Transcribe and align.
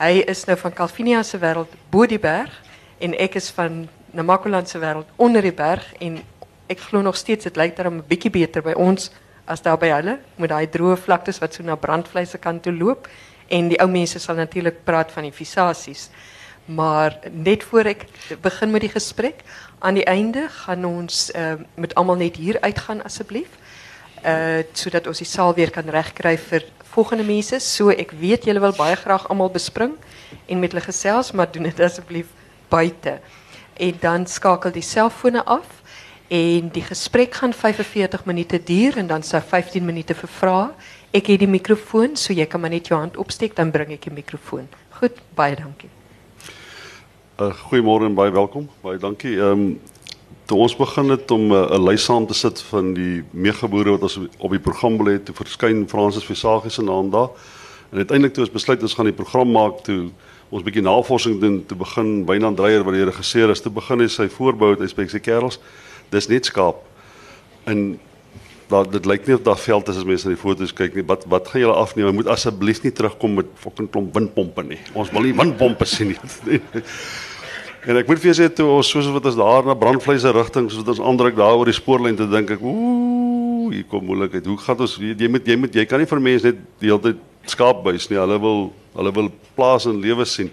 Hij 0.00 0.18
is 0.18 0.44
nou 0.44 0.58
van 0.58 0.72
Calvinia 0.72 1.22
se 1.22 1.38
wêreld 1.38 1.72
bo 1.90 2.06
die 2.06 2.18
berg 2.18 2.62
en 2.98 3.12
ek 3.20 3.34
is 3.36 3.50
van 3.52 3.88
Namakoland 4.16 4.68
se 4.68 4.78
wêreld 4.80 5.10
onder 5.16 5.42
die 5.44 5.52
berg 5.52 5.84
en 6.00 6.14
ek 6.72 6.80
glo 6.80 7.02
nog 7.04 7.18
steeds 7.20 7.44
dit 7.44 7.56
lyk 7.56 7.76
daarom 7.76 7.98
'n 7.98 8.06
bietjie 8.08 8.30
beter 8.32 8.62
by 8.62 8.72
ons 8.72 9.10
as 9.44 9.60
daar 9.60 9.76
by 9.76 9.90
hulle 9.92 10.18
met 10.36 10.48
daai 10.48 10.70
droë 10.72 10.96
vlaktes 10.96 11.38
wat 11.38 11.54
so 11.54 11.62
na 11.62 11.76
brandvleise 11.76 12.38
kan 12.38 12.60
toe 12.60 12.72
loop 12.72 13.08
en 13.48 13.68
die 13.68 13.76
ou 13.76 13.88
mense 13.88 14.18
sal 14.18 14.34
natuurlik 14.40 14.84
praat 14.84 15.12
van 15.12 15.22
die 15.22 15.36
visasies. 15.36 16.08
Maar 16.64 17.18
net 17.30 17.64
voor 17.64 17.84
ek 17.84 18.06
begin 18.40 18.70
met 18.70 18.80
die 18.80 18.94
gesprek, 18.96 19.44
aan 19.78 19.94
die 19.94 20.04
einde 20.04 20.48
gaan 20.48 20.84
ons 20.84 21.30
uh, 21.36 21.54
met 21.74 21.94
almal 21.94 22.16
net 22.16 22.36
hier 22.36 22.60
uitgaan 22.60 23.04
asseblief. 23.04 23.52
Uh 24.24 24.62
sodat 24.72 25.06
ons 25.06 25.18
die 25.18 25.28
saal 25.28 25.54
weer 25.54 25.70
kan 25.70 25.88
regkry 25.88 26.38
vir 26.38 26.64
volgende 26.94 27.24
mense. 27.24 27.60
So 27.60 27.90
ek 27.90 28.14
weet 28.18 28.46
julle 28.48 28.62
wil 28.62 28.74
baie 28.76 28.96
graag 28.98 29.28
almal 29.30 29.50
bespring 29.52 29.96
en 30.46 30.62
met 30.62 30.72
hulle 30.72 30.84
gesels, 30.84 31.32
maar 31.32 31.50
doen 31.52 31.68
dit 31.68 31.80
asseblief 31.80 32.30
buite. 32.70 33.18
En 33.80 34.00
dan 34.00 34.26
skakel 34.26 34.74
die 34.74 34.84
selfone 34.84 35.44
af 35.44 35.78
en 36.30 36.68
die 36.70 36.82
gesprek 36.86 37.34
gaan 37.34 37.52
45 37.52 38.24
minute 38.24 38.62
duur 38.62 38.96
en 38.96 39.06
dan 39.06 39.22
sou 39.22 39.42
15 39.42 39.84
minute 39.84 40.14
vir 40.14 40.30
vrae. 40.40 40.66
Ek 41.10 41.26
het 41.26 41.40
die 41.42 41.50
mikrofoon, 41.50 42.14
so 42.14 42.32
jy 42.32 42.46
kan 42.46 42.62
maar 42.62 42.70
net 42.70 42.88
hand 42.94 43.16
opsteek 43.18 43.56
dan 43.58 43.72
bring 43.74 43.90
ek 43.90 44.04
die 44.06 44.14
mikrofoon. 44.14 44.68
Goed, 45.00 45.18
baie 45.34 45.56
dankie. 45.58 45.90
Uh, 47.40 47.50
goeiemôre 47.66 48.06
en 48.06 48.14
baie 48.14 48.30
welkom. 48.30 48.68
Baie 48.84 48.98
dankie. 48.98 49.38
Ehm 49.40 49.80
toe 50.50 50.58
ons 50.58 50.74
begin 50.74 51.12
het 51.14 51.30
om 51.30 51.52
'n 51.52 51.54
uh, 51.54 51.78
lys 51.78 52.04
saam 52.04 52.26
te 52.26 52.34
sit 52.34 52.60
van 52.72 52.94
die 52.94 53.22
meegeboere 53.30 53.90
wat 53.90 54.02
ons 54.02 54.18
op 54.38 54.50
die 54.50 54.58
program 54.58 54.96
wil 54.98 55.12
hê, 55.12 55.22
toe 55.22 55.34
verskyn 55.34 55.88
Fransis 55.88 56.26
Visagie 56.26 56.70
se 56.70 56.82
naam 56.82 57.10
daar. 57.10 57.30
En 57.92 57.98
uiteindelik 57.98 58.34
toe 58.34 58.44
ons 58.44 58.52
besluit 58.52 58.82
ons 58.82 58.94
gaan 58.94 59.04
die 59.04 59.14
program 59.22 59.50
maak 59.50 59.84
toe 59.84 60.10
ons 60.50 60.62
bietjie 60.62 60.82
navorsing 60.82 61.40
doen 61.40 61.66
te 61.66 61.74
begin 61.74 62.26
Wynand 62.26 62.56
Dreyer 62.56 62.82
wat 62.84 62.94
die 62.94 63.04
regisseur 63.04 63.50
is 63.50 63.60
te 63.60 63.70
begin 63.70 64.00
hy 64.00 64.08
sy 64.08 64.28
voorbou 64.28 64.70
het 64.70 64.80
hy 64.80 65.06
sê 65.06 65.20
kerels. 65.20 65.60
Dis 66.10 66.28
net 66.28 66.44
skaap. 66.44 66.82
En 67.64 67.98
dat 68.68 68.92
dit 68.92 69.06
lyk 69.06 69.26
nie 69.26 69.34
of 69.34 69.42
daar 69.42 69.58
veld 69.58 69.88
is 69.88 69.96
as 69.96 70.04
mense 70.04 70.26
na 70.26 70.34
die 70.34 70.42
foto's 70.42 70.72
kyk 70.72 70.94
nie. 70.94 71.06
Wat 71.06 71.24
wat 71.28 71.48
gaan 71.48 71.60
julle 71.60 71.78
afneem? 71.78 72.06
Jy 72.06 72.12
moet 72.12 72.26
asseblief 72.26 72.82
nie 72.82 72.92
terugkom 72.92 73.34
met 73.34 73.46
fucking 73.54 73.90
klomp 73.90 74.14
windpompe 74.14 74.62
nie. 74.62 74.78
Ons 74.94 75.10
wil 75.10 75.22
nie 75.22 75.34
windpompe 75.34 75.84
sien 75.84 76.08
nie 76.08 76.18
En 77.88 77.96
ek 77.96 78.10
moet 78.10 78.20
vir 78.20 78.28
julle 78.28 78.36
sê 78.42 78.50
toe 78.52 78.66
ons 78.68 78.88
soos 78.92 79.06
wat 79.08 79.24
ons 79.30 79.38
daar 79.38 79.64
na 79.64 79.74
brandvleise 79.78 80.28
rigting 80.36 80.66
soos 80.68 80.82
wat 80.82 80.90
ons 80.92 81.00
aandruk 81.00 81.38
daar 81.38 81.56
oor 81.56 81.68
die 81.70 81.76
spoorlyn 81.76 82.18
te 82.18 82.26
dink 82.28 82.50
ek 82.52 82.60
ooh 82.60 83.70
hier 83.72 83.86
kom 83.88 84.04
moeilikheid. 84.04 84.44
Hoe 84.50 84.58
gaan 84.60 84.82
ons 84.84 84.98
jy 85.00 85.28
moet 85.32 85.48
jy 85.48 85.56
moet 85.56 85.78
jy 85.78 85.86
kan 85.88 86.02
nie 86.02 86.08
vir 86.10 86.20
mense 86.20 86.50
net 86.50 86.58
die 86.82 86.90
hele 86.90 87.00
tyd 87.06 87.22
skaapbuis 87.48 88.10
nie. 88.10 88.18
Hulle 88.20 88.36
wil 88.42 88.60
hulle 88.98 89.14
wil 89.16 89.32
plaas 89.56 89.88
en 89.88 89.96
lewe 90.02 90.26
sien. 90.28 90.52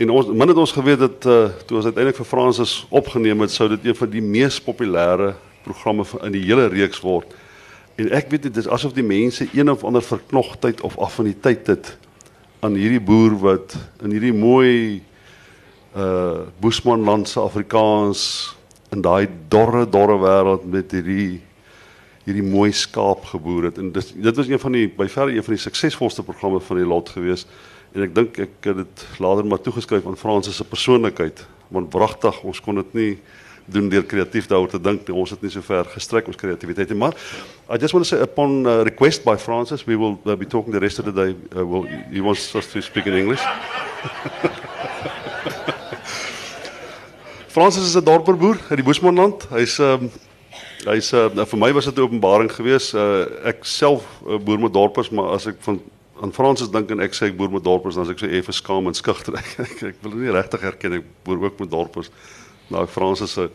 En 0.00 0.14
ons 0.16 0.32
min 0.32 0.48
het 0.48 0.62
ons 0.64 0.74
geweet 0.78 1.02
dat 1.02 1.28
uh, 1.28 1.38
toe 1.68 1.82
ons 1.82 1.90
uiteindelik 1.90 2.16
vir 2.22 2.30
Fransis 2.30 2.74
opgeneem 2.88 3.44
het, 3.44 3.52
sou 3.52 3.68
dit 3.74 3.90
een 3.90 3.98
van 3.98 4.12
die 4.16 4.24
mees 4.24 4.56
populêre 4.64 5.34
programme 5.66 6.08
in 6.24 6.32
die 6.32 6.46
hele 6.46 6.70
reeks 6.72 7.04
word. 7.04 7.36
En 8.00 8.08
ek 8.16 8.32
weet 8.32 8.48
dit 8.48 8.64
is 8.64 8.70
asof 8.72 8.96
die 8.96 9.04
mense 9.04 9.44
een 9.52 9.68
of 9.68 9.84
ander 9.84 10.02
verknogtheid 10.02 10.80
of 10.88 10.96
affiniteit 10.96 11.68
het 11.68 11.96
aan 12.64 12.80
hierdie 12.80 13.02
boer 13.02 13.36
wat 13.42 13.76
in 14.00 14.14
hierdie 14.16 14.32
mooi 14.32 15.02
uh 15.96 16.44
Boesmanland 16.60 17.28
se 17.28 17.40
Afrikaans 17.40 18.56
in 18.90 19.00
daai 19.00 19.28
dorre 19.48 19.88
dorre 19.88 20.18
wêreld 20.20 20.64
met 20.64 20.92
hierdie 20.92 21.40
hierdie 22.24 22.46
mooi 22.46 22.70
skaap 22.72 23.24
geboer 23.32 23.70
het. 23.70 23.78
En 23.78 23.92
dit 23.92 24.14
dit 24.14 24.36
was 24.36 24.48
een 24.48 24.62
van 24.62 24.72
die 24.72 24.88
by 24.88 25.08
verre 25.10 25.34
een 25.34 25.44
van 25.44 25.56
die 25.56 25.62
suksesvolste 25.62 26.22
programme 26.22 26.60
van 26.60 26.78
die 26.78 26.86
lot 26.86 27.08
gewees. 27.08 27.46
En 27.92 28.06
ek 28.06 28.14
dink 28.14 28.38
ek 28.38 28.68
het 28.68 28.76
dit 28.84 29.06
later 29.18 29.46
maar 29.46 29.60
toegeskryf 29.60 30.06
aan 30.06 30.16
Fransis 30.16 30.56
se 30.56 30.64
persoonlikheid. 30.64 31.46
Want 31.68 31.92
wragtig 31.92 32.42
ons 32.42 32.60
kon 32.60 32.80
dit 32.80 32.94
nie 32.94 33.18
doen 33.64 33.88
deur 33.88 34.04
kreatief 34.04 34.46
daaroor 34.50 34.68
te 34.68 34.80
dink 34.80 35.08
ons 35.14 35.30
het 35.30 35.42
nie 35.42 35.50
so 35.50 35.62
ver 35.62 35.84
gestrek 35.94 36.26
ons 36.26 36.38
kreatiwiteit 36.38 36.88
nie. 36.90 36.98
Maar 36.98 37.14
I 37.68 37.78
just 37.78 37.94
want 37.94 38.06
to 38.06 38.08
say 38.08 38.22
upon 38.22 38.66
uh, 38.66 38.82
request 38.82 39.24
by 39.24 39.36
Francis 39.36 39.84
we 39.84 39.96
will 39.96 40.18
uh, 40.24 40.36
be 40.36 40.46
talking 40.46 40.72
the 40.72 40.80
rest 40.80 40.98
of 40.98 41.04
the 41.04 41.12
day. 41.12 41.36
Uh, 41.54 41.66
will 41.66 41.86
you 42.10 42.24
want 42.24 42.38
us 42.38 42.72
to 42.72 42.80
speak 42.80 43.06
in 43.06 43.14
English 43.14 43.42
Fransis 47.52 47.84
is 47.84 47.96
'n 47.96 48.04
dorperboer 48.04 48.56
uit 48.68 48.78
die 48.80 48.84
Boesmanland. 48.84 49.44
Hy's 49.50 49.78
ehm 49.78 50.08
um, 50.08 50.10
hy's 50.88 51.12
uh, 51.12 51.28
vir 51.28 51.58
my 51.58 51.72
was 51.72 51.84
dit 51.84 51.96
'n 51.96 52.00
openbaring 52.00 52.52
geweest. 52.52 52.94
Uh, 52.94 53.28
ek 53.44 53.64
self 53.68 54.04
uh, 54.26 54.38
boer 54.40 54.58
met 54.58 54.72
dorpers, 54.72 55.10
maar 55.10 55.36
as 55.36 55.46
ek 55.46 55.56
van 55.60 55.82
aan 56.22 56.32
Fransis 56.32 56.70
dink 56.70 56.90
en 56.90 57.00
ek 57.00 57.12
sê 57.12 57.28
ek 57.28 57.36
boer 57.36 57.50
met 57.52 57.64
dorpers, 57.64 57.94
dan 57.94 58.04
as 58.04 58.10
ek 58.10 58.18
so 58.18 58.26
effe 58.26 58.52
skaam 58.52 58.86
en 58.86 58.94
skugter. 58.94 59.36
ek, 59.68 59.82
ek 59.82 60.00
wil 60.00 60.16
nie 60.16 60.32
regtig 60.32 60.62
erken 60.62 60.92
ek 60.92 61.04
boer 61.24 61.44
ook 61.44 61.60
met 61.60 61.70
dorpers. 61.70 62.08
Nou 62.72 62.86
Fransis 62.86 63.32
se 63.32 63.50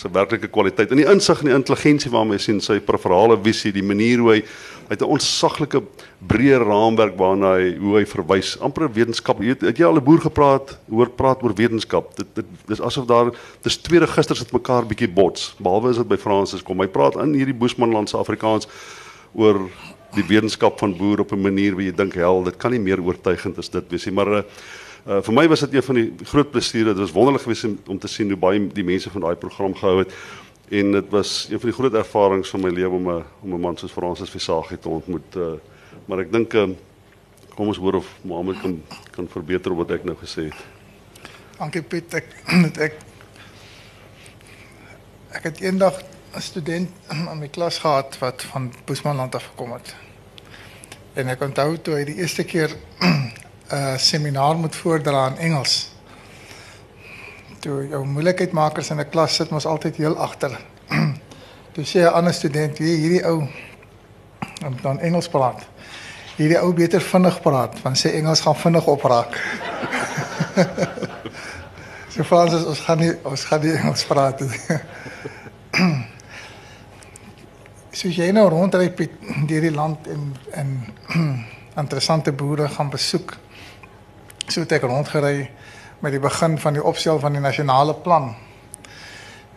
se 0.00 0.08
werklike 0.12 0.48
kwaliteit 0.48 0.92
en 0.92 1.00
die 1.02 1.08
insig 1.10 1.42
en 1.42 1.50
die 1.50 1.56
intelligensie 1.56 2.10
waarmee 2.12 2.40
sien 2.40 2.60
sy 2.64 2.78
preferale 2.84 3.36
visie, 3.44 3.72
die 3.74 3.84
manier 3.84 4.22
hoe 4.22 4.32
hy 4.32 4.38
het 4.90 5.02
'n 5.02 5.12
ontsaglike 5.16 5.82
breë 6.26 6.58
raamwerk 6.64 7.16
waarna 7.16 7.52
hy 7.58 7.76
hoe 7.78 7.98
hy 7.98 8.04
verwys. 8.04 8.56
amper 8.60 8.88
wetenskap. 8.88 9.40
Jy 9.40 9.48
het, 9.48 9.60
het 9.60 9.78
jy 9.78 9.84
al 9.84 9.96
'n 9.96 10.04
boer 10.04 10.20
gepraat, 10.20 10.78
hoor 10.90 11.10
praat 11.10 11.42
oor 11.42 11.54
wetenskap. 11.54 12.16
Dit 12.16 12.34
dit 12.34 12.46
dis 12.66 12.80
asof 12.80 13.06
daar 13.06 13.30
dis 13.62 13.76
twee 13.76 14.00
registers 14.00 14.40
wat 14.40 14.52
mekaar 14.52 14.86
bietjie 14.86 15.08
bots. 15.08 15.54
Behalwe 15.58 15.90
is 15.90 15.96
dit 15.96 16.08
by 16.08 16.16
Fransis 16.16 16.62
kom. 16.62 16.80
Hy 16.80 16.88
praat 16.88 17.16
in 17.16 17.34
hierdie 17.34 17.54
Boesmanlandse 17.54 18.16
Afrikaans 18.16 18.66
oor 19.34 19.70
die 20.14 20.24
wetenskap 20.26 20.78
van 20.78 20.96
boer 20.96 21.20
op 21.20 21.32
'n 21.32 21.42
manier 21.42 21.74
waar 21.74 21.84
jy 21.84 21.94
dink 21.94 22.14
hel, 22.14 22.42
dit 22.42 22.56
kan 22.56 22.70
nie 22.70 22.80
meer 22.80 23.00
oortuigend 23.00 23.58
as 23.58 23.68
dit 23.68 23.84
wees 23.90 24.06
nie. 24.06 24.14
Maar 24.14 24.44
uh 25.06 25.22
vir 25.22 25.34
my 25.34 25.48
was 25.48 25.60
dit 25.60 25.74
een 25.74 25.82
van 25.82 25.94
die 25.94 26.12
groot 26.24 26.50
plesiere. 26.50 26.92
Dit 26.92 26.98
was 26.98 27.12
wonderlik 27.12 27.42
geweest 27.42 27.64
om, 27.64 27.78
om 27.86 27.98
te 27.98 28.08
sien 28.08 28.28
hoe 28.28 28.38
baie 28.38 28.66
die 28.72 28.84
mense 28.84 29.10
van 29.10 29.20
daai 29.20 29.36
program 29.36 29.74
gehou 29.74 29.98
het. 29.98 30.12
En 30.70 30.92
dit 30.92 31.08
was 31.10 31.48
een 31.50 31.60
van 31.60 31.68
die 31.68 31.78
groot 31.78 31.94
ervarings 31.94 32.50
van 32.50 32.60
my 32.60 32.70
lewe 32.70 32.94
om 32.94 33.08
'n 33.10 33.24
om 33.42 33.54
'n 33.54 33.60
man 33.60 33.76
soos 33.76 33.92
Fransis 33.92 34.30
Visagie 34.30 34.78
te 34.78 34.88
ontmoet. 34.88 35.36
Uh, 35.36 35.52
maar 36.04 36.18
ek 36.18 36.32
dink 36.32 36.54
uh, 36.54 36.68
kom 37.54 37.66
ons 37.66 37.76
hoor 37.76 37.94
of 37.94 38.06
Mohammed 38.22 38.60
kan 38.60 38.82
kan 39.10 39.28
verbeter 39.28 39.74
wat 39.74 39.90
ek 39.90 40.04
nou 40.04 40.16
gesê 40.16 40.44
het. 40.44 40.60
Dankie 41.58 41.82
Piet. 41.82 42.14
Ek 42.14 42.26
ek 42.86 42.94
ek 45.30 45.42
het 45.42 45.60
eendag 45.60 46.02
'n 46.34 46.40
student 46.40 46.88
in 47.32 47.38
my 47.38 47.48
klas 47.48 47.78
gehad 47.78 48.18
wat 48.18 48.42
van 48.42 48.72
Boesmanland 48.84 49.34
af 49.34 49.44
gekom 49.44 49.72
het. 49.72 49.94
En 51.14 51.28
ek 51.28 51.40
onthou 51.40 51.76
toe 51.78 51.94
hy 51.94 52.04
die 52.04 52.16
eerste 52.22 52.44
keer 52.44 52.70
'n 53.70 53.98
seminar 53.98 54.56
moet 54.56 54.76
voordra 54.76 55.26
in 55.30 55.38
Engels 55.38 55.90
toe 57.60 57.84
jou 57.90 58.00
moeilikheidmakers 58.08 58.90
in 58.90 59.00
'n 59.00 59.08
klas 59.10 59.34
sit 59.34 59.50
mos 59.50 59.66
altyd 59.66 59.96
heel 59.96 60.16
agter. 60.18 60.58
toe 61.74 61.84
sê 61.84 62.00
'n 62.00 62.12
ander 62.12 62.34
student, 62.34 62.78
"Wie 62.78 62.96
hierdie 62.96 63.26
ou 63.26 63.48
om 64.64 64.76
dan 64.82 65.00
Engels 65.00 65.28
praat. 65.28 65.66
Hierdie 66.36 66.60
ou 66.60 66.72
beter 66.72 67.00
vinnig 67.00 67.40
praat, 67.42 67.82
want 67.82 67.98
sê 67.98 68.14
Engels 68.14 68.40
gaan 68.40 68.56
vinnig 68.56 68.86
opraak." 68.86 69.36
so 72.12 72.24
Frans 72.24 72.64
ons 72.64 72.80
gaan 72.80 72.98
nie 72.98 73.12
ons 73.22 73.44
gaan 73.44 73.60
nie 73.60 73.72
Engels 73.72 74.04
praat 74.04 74.40
nie. 74.40 74.60
so 77.98 78.08
jy 78.08 78.30
nou 78.32 78.48
rondry 78.48 78.94
deur 79.46 79.60
die 79.60 79.74
land 79.74 80.06
en 80.06 80.36
en 80.52 80.94
interessante 81.82 82.32
boere 82.32 82.68
gaan 82.68 82.90
besoek. 82.90 83.36
So 84.50 84.64
het 84.64 84.72
ek 84.74 84.82
rondgery 84.82 85.44
met 86.02 86.10
die 86.10 86.18
begin 86.18 86.56
van 86.58 86.74
die 86.74 86.82
opstel 86.82 87.20
van 87.22 87.36
die 87.36 87.42
nasionale 87.42 87.94
plan. 87.94 88.32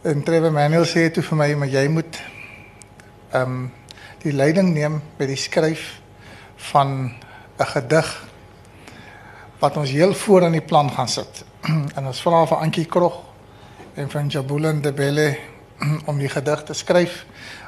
En 0.05 0.19
Trevor 0.21 0.51
Manuel 0.53 0.85
sê 0.85 1.07
toe 1.09 1.23
vir 1.25 1.39
my, 1.39 1.47
maar 1.57 1.71
jy 1.71 1.87
moet 1.89 2.19
ehm 3.33 3.55
um, 3.55 3.63
die 4.21 4.31
leiding 4.31 4.69
neem 4.75 4.99
by 5.17 5.25
die 5.25 5.39
skryf 5.39 5.81
van 6.69 7.09
'n 7.57 7.65
gedig 7.71 8.11
wat 9.59 9.77
ons 9.77 9.89
heel 9.89 10.13
voor 10.13 10.45
in 10.45 10.51
die 10.59 10.61
plan 10.61 10.91
gaan 10.91 11.09
sit. 11.09 11.43
en 11.97 12.05
ons 12.05 12.21
vra 12.21 12.45
vir 12.45 12.57
Antjie 12.57 12.85
Krog 12.85 13.17
en 13.93 14.09
van 14.09 14.27
Jabulani 14.27 14.81
de 14.81 14.93
Belle 14.93 15.37
om 16.09 16.17
die 16.17 16.29
gedig 16.29 16.63
te 16.63 16.73
skryf 16.73 17.25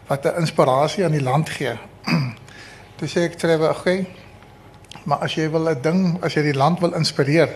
wat 0.07 0.25
'n 0.25 0.39
inspirasie 0.45 1.05
aan 1.05 1.17
die 1.17 1.23
land 1.23 1.49
gee. 1.49 1.73
Toe 2.97 3.07
sê 3.07 3.25
ek 3.25 3.33
Trevor, 3.35 3.69
oké. 3.69 3.79
Okay, 3.79 4.24
maar 5.03 5.17
as 5.17 5.35
jy 5.35 5.49
wil 5.49 5.69
'n 5.69 5.81
ding, 5.81 6.23
as 6.23 6.33
jy 6.33 6.41
die 6.41 6.57
land 6.57 6.79
wil 6.79 6.93
inspireer, 6.93 7.49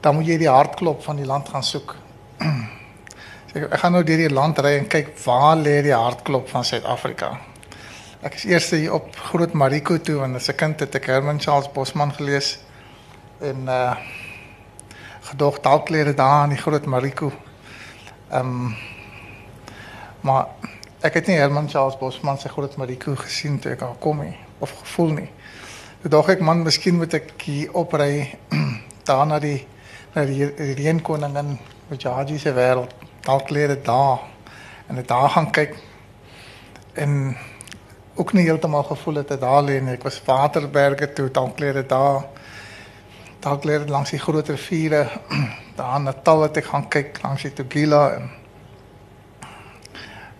dan 0.00 0.14
moet 0.14 0.26
jy 0.26 0.38
die 0.38 0.48
hartklop 0.48 1.02
van 1.02 1.16
die 1.16 1.26
land 1.26 1.48
gaan 1.48 1.62
soek. 1.62 1.96
Sê 3.52 3.64
ek 3.64 3.80
gaan 3.80 3.92
nou 3.92 4.02
deur 4.04 4.18
die 4.28 4.34
land 4.34 4.58
ry 4.58 4.78
en 4.78 4.88
kyk 4.88 5.18
waar 5.24 5.56
lê 5.56 5.82
die 5.82 5.94
hartklop 5.94 6.48
van 6.48 6.64
Suid-Afrika. 6.64 7.38
Ek 8.24 8.34
is 8.34 8.44
eers 8.44 8.70
hier 8.70 8.94
op 8.96 9.16
Groot 9.16 9.52
Mariko 9.52 9.98
toe 10.00 10.22
en 10.24 10.34
as 10.34 10.48
'n 10.48 10.56
kind 10.56 10.80
het 10.80 10.94
ek 10.94 11.06
Herman 11.06 11.40
Charles 11.40 11.68
Bosman 11.72 12.12
gelees 12.12 12.58
en 13.40 13.68
uh 13.68 13.96
gedog 15.24 15.60
dit 15.60 16.16
daar 16.16 16.44
in 16.44 16.50
die 16.50 16.58
Groot 16.58 16.84
Mariko. 16.86 17.32
Ehm 18.30 18.40
um, 18.40 18.76
maar 20.20 20.46
ek 21.00 21.14
het 21.14 21.26
nie 21.26 21.36
Herman 21.36 21.68
Charles 21.68 21.98
Bosman 21.98 22.38
se 22.38 22.48
Groot 22.48 22.76
Mariko 22.76 23.14
gesien 23.14 23.58
toe 23.58 23.72
ek 23.72 23.82
al 23.82 23.96
kom 24.00 24.20
nie 24.20 24.36
of 24.58 24.70
gevoel 24.70 25.10
nie. 25.12 25.30
Toe 26.04 26.12
dog 26.12 26.26
ek 26.28 26.42
man, 26.44 26.58
miskien 26.60 26.98
moet 27.00 27.14
ek 27.16 27.30
hier 27.46 27.70
opry 27.80 28.26
daar 29.08 29.22
na 29.24 29.38
die 29.40 29.62
na 30.12 30.26
die, 30.28 30.50
die 30.52 30.74
reënkoningin 30.76 31.54
met 31.88 32.04
Jaji 32.04 32.36
se 32.42 32.52
wêreld. 32.52 32.92
Dalk 33.24 33.48
leer 33.48 33.72
dit 33.72 33.86
daar 33.86 34.20
en 34.84 35.00
dit 35.00 35.08
daar 35.08 35.32
gaan 35.32 35.48
kyk 35.48 35.72
en 37.00 37.32
ook 38.20 38.36
nie 38.36 38.44
heeltemal 38.44 38.84
gevoel 38.90 39.22
het 39.22 39.32
dit 39.32 39.40
daar 39.40 39.64
nie. 39.64 39.80
Ek 39.94 40.04
was 40.04 40.20
Waterberge 40.28 41.08
toe, 41.16 41.30
leer 41.56 41.80
dit 41.80 41.88
daar. 41.88 42.28
Leer 43.64 43.86
dit 43.88 43.96
langs 43.96 44.12
die 44.12 44.20
groot 44.20 44.52
riviere. 44.52 45.06
Daar 45.80 45.96
in 45.96 46.10
Natal 46.12 46.42
het 46.42 46.60
ek 46.60 46.68
gaan 46.68 46.84
kyk 46.88 47.22
langs 47.24 47.48
die 47.48 47.56
Tugela 47.56 48.10
en 48.20 48.28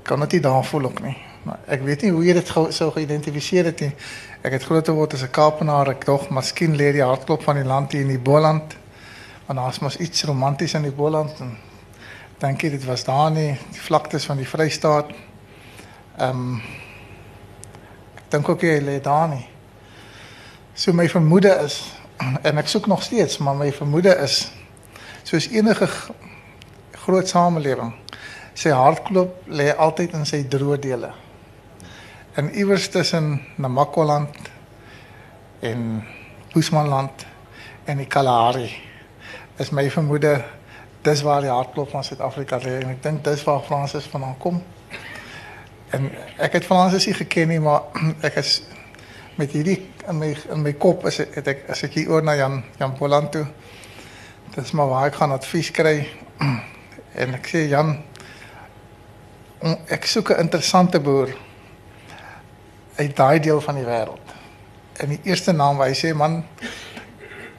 kan 0.04 0.20
dit 0.28 0.36
nie 0.36 0.44
daar 0.44 0.64
voel 0.64 0.92
ook 0.92 1.00
nie. 1.00 1.16
Maar 1.44 1.58
ek 1.68 1.82
weet 1.84 2.02
nie 2.02 2.10
hoe 2.12 2.24
jy 2.24 2.32
dit 2.38 2.50
ge- 2.50 2.72
sou 2.72 2.90
geïdentifiseer 2.92 3.64
het 3.68 3.80
nie. 3.84 3.92
Ek 4.44 4.52
het 4.56 4.64
groot 4.64 4.86
geword 4.88 5.14
as 5.14 5.22
'n 5.22 5.30
Kaapenaar, 5.30 5.88
ek 5.90 6.04
dog 6.04 6.30
miskien 6.30 6.76
lê 6.76 6.92
die 6.92 7.02
hartklop 7.04 7.42
van 7.42 7.56
die 7.56 7.64
land 7.64 7.92
hier 7.92 8.00
in 8.00 8.08
die 8.08 8.18
Boland. 8.18 8.76
Want 9.46 9.58
daar's 9.58 9.78
mos 9.78 9.96
iets 9.96 10.24
romanties 10.24 10.74
in 10.74 10.82
die 10.82 10.90
Boland 10.92 11.40
en 11.40 11.56
dink 12.38 12.62
jy 12.62 12.70
dit 12.70 12.84
was 12.84 13.04
daar 13.04 13.30
nie, 13.30 13.58
die 13.72 13.80
vlaktes 13.80 14.24
van 14.24 14.36
die 14.36 14.48
Vrystaat. 14.48 15.10
Ehm 16.18 16.30
um, 16.30 16.62
ek 18.16 18.30
dink 18.30 18.48
ook 18.48 18.60
jy 18.60 18.80
lê 18.80 19.00
daar 19.00 19.28
nie. 19.28 19.46
So 20.74 20.92
my 20.92 21.08
vermoede 21.08 21.60
is 21.64 21.92
en 22.42 22.58
ek 22.58 22.68
soek 22.68 22.86
nog 22.86 23.02
steeds, 23.02 23.38
maar 23.38 23.54
my 23.54 23.72
vermoede 23.72 24.16
is 24.16 24.50
soos 25.22 25.48
enige 25.48 25.88
groot 26.92 27.28
samelewing 27.28 27.92
sy 28.54 28.70
hartklop 28.70 29.42
lê 29.50 29.72
altyd 29.76 30.14
in 30.14 30.26
sy 30.26 30.42
droë 30.48 30.78
dele. 30.78 31.23
En 32.34 32.50
iewers 32.54 32.88
tussen 32.88 33.40
Namakwaland 33.54 34.28
en 35.58 36.04
Boesmanland 36.52 37.26
en 37.84 37.96
die 37.96 38.06
Kalahari 38.06 38.72
is 39.56 39.70
my 39.70 39.90
vermoede 39.90 40.44
dis 41.02 41.22
waar 41.22 41.40
die 41.40 41.50
hartklop 41.50 41.90
van 41.90 42.04
Suid-Afrika 42.04 42.58
lê 42.58 42.80
en 42.80 42.90
ek 42.96 43.04
dink 43.04 43.22
dis 43.22 43.44
waar 43.46 43.62
Fransis 43.62 44.10
vandaan 44.10 44.34
kom. 44.42 44.58
En 45.94 46.10
ek 46.42 46.58
het 46.58 46.66
Fransis 46.66 47.06
nie 47.06 47.14
geken 47.20 47.54
nie, 47.54 47.60
maar 47.62 47.86
ek 48.28 48.40
is 48.42 48.56
met 49.38 49.54
hierdie 49.54 49.78
in 50.08 50.18
my 50.18 50.34
in 50.50 50.66
my 50.66 50.74
kop 50.74 51.06
is 51.06 51.22
het 51.22 51.54
ek 51.54 51.64
as 51.70 51.86
ek 51.86 52.00
hier 52.00 52.10
oor 52.16 52.26
na 52.26 52.34
Jan 52.34 52.64
Jan 52.82 52.98
Poland 52.98 53.30
toe. 53.30 53.46
Dis 54.58 54.74
maar 54.74 54.90
waar 54.90 55.06
ek 55.12 55.22
gaan 55.22 55.38
advies 55.38 55.70
kry. 55.70 56.00
En 57.14 57.38
ek 57.38 57.46
sê 57.46 57.68
Jan 57.70 57.94
ek 59.86 60.10
soek 60.10 60.34
'n 60.34 60.48
interessante 60.50 60.98
boer 60.98 61.30
uit 62.96 63.16
daai 63.16 63.40
deel 63.40 63.60
van 63.60 63.74
die 63.74 63.86
wêreld. 63.86 64.34
En 65.02 65.08
die 65.08 65.20
eerste 65.22 65.52
naam 65.52 65.76
wat 65.80 65.90
hy 65.90 65.96
sê 65.98 66.12
man 66.14 66.44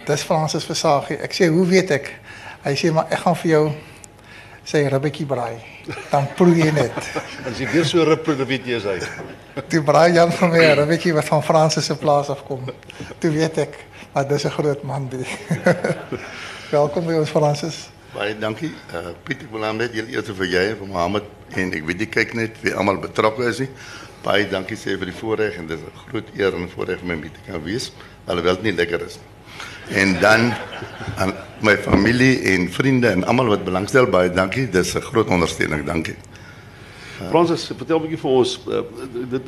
dis 0.06 0.24
Fransis 0.24 0.68
Versagie. 0.68 1.18
Ek 1.24 1.34
sê 1.36 1.50
hoe 1.52 1.66
weet 1.68 1.92
ek? 1.98 2.12
Hy 2.64 2.76
sê 2.80 2.92
maar 2.94 3.12
ek 3.12 3.26
gaan 3.26 3.38
vir 3.42 3.52
jou 3.52 3.66
sy 4.66 4.86
ribbetjie 4.90 5.26
braai. 5.30 5.58
Dan 6.10 6.30
proe 6.38 6.56
jy 6.58 6.72
net. 6.74 6.96
As 7.48 7.60
jy 7.60 7.68
weer 7.74 7.86
so 7.86 8.06
rip 8.08 8.26
dan 8.26 8.48
weet 8.50 8.70
jy 8.70 8.80
is 8.80 8.88
hy. 8.90 8.98
Toe 9.72 9.84
braai 9.86 10.16
Jan 10.16 10.32
van 10.34 10.54
my 10.54 10.64
'n 10.64 10.78
ribbetjie 10.82 11.14
wat 11.14 11.28
van 11.30 11.44
Fransis 11.44 11.86
se 11.86 11.98
plaas 11.98 12.30
af 12.30 12.46
kom. 12.48 12.66
Toe 13.20 13.32
weet 13.32 13.58
ek 13.68 13.78
maar 14.14 14.28
dis 14.28 14.46
'n 14.46 14.56
groot 14.56 14.84
man 14.84 15.10
die. 15.10 15.28
Welkom 16.76 17.06
by 17.06 17.20
ons 17.20 17.30
Fransis. 17.30 17.90
Baie 18.16 18.38
dankie. 18.40 18.72
Uh 18.96 19.12
Piet, 19.24 19.44
ek 19.44 19.52
wil 19.52 19.66
aan 19.66 19.78
net 19.78 19.94
julle 19.94 20.10
eers 20.16 20.32
vir 20.32 20.48
jy 20.48 20.64
en 20.72 20.78
vir 20.80 20.88
Mohammed 20.88 21.26
en 21.60 21.74
ek 21.76 21.84
weet 21.86 22.00
jy 22.00 22.08
kyk 22.08 22.34
net 22.34 22.58
wie 22.64 22.74
almal 22.74 22.98
betrokke 23.04 23.44
is 23.52 23.60
nie 23.60 23.70
baie 24.26 24.50
dankie 24.50 24.78
sê 24.78 24.98
vir 24.98 25.12
die 25.12 25.20
voorreg 25.22 25.60
en 25.62 25.68
dit 25.70 25.78
is 25.78 25.86
'n 25.86 26.10
groot 26.10 26.30
eer 26.36 26.54
en 26.54 26.70
voorreg 26.70 27.02
om 27.02 27.10
hier 27.10 27.32
te 27.32 27.52
kan 27.52 27.64
wees 27.64 27.92
alhoewel 28.26 28.56
dit 28.56 28.64
nie 28.64 28.74
lekker 28.74 29.06
is. 29.06 29.20
En 29.90 30.20
dan 30.20 30.54
aan 31.18 31.34
my 31.62 31.78
familie 31.78 32.42
en 32.42 32.72
vrienden 32.72 33.12
en 33.12 33.24
allemaal 33.24 33.46
wat 33.46 33.64
belangstel 33.64 34.06
bij, 34.06 34.34
dank 34.34 34.54
je. 34.54 34.70
Dat 34.70 34.86
is 34.86 34.94
een 34.94 35.02
groot 35.02 35.28
ondersteuning, 35.28 35.86
dank 35.86 36.06
je. 36.06 36.16
Vertel 37.76 37.98
'n 37.98 38.02
bietjie 38.02 38.18
voor 38.18 38.32
ons. 38.32 38.60
Eh, 38.70 38.80
dit, 39.30 39.46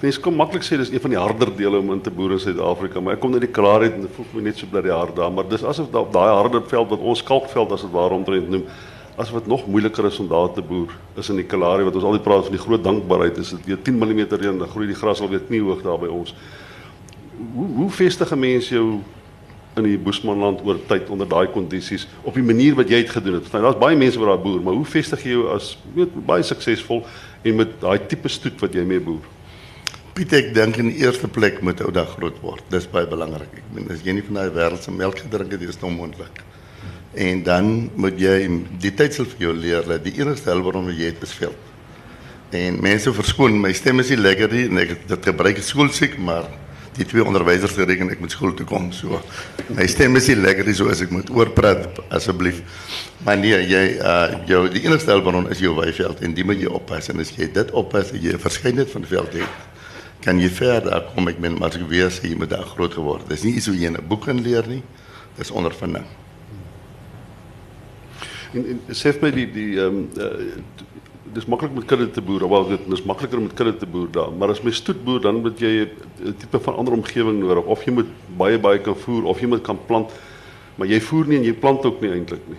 dit, 0.00 0.34
makkelijk 0.34 0.70
een 0.70 1.00
van 1.00 1.10
die 1.10 1.18
harder 1.18 1.56
delen 1.56 1.80
om 1.80 1.92
in 1.92 2.00
te 2.00 2.10
boeren 2.10 2.36
in 2.36 2.42
Zuid-Afrika. 2.42 3.00
Maar 3.00 3.14
ik 3.14 3.20
kom 3.20 3.30
niet 3.30 3.40
die 3.40 3.48
klaarheid 3.48 3.92
en 3.92 4.08
voel 4.14 4.26
me 4.30 4.40
niet 4.40 4.58
zo 4.58 4.66
hard 4.90 5.16
daar. 5.16 5.32
Maar 5.32 5.44
het 5.48 5.64
asof 5.64 5.90
daai 5.90 6.32
harde 6.32 6.62
veld, 6.66 6.88
dat 6.88 6.98
ons 6.98 7.22
kalkveld 7.22 7.70
als 7.70 7.82
het 7.82 7.90
ware 7.90 8.14
omtrent 8.14 8.48
noem 8.48 8.64
asof 9.16 9.40
dit 9.40 9.46
nog 9.46 9.66
moeiliker 9.66 10.04
is 10.06 10.18
om 10.18 10.28
daar 10.28 10.52
te 10.52 10.62
boer. 10.62 10.92
Is 11.16 11.28
in 11.28 11.36
die 11.36 11.46
Kalahari 11.46 11.84
wat 11.84 11.94
ons 11.94 12.04
altyd 12.04 12.22
praat 12.22 12.48
van 12.48 12.56
die 12.56 12.62
groot 12.62 12.84
dankbaarheid, 12.84 13.38
is 13.38 13.50
dit 13.50 13.70
weer 13.72 13.82
10 13.82 13.98
mm 13.98 14.26
reën, 14.30 14.58
dan 14.58 14.68
groei 14.68 14.86
die 14.86 14.98
gras 14.98 15.20
alweer 15.20 15.40
kniehoog 15.48 15.82
daar 15.82 15.98
by 15.98 16.10
ons. 16.10 16.34
Hoe 17.54 17.68
hoe 17.76 17.90
vestig 17.90 18.32
'n 18.32 18.38
mens 18.38 18.68
jou 18.68 19.00
in 19.78 19.86
die 19.86 19.98
Boesmanland 19.98 20.62
oor 20.66 20.78
tyd 20.88 21.10
onder 21.12 21.28
daai 21.28 21.46
kondisies 21.54 22.06
op 22.26 22.34
die 22.34 22.44
manier 22.44 22.74
wat 22.74 22.90
jy 22.90 23.02
dit 23.04 23.10
gedoen 23.10 23.38
het. 23.38 23.50
Nou 23.52 23.62
daar's 23.62 23.78
baie 23.78 23.96
mense 23.96 24.18
wat 24.18 24.32
daar 24.32 24.42
boer, 24.42 24.62
maar 24.64 24.74
hoe 24.74 24.84
vestig 24.84 25.22
jy 25.22 25.36
jou 25.36 25.48
as 25.54 25.76
weet 25.94 26.16
baie 26.26 26.42
suksesvol 26.42 27.04
en 27.42 27.60
met 27.62 27.76
daai 27.80 27.98
tipe 28.10 28.28
stoet 28.28 28.60
wat 28.60 28.74
jy 28.74 28.84
mee 28.84 29.00
boer? 29.00 29.22
Piet, 30.14 30.32
ek 30.34 30.54
dink 30.54 30.80
in 30.82 30.90
die 30.90 31.04
eerste 31.04 31.28
plek 31.30 31.60
moet 31.62 31.80
ou 31.80 31.92
dag 31.94 32.08
groot 32.16 32.38
word. 32.42 32.64
Dis 32.68 32.88
baie 32.90 33.06
belangrik. 33.06 33.52
Ek 33.60 33.68
bedoel 33.74 33.92
as 33.94 34.02
jy 34.04 34.16
nie 34.16 34.24
van 34.26 34.40
daai 34.40 34.50
wêreld 34.56 34.82
se 34.82 34.90
melk 34.90 35.22
gedrink 35.22 35.54
het, 35.54 35.62
is 35.62 35.78
dit 35.78 35.86
onmoontlik. 35.86 36.42
En 37.14 37.42
dan 37.42 37.90
moet 37.94 38.12
jij 38.16 38.50
die 38.78 38.94
tijd 38.94 39.14
zelf 39.14 39.34
jou 39.36 39.54
leren. 39.54 40.02
Die 40.02 40.20
enige 40.20 40.62
waarom 40.62 40.90
je 40.90 41.14
het 41.18 41.30
veld. 41.30 41.56
En 42.48 42.80
mensen 42.80 43.14
verskoon, 43.14 43.60
mijn 43.60 43.74
stem 43.74 43.98
is 43.98 44.08
niet 44.08 44.18
lekker. 44.18 44.50
En 44.50 44.76
ek, 44.78 44.96
dat 45.06 45.18
gebruik 45.22 45.56
ik 45.56 45.62
schoolziek, 45.62 46.18
maar 46.18 46.44
die 46.92 47.04
twee 47.04 47.24
onderwijzers 47.24 47.74
rekenen 47.74 48.12
ik 48.12 48.20
moet 48.20 48.30
school 48.30 48.54
toe 48.54 48.66
komen. 48.66 48.92
So. 48.92 49.20
Mijn 49.66 49.88
stem 49.88 50.16
is 50.16 50.26
niet 50.26 50.36
lekker, 50.36 50.74
zoals 50.74 51.00
ik 51.00 51.10
moet 51.10 51.30
oorpraten, 51.30 51.90
alsjeblieft. 52.08 52.62
Maar 53.18 53.38
nee, 53.38 53.66
jij, 53.66 53.96
uh, 53.96 54.46
jou, 54.46 54.70
die 54.70 54.82
enige 54.82 55.04
helbron 55.04 55.50
is 55.50 55.58
jouw 55.58 55.74
wijveld. 55.74 56.20
En 56.20 56.34
die 56.34 56.44
moet 56.44 56.60
je 56.60 56.72
oppassen. 56.72 57.12
En 57.14 57.18
als 57.18 57.30
je 57.30 57.50
dat 57.50 57.70
oppast, 57.70 58.10
je 58.20 58.38
verschijnheid 58.38 58.90
van 58.90 59.04
veld 59.04 59.32
het. 59.32 59.42
kan 60.20 60.38
je 60.38 60.50
verder 60.50 61.04
komen. 61.14 61.32
Ik 61.32 61.40
ben 61.40 61.58
maar 61.58 61.72
weer, 61.88 62.18
je 62.22 62.36
moet 62.36 62.50
daar 62.50 62.62
groot 62.62 62.92
geworden. 62.92 63.28
Dat 63.28 63.36
is 63.36 63.42
niet 63.42 63.62
zo 63.62 63.70
wat 63.70 63.80
je 63.80 63.86
in 63.86 63.94
een 63.94 64.06
boek 64.06 64.24
kan 64.24 64.40
leer 64.40 64.64
nie. 64.68 64.82
dat 65.34 65.44
is 65.44 65.50
ondervinding. 65.50 66.04
En, 68.54 68.66
en 68.88 68.96
sê 68.96 69.12
vir 69.14 69.26
my 69.26 69.30
die 69.34 69.48
die 69.54 69.70
ehm 69.78 70.00
um, 70.00 70.06
uh, 70.16 70.88
dis 71.30 71.46
maklik 71.46 71.74
met 71.76 71.84
kudde 71.86 72.08
te 72.10 72.22
boer, 72.22 72.42
wel 72.50 72.64
dit 72.72 72.88
is 72.96 73.04
makliker 73.06 73.38
om 73.38 73.44
met 73.46 73.54
kudde 73.54 73.76
te 73.78 73.86
boer 73.86 74.08
daar, 74.10 74.32
maar 74.34 74.50
as 74.50 74.62
my 74.66 74.72
stoet 74.74 75.04
boer 75.04 75.20
dan 75.22 75.38
moet 75.44 75.60
jy 75.62 75.86
'n 75.86 76.34
tipe 76.38 76.58
van 76.58 76.74
ander 76.74 76.92
omgewing 76.92 77.38
nodig 77.38 77.64
of 77.64 77.84
jy 77.84 77.92
moet 77.92 78.10
baie 78.36 78.58
baie 78.58 78.80
kan 78.80 78.96
voer 78.96 79.24
of 79.24 79.40
jy 79.40 79.46
moet 79.46 79.62
kan 79.62 79.78
plant. 79.86 80.10
Maar 80.74 80.88
jy 80.88 81.00
voer 81.00 81.26
nie 81.26 81.36
en 81.36 81.44
jy 81.44 81.52
plant 81.52 81.84
ook 81.84 82.00
nie 82.00 82.10
eintlik 82.10 82.42
nie. 82.48 82.58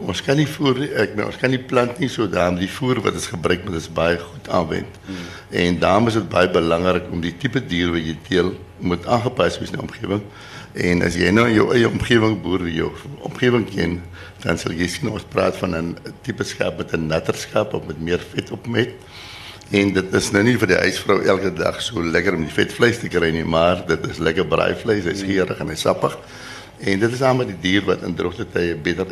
Ons 0.00 0.22
kan 0.24 0.36
nie 0.36 0.46
voer 0.46 0.78
nie, 0.78 0.88
ek 0.96 1.16
nou, 1.16 1.26
ons 1.26 1.36
kan 1.36 1.50
nie 1.50 1.60
plant 1.60 1.98
nie 1.98 2.08
so 2.08 2.26
daarom 2.26 2.56
die 2.56 2.68
voer 2.68 3.00
wat 3.00 3.14
ons 3.14 3.26
gebruik 3.26 3.64
moet 3.64 3.74
is 3.76 3.88
baie 3.92 4.18
goed 4.18 4.48
aanwend. 4.48 5.00
Hmm. 5.06 5.26
En 5.50 5.78
daarom 5.78 6.08
is 6.08 6.14
dit 6.14 6.28
baie 6.28 6.48
belangrik 6.50 7.10
om 7.12 7.20
die 7.20 7.36
tipe 7.36 7.60
dier 7.60 7.92
wat 7.92 8.06
jy 8.06 8.16
teel 8.28 8.54
moet 8.78 9.06
aangepas 9.06 9.58
wees 9.60 9.70
na 9.70 9.80
die 9.80 9.88
omgewing. 9.88 10.22
En 10.72 11.02
as 11.02 11.16
jy 11.18 11.32
nou 11.34 11.48
in 11.48 11.56
jou 11.56 11.64
eie 11.74 11.88
omgewing 11.88 12.36
boer, 12.42 12.68
jou 12.70 12.92
omgewing 13.26 13.64
ken, 13.66 13.96
dan 14.44 14.58
sal 14.58 14.72
jy 14.78 14.86
sien 14.86 15.10
ons 15.10 15.26
praat 15.26 15.56
van 15.58 15.74
'n 15.74 15.96
tipe 16.22 16.44
skaap 16.44 16.78
met 16.78 16.92
'n 16.94 17.08
natter 17.08 17.34
skaap 17.34 17.74
of 17.74 17.86
met 17.86 17.98
meer 17.98 18.20
vet 18.34 18.50
op 18.50 18.66
met. 18.66 18.94
En 19.70 19.92
dit 19.92 20.14
is 20.14 20.30
nou 20.30 20.42
nie 20.42 20.56
vir 20.58 20.66
die 20.66 20.76
huisvrou 20.76 21.22
elke 21.24 21.52
dag 21.52 21.82
so 21.82 22.02
lekker 22.02 22.34
om 22.34 22.42
die 22.42 22.54
vetvleis 22.54 22.98
te 22.98 23.08
kry 23.08 23.30
nie, 23.30 23.44
maar 23.44 23.86
dit 23.86 24.06
is 24.08 24.18
lekker 24.18 24.46
braaivleis, 24.46 25.04
hy's 25.04 25.22
geurig 25.22 25.60
en 25.60 25.68
hy's 25.68 25.80
sappig. 25.80 26.16
En 26.80 26.98
dit 26.98 27.12
is 27.12 27.22
amper 27.22 27.46
die 27.46 27.60
dier 27.60 27.84
wat 27.84 28.02
in 28.02 28.14
droogte 28.14 28.46
tye 28.50 28.74
beter 28.74 29.06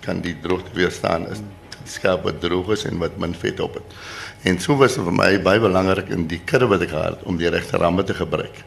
kan 0.00 0.20
die 0.20 0.34
droogte 0.42 0.70
weerstaan 0.74 1.28
is 1.30 1.38
die 1.38 1.92
skaap 1.92 2.24
wat 2.24 2.40
droog 2.40 2.72
is 2.72 2.84
en 2.84 2.98
wat 2.98 3.18
min 3.18 3.34
vet 3.34 3.60
op 3.60 3.74
het. 3.74 3.96
En 4.42 4.58
so 4.58 4.76
was 4.76 4.94
dit 4.94 5.04
vir 5.04 5.12
my 5.12 5.38
baie 5.42 5.60
belangrik 5.60 6.08
in 6.08 6.26
die 6.26 6.40
kudde 6.44 6.66
wat 6.66 6.82
ek 6.82 6.94
gehad 6.94 7.22
om 7.22 7.36
die 7.36 7.50
regte 7.50 7.76
ramme 7.76 8.04
te 8.04 8.14
gebruik. 8.14 8.64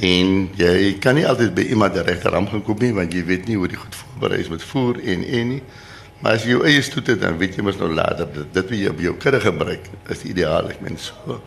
En 0.00 0.50
jy 0.56 0.96
kan 1.00 1.16
nie 1.16 1.26
altyd 1.26 1.54
by 1.56 1.64
iemand 1.72 1.94
die 1.96 2.02
regte 2.04 2.28
ram 2.28 2.48
gaan 2.50 2.62
koop 2.66 2.82
nie 2.84 2.92
want 2.96 3.14
jy 3.14 3.24
weet 3.24 3.46
nie 3.48 3.56
hoe 3.56 3.68
die 3.68 3.80
goed 3.80 3.94
voorberei 3.94 4.40
is 4.42 4.50
met 4.52 4.64
voer 4.72 5.00
en 5.00 5.24
en 5.24 5.48
nie. 5.54 5.62
Maar 6.20 6.36
as 6.36 6.44
jy 6.44 6.56
jou 6.56 6.64
eie 6.68 6.82
stoet 6.82 7.06
het 7.12 7.20
dan 7.20 7.38
weet 7.40 7.56
jy 7.56 7.64
mos 7.64 7.78
nou 7.80 7.88
later 7.92 8.28
dat 8.32 8.52
dit 8.52 8.70
wat 8.70 8.78
jy 8.78 8.92
op 8.92 9.00
jou 9.00 9.14
kudde 9.22 9.40
gebruik 9.40 9.88
is 10.12 10.24
ideaal. 10.28 10.68
Ek 10.72 10.82
meen 10.84 11.00
so 11.00 11.40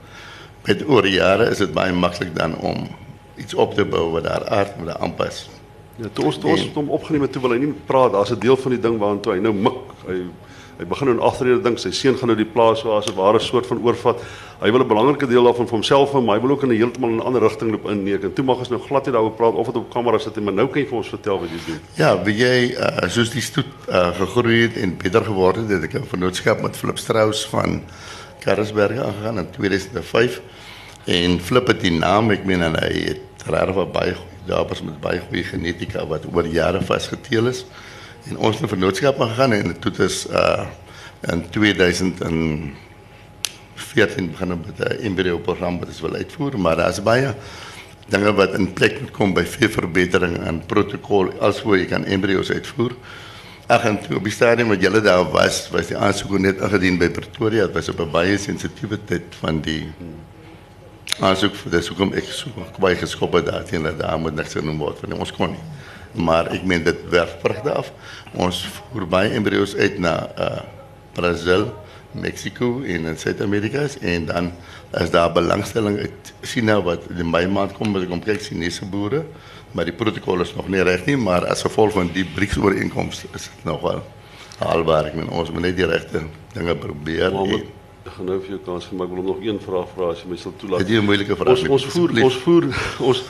met 0.65 0.81
oor 0.87 1.07
jare 1.07 1.49
is 1.53 1.61
dit 1.61 1.73
baie 1.73 1.93
maklik 1.93 2.35
dan 2.35 2.57
om 2.57 2.87
iets 3.39 3.53
op 3.53 3.73
te 3.77 3.85
bou 3.85 4.09
wat 4.17 4.27
daar 4.27 4.45
aard 4.49 4.77
moet 4.77 4.97
aanpas. 4.97 5.47
Ja, 5.99 6.09
toe 6.13 6.25
ons 6.29 6.37
toe 6.39 6.51
ons 6.53 6.63
het 6.63 6.75
hom 6.77 6.91
opgeneem 6.95 7.27
toe 7.29 7.41
wil 7.43 7.55
hy 7.55 7.63
nie 7.63 7.73
praat. 7.85 8.13
Daar's 8.13 8.31
'n 8.31 8.39
deel 8.39 8.57
van 8.57 8.71
die 8.71 8.81
ding 8.81 8.97
waartoe 8.97 9.33
hy 9.33 9.39
nou 9.39 9.53
mik. 9.53 9.93
Hy 10.07 10.17
hy 10.79 10.85
begin 10.87 11.09
nou 11.09 11.15
in 11.17 11.23
agterrede 11.27 11.63
dink 11.63 11.79
sy 11.81 11.89
seun 11.91 12.15
gaan 12.15 12.31
nou 12.31 12.37
die 12.39 12.47
plaas 12.47 12.85
as 12.87 13.09
'n 13.11 13.15
ware 13.15 13.39
soort 13.39 13.67
van 13.67 13.81
oorvat. 13.83 14.21
Hy 14.61 14.71
wil 14.71 14.81
'n 14.81 14.87
belangrike 14.87 15.27
deel 15.27 15.43
daarvan 15.43 15.67
vir 15.67 15.75
homself 15.75 16.11
hê, 16.13 16.23
maar 16.23 16.39
hy 16.39 16.41
wil 16.41 16.55
ook 16.55 16.63
in 16.63 16.69
'n 16.71 16.77
heeltemal 16.77 17.09
'n 17.09 17.21
ander 17.21 17.41
rigting 17.41 17.71
loop 17.71 17.89
inneek. 17.89 18.23
En 18.23 18.33
toe 18.33 18.45
mag 18.45 18.57
ons 18.59 18.69
nou 18.69 18.79
glad 18.79 19.05
nie 19.05 19.13
daaroor 19.13 19.35
praat 19.35 19.53
of 19.53 19.65
dit 19.65 19.75
op 19.75 19.89
kamera 19.91 20.17
sit 20.17 20.35
nie, 20.35 20.45
maar 20.45 20.53
nou 20.53 20.67
kan 20.67 20.81
jy 20.81 20.87
vir 20.87 20.97
ons 20.97 21.09
vertel 21.09 21.39
wat 21.39 21.49
jy 21.49 21.59
doen. 21.65 21.79
Ja, 21.95 22.23
wie 22.23 22.35
jy 22.35 22.75
uh, 22.77 23.09
soos 23.09 23.29
die 23.29 23.41
stoet 23.41 23.65
uh, 23.89 24.15
gegroei 24.15 24.61
het 24.61 24.77
en 24.77 24.97
beter 24.97 25.23
geword 25.23 25.55
het, 25.55 25.69
het 25.69 25.83
ek 25.83 25.93
'n 25.93 26.05
vennootskap 26.07 26.61
met 26.61 26.77
Flip 26.77 26.97
Strauss 26.97 27.45
van 27.47 27.83
Karasberg 28.39 28.97
aangegaan 28.97 29.37
in 29.37 29.49
2005. 29.51 30.41
En 31.05 31.39
Flip 31.39 31.67
het 31.67 31.81
die 31.81 31.91
naam, 31.91 32.31
ek 32.31 32.45
meen 32.45 32.61
en 32.61 32.75
hy 32.75 32.93
het 33.11 33.43
regtig 33.45 33.91
baie 33.91 34.15
goeie 34.15 34.29
dames 34.49 34.81
met 34.81 34.99
baie 35.01 35.21
goeie 35.29 35.43
genetika 35.43 36.05
wat 36.09 36.25
oor 36.33 36.47
jare 36.47 36.81
vasgeteel 36.81 37.51
is. 37.51 37.65
En 38.29 38.37
ons 38.37 38.55
het 38.55 38.63
'n 38.63 38.67
vennootskap 38.67 39.19
gegaan 39.19 39.53
en 39.53 39.75
dit 39.79 39.99
is 39.99 40.27
uh 40.31 40.65
in 41.19 41.49
2014 41.49 44.31
begin 44.31 44.47
met 44.47 44.79
'n 44.79 45.01
embryo 45.01 45.37
program 45.37 45.79
wat 45.79 45.87
ons 45.87 46.01
wil 46.01 46.15
uitvoer, 46.15 46.59
maar 46.59 46.75
daar's 46.75 47.03
baie 47.03 47.35
dinge 48.07 48.33
wat 48.33 48.53
in 48.53 48.73
plek 48.73 49.01
moet 49.01 49.11
kom 49.11 49.33
by 49.33 49.45
veeverbetering 49.45 50.37
en 50.37 50.65
protokol 50.65 51.39
alsvoor 51.39 51.77
jy 51.77 51.85
kan 51.85 52.05
embryos 52.05 52.51
uitvoer. 52.51 52.91
Ag 53.67 53.85
en 53.85 54.01
toe 54.01 54.17
op 54.17 54.23
die 54.23 54.33
stadium 54.33 54.67
wat 54.67 54.81
julle 54.81 55.01
daar 55.01 55.31
was, 55.31 55.69
was 55.69 55.87
die 55.87 55.97
aansoek 55.97 56.39
net 56.39 56.57
ingedien 56.57 56.97
by 56.97 57.09
Pretoria, 57.09 57.65
dit 57.65 57.73
was 57.73 57.89
op 57.89 57.99
'n 57.99 58.11
baie 58.11 58.37
sensitiewe 58.37 58.99
tyd 59.05 59.23
van 59.41 59.61
die 59.61 59.87
aansoek 61.19 61.55
vir 61.55 61.71
dis 61.71 61.87
hoekom 61.87 62.13
ek 62.13 62.23
so 62.23 62.49
baie 62.79 62.95
geskop 62.95 63.33
het 63.33 63.45
daar 63.45 63.63
teen 63.63 63.83
dat 63.83 63.99
daar 63.99 64.19
moet 64.19 64.35
niks 64.35 64.53
genoem 64.53 64.77
word 64.77 64.99
van 64.99 65.13
ons 65.13 65.31
kon 65.31 65.51
nie. 65.51 65.78
Maar 66.13 66.49
ek 66.55 66.65
meen 66.65 66.83
werk 67.09 67.37
vrugte 67.41 67.73
af. 67.73 67.91
Ons 68.33 68.63
voer 68.67 69.07
baie 69.07 69.29
embryos 69.37 69.75
uit 69.75 69.99
na 69.99 70.15
uh 70.37 70.59
Brazil, 71.19 71.67
Mexico 72.11 72.81
en 72.81 73.05
in 73.05 73.17
Suid-Amerika 73.17 73.87
en 74.01 74.25
dan 74.25 74.51
is 74.97 75.09
daar 75.11 75.31
belangstelling 75.31 75.97
uit 75.97 76.33
China 76.41 76.81
wat 76.81 77.03
in 77.17 77.29
my 77.29 77.45
maand 77.45 77.73
kom 77.77 77.91
met 77.91 78.07
kom 78.09 78.21
kyk 78.23 78.41
Chinese 78.41 78.85
boere, 78.85 79.23
maar 79.71 79.85
die 79.85 79.93
protokol 79.93 80.41
is 80.41 80.53
nog 80.55 80.69
nie 80.69 80.81
reg 80.81 81.05
nie, 81.05 81.17
maar 81.17 81.45
as 81.45 81.61
gevolg 81.65 81.93
van 81.93 82.09
die 82.13 82.25
BRICS 82.25 82.57
ooreenkoms 82.57 83.25
is 83.33 83.49
dit 83.49 83.65
nog 83.67 83.81
wel 83.81 84.01
haalbaar. 84.59 85.11
Ek 85.11 85.19
meen 85.19 85.29
ons 85.29 85.51
moet 85.53 85.69
net 85.69 85.77
die 85.77 85.87
regte 85.89 86.23
dinge 86.55 86.75
probeer. 86.75 87.35
Ek 88.07 88.13
gaan 88.15 88.29
nou 88.29 88.37
vir 88.39 88.53
jou 88.53 88.59
kans 88.63 88.85
gee, 88.87 88.95
maar 88.95 89.09
ek 89.09 89.15
wil 89.17 89.25
nog 89.27 89.39
een 89.43 89.57
vraag 89.59 89.89
vra 89.91 90.09
as 90.13 90.21
jy 90.23 90.29
my 90.31 90.37
sal 90.39 90.53
toelaat. 90.57 90.85
Dit 90.85 90.95
is 90.95 91.01
'n 91.01 91.05
moeilike 91.05 91.35
vraag. 91.35 91.49
Ons 91.51 91.67
ons 91.67 91.85
voer 91.85 92.11
ons 92.23 92.37
voer 92.45 92.65
ons 93.09 93.23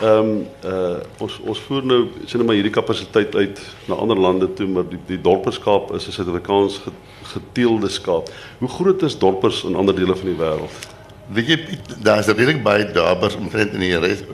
ehm 0.00 0.30
uh 0.64 1.24
ons 1.24 1.34
ons 1.52 1.60
voer 1.66 1.84
nou 1.84 2.00
sien 2.24 2.44
maar 2.44 2.56
hierdie 2.56 2.72
kapasiteit 2.72 3.34
uit 3.34 3.60
na 3.88 3.94
ander 3.94 4.16
lande 4.16 4.48
toe, 4.54 4.66
maar 4.66 4.88
die 4.88 5.00
die 5.06 5.20
dorperskaap 5.20 5.92
is 5.94 6.08
'n 6.08 6.12
Suid-Afrikaans 6.12 6.80
geteelde 7.34 7.88
skaap. 7.88 8.32
Hoe 8.58 8.68
groot 8.68 9.02
is 9.02 9.18
dorpers 9.18 9.64
in 9.64 9.76
ander 9.76 9.94
dele 9.94 10.16
van 10.16 10.26
die 10.26 10.38
wêreld? 10.38 10.72
Weet 11.28 11.46
jy 11.46 11.58
daar 12.02 12.18
is 12.18 12.26
redelik 12.26 12.62
baie 12.62 12.92
dorpers 12.92 13.36
omtrent 13.36 13.72
in 13.72 13.80
die 13.80 13.98
res 13.98 14.24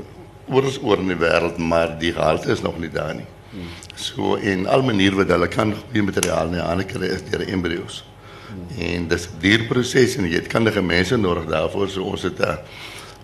oors 0.48 0.78
oor 0.82 0.98
in 0.98 1.08
die 1.08 1.18
wêreld, 1.18 1.58
maar 1.58 1.98
die 1.98 2.12
gehalte 2.12 2.50
is 2.52 2.62
nog 2.62 2.78
nie 2.78 2.90
daar 2.90 3.14
nie. 3.14 3.26
Hmm. 3.50 3.70
So 3.94 4.34
in 4.34 4.66
al 4.66 4.82
maniere 4.82 5.16
wat 5.16 5.28
hulle 5.28 5.48
kan 5.48 5.74
goeie 5.74 6.02
materiaal 6.02 6.48
nie 6.48 6.60
aan 6.60 6.86
kry 6.86 7.06
is 7.06 7.22
deur 7.30 7.48
embryos. 7.48 8.04
En 8.78 9.08
dis 9.08 9.28
'n 9.28 9.40
dierproses 9.40 10.16
en 10.16 10.28
jy 10.28 10.34
het 10.34 10.46
kundige 10.46 10.82
mense 10.82 11.16
nodig 11.16 11.46
daarvoor. 11.46 11.88
So 11.88 12.02
ons 12.02 12.22
het 12.22 12.38
'n 12.38 12.42
uh, 12.42 12.56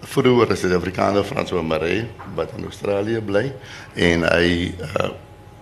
vroeër 0.00 0.50
is 0.50 0.62
'n 0.62 0.75
Afrikaner 0.75 1.25
François 1.25 1.67
Maree 1.67 2.07
wat 2.35 2.53
in 2.57 2.65
Australië 2.65 3.21
bly 3.21 3.53
en 3.95 4.23
hy 4.23 4.75
uh, 4.81 5.11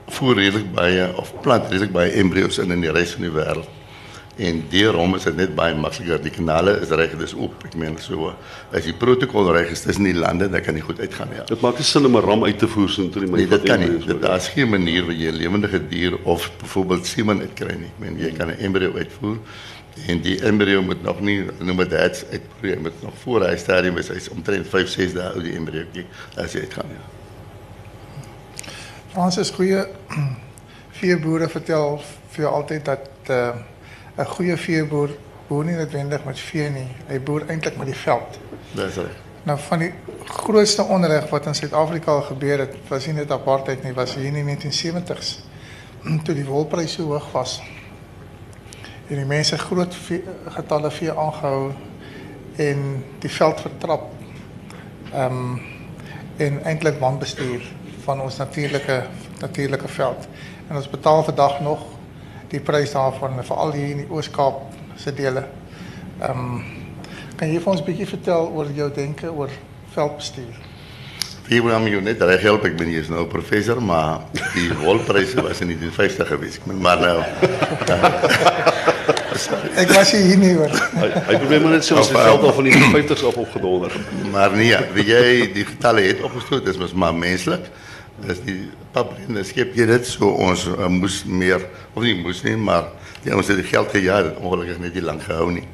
voer 0.07 0.35
redelik 0.35 0.73
baie 0.73 1.17
of 1.17 1.33
plant 1.41 1.71
redelik 1.71 1.93
baie 1.93 2.11
embryos 2.11 2.59
in 2.59 2.71
in 2.71 2.81
die 2.81 2.93
res 2.93 3.11
van 3.11 3.23
die 3.23 3.35
wêreld. 3.35 3.69
En 4.39 4.61
daarom 4.71 5.17
is 5.19 5.25
dit 5.27 5.37
net 5.37 5.55
baie 5.59 5.75
makliker. 5.75 6.21
Die 6.23 6.31
kanale 6.31 6.77
is 6.79 6.93
reg, 6.95 7.17
dis 7.19 7.35
oop. 7.35 7.65
Ek 7.67 7.75
meen 7.75 7.97
so 7.99 8.31
as 8.71 8.85
die 8.87 8.95
protokol 8.95 9.51
reg 9.57 9.73
is 9.75 9.83
tussen 9.83 10.07
die 10.07 10.15
lande, 10.15 10.47
dan 10.53 10.63
kan 10.63 10.79
jy 10.79 10.85
goed 10.87 11.01
uitgaan 11.03 11.33
ja. 11.35 11.47
Dit 11.49 11.65
maak 11.65 11.81
nie 11.81 11.87
sin 11.89 12.07
om 12.07 12.17
'n 12.17 12.23
ram 12.23 12.45
uit 12.45 12.59
te 12.59 12.69
voer 12.69 12.89
so 12.89 13.09
toe 13.09 13.25
die 13.25 13.31
nee, 13.31 13.49
dit 13.49 13.63
kan 13.67 13.81
nie. 13.81 13.99
Dit 14.07 14.23
daar's 14.23 14.49
geen 14.55 14.71
manier 14.71 15.03
waar 15.05 15.19
jy 15.19 15.33
'n 15.33 15.41
lewende 15.43 15.89
dier 15.89 16.19
of 16.23 16.51
byvoorbeeld 16.61 17.07
semen 17.07 17.41
uitkry 17.41 17.75
nie. 17.75 17.91
Ek 17.91 17.99
meen 17.99 18.19
jy 18.19 18.33
kan 18.33 18.49
'n 18.49 18.59
embryo 18.59 18.95
uitvoer 18.95 19.39
en 20.07 20.21
die 20.23 20.41
embryo 20.43 20.83
moet 20.83 21.03
nog 21.03 21.21
nie 21.21 21.47
noem 21.59 21.77
dit 21.77 21.91
dit 21.91 22.27
uitprobeer 22.31 22.81
met 22.81 23.03
nog 23.03 23.15
voor 23.23 23.47
hy 23.49 23.57
stadium 23.57 23.97
is 23.99 24.09
hy's 24.09 24.29
omtrent 24.29 24.69
5 24.69 24.89
6 24.89 25.15
dae 25.17 25.33
oud 25.33 25.43
die 25.43 25.57
embryo 25.57 25.85
as 26.37 26.53
jy 26.53 26.61
uitgaan 26.61 26.93
ja. 26.95 27.03
Ons 29.19 29.37
is 29.37 29.51
goeie 29.51 29.87
vier 31.01 31.19
boere 31.21 31.49
vertel 31.49 31.99
vir 32.31 32.45
jou 32.45 32.53
altyd 32.55 32.85
dat 32.85 33.11
uh 33.31 33.51
'n 34.19 34.27
goeie 34.27 34.57
veeboer 34.57 35.11
boer 35.49 35.65
nie 35.65 35.77
noodwendig 35.77 36.25
met 36.25 36.41
vee 36.41 36.69
nie. 36.71 36.89
Hy 37.09 37.21
boer 37.25 37.47
eintlik 37.49 37.77
met 37.81 37.87
die 37.87 37.97
veld. 37.97 38.39
Dis 38.77 38.97
reg. 39.01 39.17
Nou 39.49 39.57
van 39.59 39.79
die 39.79 39.93
grootste 40.25 40.83
onreg 40.83 41.31
wat 41.31 41.47
in 41.47 41.55
Suid-Afrika 41.55 42.21
gebeur 42.21 42.59
het, 42.59 42.75
was 42.89 43.07
nie 43.07 43.15
net 43.17 43.31
apartheid 43.33 43.83
nie, 43.83 43.95
was 43.97 44.15
hier 44.15 44.29
in 44.29 44.37
die 44.37 44.45
1970s 44.45 45.39
toe 46.25 46.35
die 46.35 46.45
wolprys 46.45 46.99
so 46.99 47.09
hoog 47.09 47.31
was. 47.33 47.63
En 49.09 49.17
die 49.17 49.25
mense 49.25 49.59
groot 49.59 49.95
vee, 49.95 50.21
getalle 50.59 50.91
vee 50.91 51.15
aangehou 51.15 51.73
en 52.57 52.85
die 53.25 53.33
veld 53.33 53.67
vertrap. 53.67 54.11
Ehm 55.15 55.43
um, 55.43 55.61
en 56.39 56.61
eintlik 56.63 57.01
wanbestuur 57.03 57.65
van 58.05 58.21
ons 58.23 58.37
natuurlike 58.39 59.01
natuurlike 59.41 59.89
veld. 59.89 60.29
En 60.69 60.77
ons 60.77 60.91
betaal 60.91 61.25
vandag 61.25 61.61
nog 61.61 61.81
die 62.51 62.61
prys 62.61 62.93
daarvan 62.97 63.39
veral 63.45 63.73
hier 63.73 63.93
in 63.93 64.05
die 64.05 64.11
Oos-Kaap 64.11 64.63
se 64.97 65.15
dele. 65.15 65.45
Ehm 66.21 66.31
um, 66.31 66.65
kan 67.39 67.53
jy 67.53 67.61
vir 67.63 67.71
ons 67.71 67.81
'n 67.81 67.87
bietjie 67.87 68.07
vertel 68.07 68.49
oor 68.51 68.67
jou 68.75 68.91
denke 68.95 69.31
oor 69.31 69.51
veldbestuur? 69.95 70.57
Wie 71.49 71.63
wil 71.63 71.79
my 71.81 72.01
net 72.05 72.21
reg 72.21 72.43
help 72.43 72.65
ek 72.65 72.77
ben 72.77 72.89
hier 72.89 73.07
nou 73.09 73.27
professor 73.27 73.81
maar 73.83 74.21
die 74.55 74.69
wolpryse 74.83 75.43
was 75.43 75.61
in 75.61 75.69
die 75.69 75.91
50 75.91 76.29
gewees. 76.29 76.59
Maar 76.67 77.01
nou 77.01 77.23
Ek 79.79 79.93
was 79.95 80.11
hier 80.11 80.37
nie 80.37 80.55
hoor. 80.59 80.73
Hy 80.99 81.37
probeer 81.39 81.61
maar 81.63 81.77
net 81.77 81.87
sê 81.87 81.95
ons 81.95 82.09
het 82.11 82.17
geld 82.19 82.43
al 82.43 82.53
van 82.53 82.65
die 82.67 82.75
50s 82.97 83.25
af 83.29 83.37
opgedonder. 83.37 83.95
Maar 84.33 84.57
nee, 84.59 84.77
wie 84.97 85.07
jy 85.07 85.53
die 85.55 85.65
getalle 85.69 86.03
het 86.09 86.25
opgestoot, 86.27 86.65
dis 86.67 86.81
mos 86.81 86.93
maar 86.93 87.15
menslik 87.15 87.71
dus 88.27 88.41
die 88.45 88.71
pap 88.91 89.13
skep 89.27 89.45
schipje 89.45 90.05
zo 90.05 90.29
ons 90.29 90.67
eh, 90.67 90.87
moest 90.87 91.27
meer, 91.27 91.67
of 91.93 92.03
niet 92.03 92.23
moest 92.23 92.57
maar 92.57 92.85
die 93.23 93.37
ons 93.37 93.47
het 93.47 93.67
geld 93.67 93.91
gejaagd, 93.91 94.37
ongelukkig 94.37 94.79
niet 94.79 94.93
die 94.93 95.03
lang 95.03 95.23
gehouden 95.25 95.55
niet. 95.55 95.67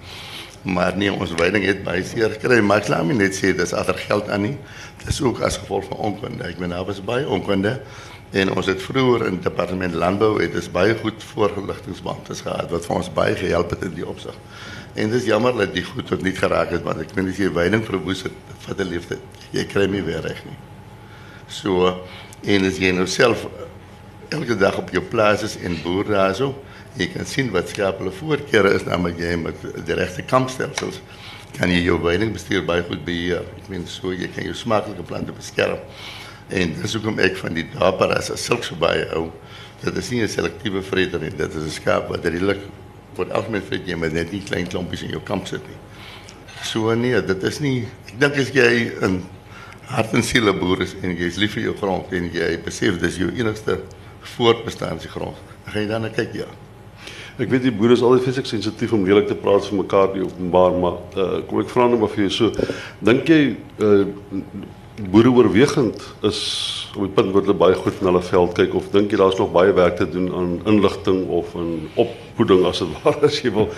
Maar 0.62 0.96
nee, 0.96 1.12
onze 1.12 1.34
wijding 1.34 1.64
heeft 1.64 1.82
bij 1.82 2.02
zeer 2.02 2.30
gekry 2.30 2.60
Maar 2.60 2.76
ik 2.76 2.88
laat 2.88 3.04
me 3.04 3.12
niet 3.12 3.36
zeggen, 3.36 3.56
dat 3.56 3.94
is 3.94 4.02
geld 4.02 4.28
aan 4.28 4.40
niet. 4.40 4.58
Dat 4.98 5.08
is 5.08 5.22
ook 5.22 5.40
als 5.40 5.56
gevolg 5.56 5.84
van 5.84 5.96
onkunde. 5.96 6.48
Ik 6.48 6.56
ben 6.56 6.68
daar 6.68 6.84
bij, 7.04 7.24
onkunde. 7.24 7.80
En 8.30 8.54
ons 8.56 8.66
het 8.66 8.82
vroeger 8.82 9.26
in 9.26 9.32
het 9.32 9.42
departement 9.42 9.94
landbouw 9.94 10.38
het 10.38 10.48
is 10.48 10.54
dus 10.54 10.70
baie 10.70 10.96
goed 10.98 11.24
voorgeligtingsbeamptes 11.24 12.42
dus 12.42 12.52
gehad 12.52 12.70
wat 12.70 12.86
vir 12.86 12.96
ons 12.96 13.12
baie 13.12 13.36
gehelp 13.36 13.70
het 13.70 13.84
in 13.86 13.94
die 13.94 14.06
opsig. 14.06 14.34
En 14.94 15.10
dis 15.10 15.20
is 15.20 15.28
jammer 15.28 15.54
dat 15.56 15.74
die 15.74 15.84
goed 15.84 16.06
tot 16.06 16.22
niet 16.22 16.38
geraak 16.38 16.70
het 16.74 16.82
want 16.82 16.98
ek 17.04 17.14
ben 17.14 17.30
as 17.30 17.38
jy 17.38 17.52
weining 17.54 17.84
verwoes 17.86 18.24
het, 18.26 18.34
vat 18.66 18.80
'n 18.82 18.90
liefde. 18.90 19.18
Jy 19.50 19.64
kry 19.70 19.86
nie 19.86 20.02
weer 20.02 20.20
reg 20.20 20.42
nie. 20.44 20.58
So 21.46 22.02
en 22.46 22.64
is 22.64 22.76
je 22.76 22.92
nou 22.92 23.06
zelf 23.06 23.44
eh, 23.44 23.50
elke 24.28 24.56
dag 24.56 24.78
op 24.78 24.90
je 24.90 25.00
plaats 25.00 25.42
is 25.42 25.56
in 25.56 25.78
Boerazo. 25.82 26.62
Je 26.92 27.08
kan 27.08 27.24
zien 27.24 27.50
wat 27.50 27.68
schapelijke 27.68 28.16
voorkeren 28.16 28.74
is, 28.74 28.84
namelijk 28.84 29.18
jij 29.18 29.36
met 29.36 29.54
de 29.84 29.92
rechte 29.92 30.22
kampstelsels. 30.22 31.00
Kan 31.58 31.70
je 31.70 31.82
je 31.82 32.02
weiding 32.02 32.32
bestuurbaar 32.32 32.84
goed 32.88 33.04
beheer. 33.04 33.40
Ik 33.40 33.62
vind 33.68 33.88
zo, 33.88 34.12
je 34.12 34.28
kan 34.28 34.44
je 34.44 34.54
smakelijke 34.54 35.02
planten 35.02 35.34
beschermen. 35.34 35.78
En 36.46 36.74
dan 36.80 37.00
kom 37.02 37.18
ik 37.18 37.36
van 37.36 37.52
die 37.52 37.68
daparas 37.78 38.30
als 38.30 38.44
zulks 38.44 38.78
bij 38.78 39.06
jou. 39.10 39.30
Dat 39.80 39.96
is 39.96 40.08
niet 40.08 40.22
een 40.22 40.28
selectieve 40.28 40.82
vreter, 40.82 41.36
dat 41.36 41.54
is 41.54 41.62
een 41.62 41.70
schaap 41.70 42.08
wat 42.08 42.24
redelijk 42.24 42.60
voor 43.12 43.24
het 43.24 43.32
algemeen 43.32 43.62
vreet 43.66 43.86
je, 43.86 43.96
maar 43.96 44.12
net 44.12 44.32
niet 44.32 44.44
klein 44.44 44.66
klompjes 44.66 45.02
in 45.02 45.08
je 45.08 45.22
kamp 45.22 45.46
zit. 45.46 45.60
Zo 46.62 46.88
So 46.88 46.94
nee, 46.94 47.24
dit 47.24 47.42
is 47.42 47.58
niet. 47.58 47.86
Ik 48.04 48.20
denk 48.20 48.36
dat 48.36 48.52
jij 48.52 48.92
een 49.00 49.24
hart 49.90 50.14
en 50.14 50.22
siele 50.24 50.52
boer 50.56 50.84
is 50.86 50.94
en 51.02 51.14
jy 51.14 51.28
is 51.28 51.38
lief 51.40 51.56
vir 51.56 51.68
jou 51.68 51.74
grond 51.80 52.12
en 52.12 52.28
jy 52.32 52.50
besef 52.64 53.00
dis 53.02 53.18
jou 53.20 53.30
enigste 53.32 53.78
voortbestaanse 54.34 55.08
grond. 55.12 55.40
Dan 55.64 55.72
gaan 55.72 55.82
jy 55.82 55.88
dan 55.88 56.10
kyk 56.14 56.38
ja. 56.40 56.48
Ek 57.34 57.50
weet 57.50 57.64
die 57.66 57.74
boere 57.74 57.96
is 57.96 58.02
altyd 58.04 58.28
fisies 58.28 58.52
sensitief 58.52 58.92
om 58.94 59.04
lelik 59.06 59.26
te 59.26 59.34
praat 59.34 59.66
vir 59.66 59.80
mekaar 59.80 60.12
die 60.14 60.22
openbaar, 60.22 60.76
maar 60.78 60.98
uh, 61.18 61.40
kom 61.48 61.64
ek 61.64 61.72
vra 61.72 61.88
nou 61.90 61.98
maar 62.04 62.12
vir 62.12 62.28
jou 62.28 62.32
so, 62.36 62.68
dink 63.02 63.28
jy 63.28 63.40
uh, 63.82 64.04
boere 65.10 65.32
oorwegend 65.34 65.98
is 66.30 66.42
op 66.96 67.06
die 67.06 67.14
punt 67.16 67.32
waar 67.34 67.42
hulle 67.42 67.56
baie 67.58 67.76
goed 67.78 68.00
na 68.00 68.10
hulle 68.12 68.22
veld 68.22 68.54
kyk 68.58 68.74
of 68.78 68.88
dink 68.94 69.12
jy 69.12 69.18
daar's 69.20 69.38
nog 69.40 69.52
baie 69.54 69.72
werk 69.76 69.96
te 70.00 70.06
doen 70.10 70.30
aan 70.34 70.52
inligting 70.70 71.24
of 71.28 71.54
in 71.58 71.88
opvoeding 71.94 72.64
as 72.70 72.82
dit 72.82 72.96
ware 73.02 73.28
as 73.28 73.40
jy 73.42 73.52
wil 73.54 73.70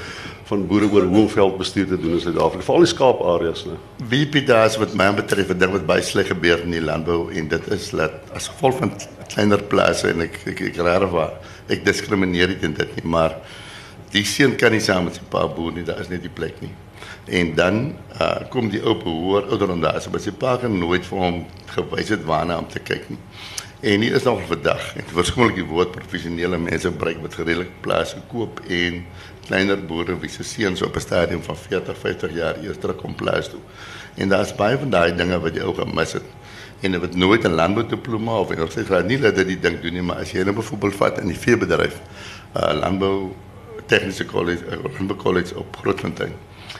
van 0.46 0.62
boere 0.70 0.88
oor 0.94 1.08
hoe 1.10 1.24
om 1.24 1.28
veldbestuur 1.32 1.88
te 1.90 1.98
doen 1.98 2.14
in 2.14 2.22
Suid-Afrika, 2.22 2.62
veral 2.68 2.84
die 2.84 2.90
skaapareas? 2.92 3.64
Wie 4.12 4.22
Pieter 4.30 4.76
wat 4.78 4.94
my 4.94 5.08
betref, 5.16 5.50
dink 5.58 5.74
wat 5.74 5.86
baie 5.88 6.04
sleg 6.06 6.30
gebeur 6.30 6.62
in 6.62 6.76
die 6.76 6.82
landbou 6.84 7.32
en 7.34 7.48
dit 7.50 7.70
is 7.74 7.90
dat 7.90 8.30
as 8.36 8.46
gevolg 8.52 8.78
van 8.82 8.94
kleiner 9.32 9.62
plase 9.72 10.12
en 10.12 10.22
ek 10.28 10.38
ek 10.52 10.68
ek 10.70 10.82
waar 11.10 11.34
ek 11.72 11.82
diskrimineer 11.86 12.54
dit 12.54 12.76
dit 12.78 12.98
nie, 13.00 13.08
maar 13.10 13.40
die 14.16 14.24
seun 14.26 14.56
kan 14.60 14.72
nie 14.72 14.82
saam 14.82 15.06
met 15.08 15.18
sy 15.18 15.24
pa 15.30 15.44
boer 15.52 15.74
nie, 15.76 15.84
daar 15.86 16.00
is 16.02 16.10
net 16.12 16.24
die 16.24 16.32
plek 16.32 16.60
nie. 16.64 16.72
En 17.38 17.52
dan 17.58 17.78
uh, 18.20 18.46
kom 18.52 18.70
die 18.72 18.80
ou 18.80 18.94
behoor 19.02 19.48
ouder 19.50 19.72
dan 19.74 19.82
daar, 19.84 20.00
so 20.02 20.22
sy 20.22 20.32
pa 20.32 20.56
kan 20.62 20.74
nooit 20.78 21.04
vir 21.06 21.22
hom 21.22 21.42
gewys 21.74 22.12
het 22.14 22.24
waarna 22.28 22.58
om 22.62 22.68
te 22.70 22.80
kyk 22.80 23.10
nie. 23.12 23.20
En 23.86 24.00
hier 24.00 24.16
is 24.16 24.24
nog 24.24 24.40
vandag, 24.48 24.86
en 24.96 25.10
waarskynlik 25.14 25.58
die 25.60 25.66
woord 25.68 25.92
professionele 25.94 26.58
mense 26.58 26.88
gebruik 26.88 27.20
wat 27.22 27.36
geredelik 27.36 27.74
plase 27.84 28.22
koop 28.30 28.62
en 28.72 29.02
kleiner 29.46 29.82
boere 29.90 30.16
wie 30.22 30.30
se 30.32 30.46
seuns 30.46 30.82
op 30.82 30.96
'n 30.96 31.04
stadium 31.04 31.42
van 31.42 31.56
40, 31.56 31.98
50 31.98 32.34
jaar 32.34 32.56
eers 32.64 32.80
terug 32.80 32.96
kom 32.96 33.14
plaas 33.14 33.50
toe. 33.52 33.60
En 34.16 34.28
daar's 34.28 34.54
baie 34.54 34.78
van 34.78 34.90
daai 34.90 35.14
dinge 35.14 35.38
wat 35.38 35.54
jy 35.54 35.62
ook 35.62 35.78
gemis 35.78 36.12
het. 36.12 36.34
en 36.80 36.92
het 36.92 37.14
nooit 37.16 37.44
'n 37.44 37.54
landboudiploma 37.54 38.38
of 38.38 38.56
nog 38.56 38.70
steeds 38.70 38.88
graad 38.88 39.06
nie 39.06 39.18
dat 39.18 39.34
dit 39.34 39.62
ding 39.62 39.80
doen 39.80 39.92
nie, 39.92 40.02
maar 40.02 40.16
as 40.16 40.30
jy 40.30 40.42
nou 40.42 40.54
byvoorbeeld 40.54 40.94
vat 40.94 41.18
in 41.18 41.26
die 41.26 41.38
veebedryf, 41.38 42.00
uh 42.56 42.72
landbou 42.72 43.32
tegniese 43.86 44.24
college, 44.26 44.64
uh, 44.66 44.82
landbou 44.96 45.18
college 45.18 45.56
op 45.58 45.76
Grootfontein. 45.80 46.34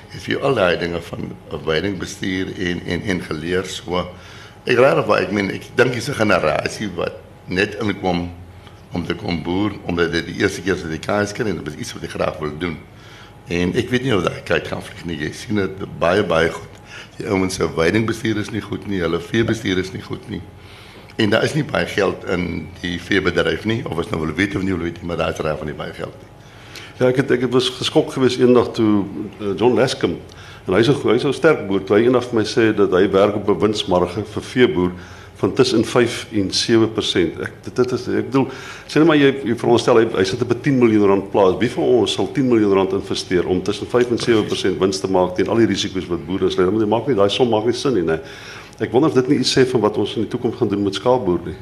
Het 0.09 0.25
jy 0.25 0.39
al 0.41 0.57
daai 0.59 0.79
dinge 0.81 1.01
van 1.03 1.31
weidingbestuur 1.65 2.53
en 2.71 2.83
en 2.87 3.03
en 3.03 3.23
geleer 3.29 3.69
so. 3.71 4.03
Ek 4.67 4.79
raai 4.79 4.99
of 4.99 5.13
ek 5.17 5.33
meen 5.35 5.51
ek 5.55 5.71
dink 5.79 5.95
dis 5.95 6.09
'n 6.09 6.19
generasie 6.19 6.91
wat 6.97 7.23
net 7.47 7.77
inkom 7.81 8.31
om 8.93 9.07
te 9.07 9.15
kom 9.15 9.43
boer 9.43 9.73
omdat 9.87 10.13
dit 10.13 10.27
die 10.27 10.39
eerste 10.43 10.63
keer 10.63 10.75
is 10.75 10.83
dat 10.83 10.91
die 10.91 11.03
kans 11.03 11.33
kry 11.33 11.49
en 11.49 11.63
dit 11.63 11.75
is 11.75 11.81
iets 11.81 11.93
wat 11.93 12.03
hy 12.03 12.09
graag 12.09 12.39
wil 12.39 12.59
doen. 12.59 12.77
En 13.47 13.75
ek 13.79 13.91
weet 13.91 14.03
nie 14.03 14.15
of 14.17 14.25
daai 14.27 14.43
kyk 14.43 14.67
gaan 14.67 14.83
vlieg 14.83 15.05
nie. 15.05 15.19
Jy 15.19 15.33
sien 15.33 15.61
dit 15.61 15.99
baie 15.99 16.25
baie 16.25 16.51
goed. 16.51 16.75
Die 17.17 17.27
ouens 17.29 17.55
se 17.55 17.67
weidingbestuur 17.77 18.39
is 18.43 18.51
nie 18.51 18.61
goed 18.61 18.87
nie, 18.87 19.01
hulle 19.01 19.21
veebestuur 19.21 19.79
is 19.79 19.93
nie 19.93 20.03
goed 20.03 20.29
nie. 20.29 20.43
En 21.17 21.31
daar 21.31 21.45
is 21.45 21.55
nie 21.55 21.65
baie 21.65 21.87
geld 21.87 22.25
in 22.29 22.67
die 22.83 22.97
veebedryf 23.01 23.65
nie 23.65 23.83
of 23.89 23.99
as 23.99 24.11
nou 24.11 24.21
wil 24.25 24.35
weet 24.37 24.57
of 24.57 24.63
nie 24.63 24.75
wil 24.75 24.85
weet 24.85 25.01
nie, 25.01 25.09
maar 25.09 25.17
daar 25.17 25.33
is 25.33 25.41
reg 25.45 25.59
van 25.59 25.71
die 25.71 25.77
baie 25.77 25.95
geld 25.97 26.17
nie. 26.21 26.36
Ja, 26.97 27.11
ek 27.11 27.19
het 27.21 27.33
ek 27.35 27.43
het 27.45 27.53
was 27.53 27.67
geskok 27.77 28.15
geweest 28.15 28.41
eendag 28.41 28.71
toe 28.73 29.03
uh, 29.05 29.51
John 29.53 29.75
Lescombe 29.77 30.17
en 30.65 30.73
hy's 30.73 30.89
'n 30.89 30.97
hy's 31.13 31.27
'n 31.29 31.33
sterk 31.37 31.67
boer. 31.69 31.85
Toe 31.85 31.97
hy 31.97 32.07
eendag 32.09 32.25
vir 32.25 32.39
my 32.41 32.45
sê 32.49 32.73
dat 32.73 32.91
hy 32.91 33.05
werk 33.13 33.37
op 33.37 33.51
'n 33.51 33.61
winsmarge 33.61 34.25
vir 34.25 34.43
veeboer 34.43 34.93
van 35.37 35.53
tussen 35.53 35.85
5 35.85 36.27
en 36.33 36.49
7%. 36.51 37.37
Ek 37.41 37.53
dit, 37.65 37.77
dit 37.77 37.93
is 37.93 38.09
ek 38.09 38.31
bedoel 38.33 38.49
sê 38.89 38.97
net 38.97 39.07
maar 39.07 39.17
jy, 39.17 39.29
jy 39.45 39.55
veronderstel 39.55 39.97
hy, 39.97 40.07
hy 40.17 40.25
sit 40.25 40.41
op 40.41 40.51
'n 40.51 40.61
10 40.63 40.79
miljoen 40.79 41.07
rand 41.07 41.31
plaas. 41.31 41.59
Wie 41.61 41.71
van 41.71 41.85
ons 41.85 42.13
sal 42.13 42.33
10 42.33 42.49
miljoen 42.49 42.73
rand 42.73 42.93
investeer 42.93 43.47
om 43.47 43.63
tussen 43.63 43.87
5 43.87 44.11
en 44.11 44.19
7% 44.19 44.79
wins 44.79 45.01
te 45.01 45.09
maak 45.09 45.37
teen 45.37 45.49
al 45.49 45.57
die 45.57 45.67
risiko's 45.67 46.09
wat 46.09 46.27
boere? 46.27 46.49
Want 46.49 46.79
dit 46.79 46.89
maak 46.89 47.07
nie 47.07 47.17
daai 47.17 47.29
som 47.29 47.49
maak 47.49 47.67
nie 47.67 47.75
sin 47.75 47.93
nie, 47.93 48.03
nee. 48.03 48.21
Ek 48.81 48.91
wonder 48.91 49.11
of 49.11 49.15
dit 49.15 49.29
nie 49.29 49.39
iets 49.39 49.53
sê 49.53 49.67
van 49.67 49.81
wat 49.81 49.97
ons 49.99 50.17
in 50.17 50.23
die 50.23 50.31
toekoms 50.31 50.57
gaan 50.57 50.69
doen 50.69 50.83
met 50.83 50.95
skaapboer 50.95 51.41
nie. 51.45 51.57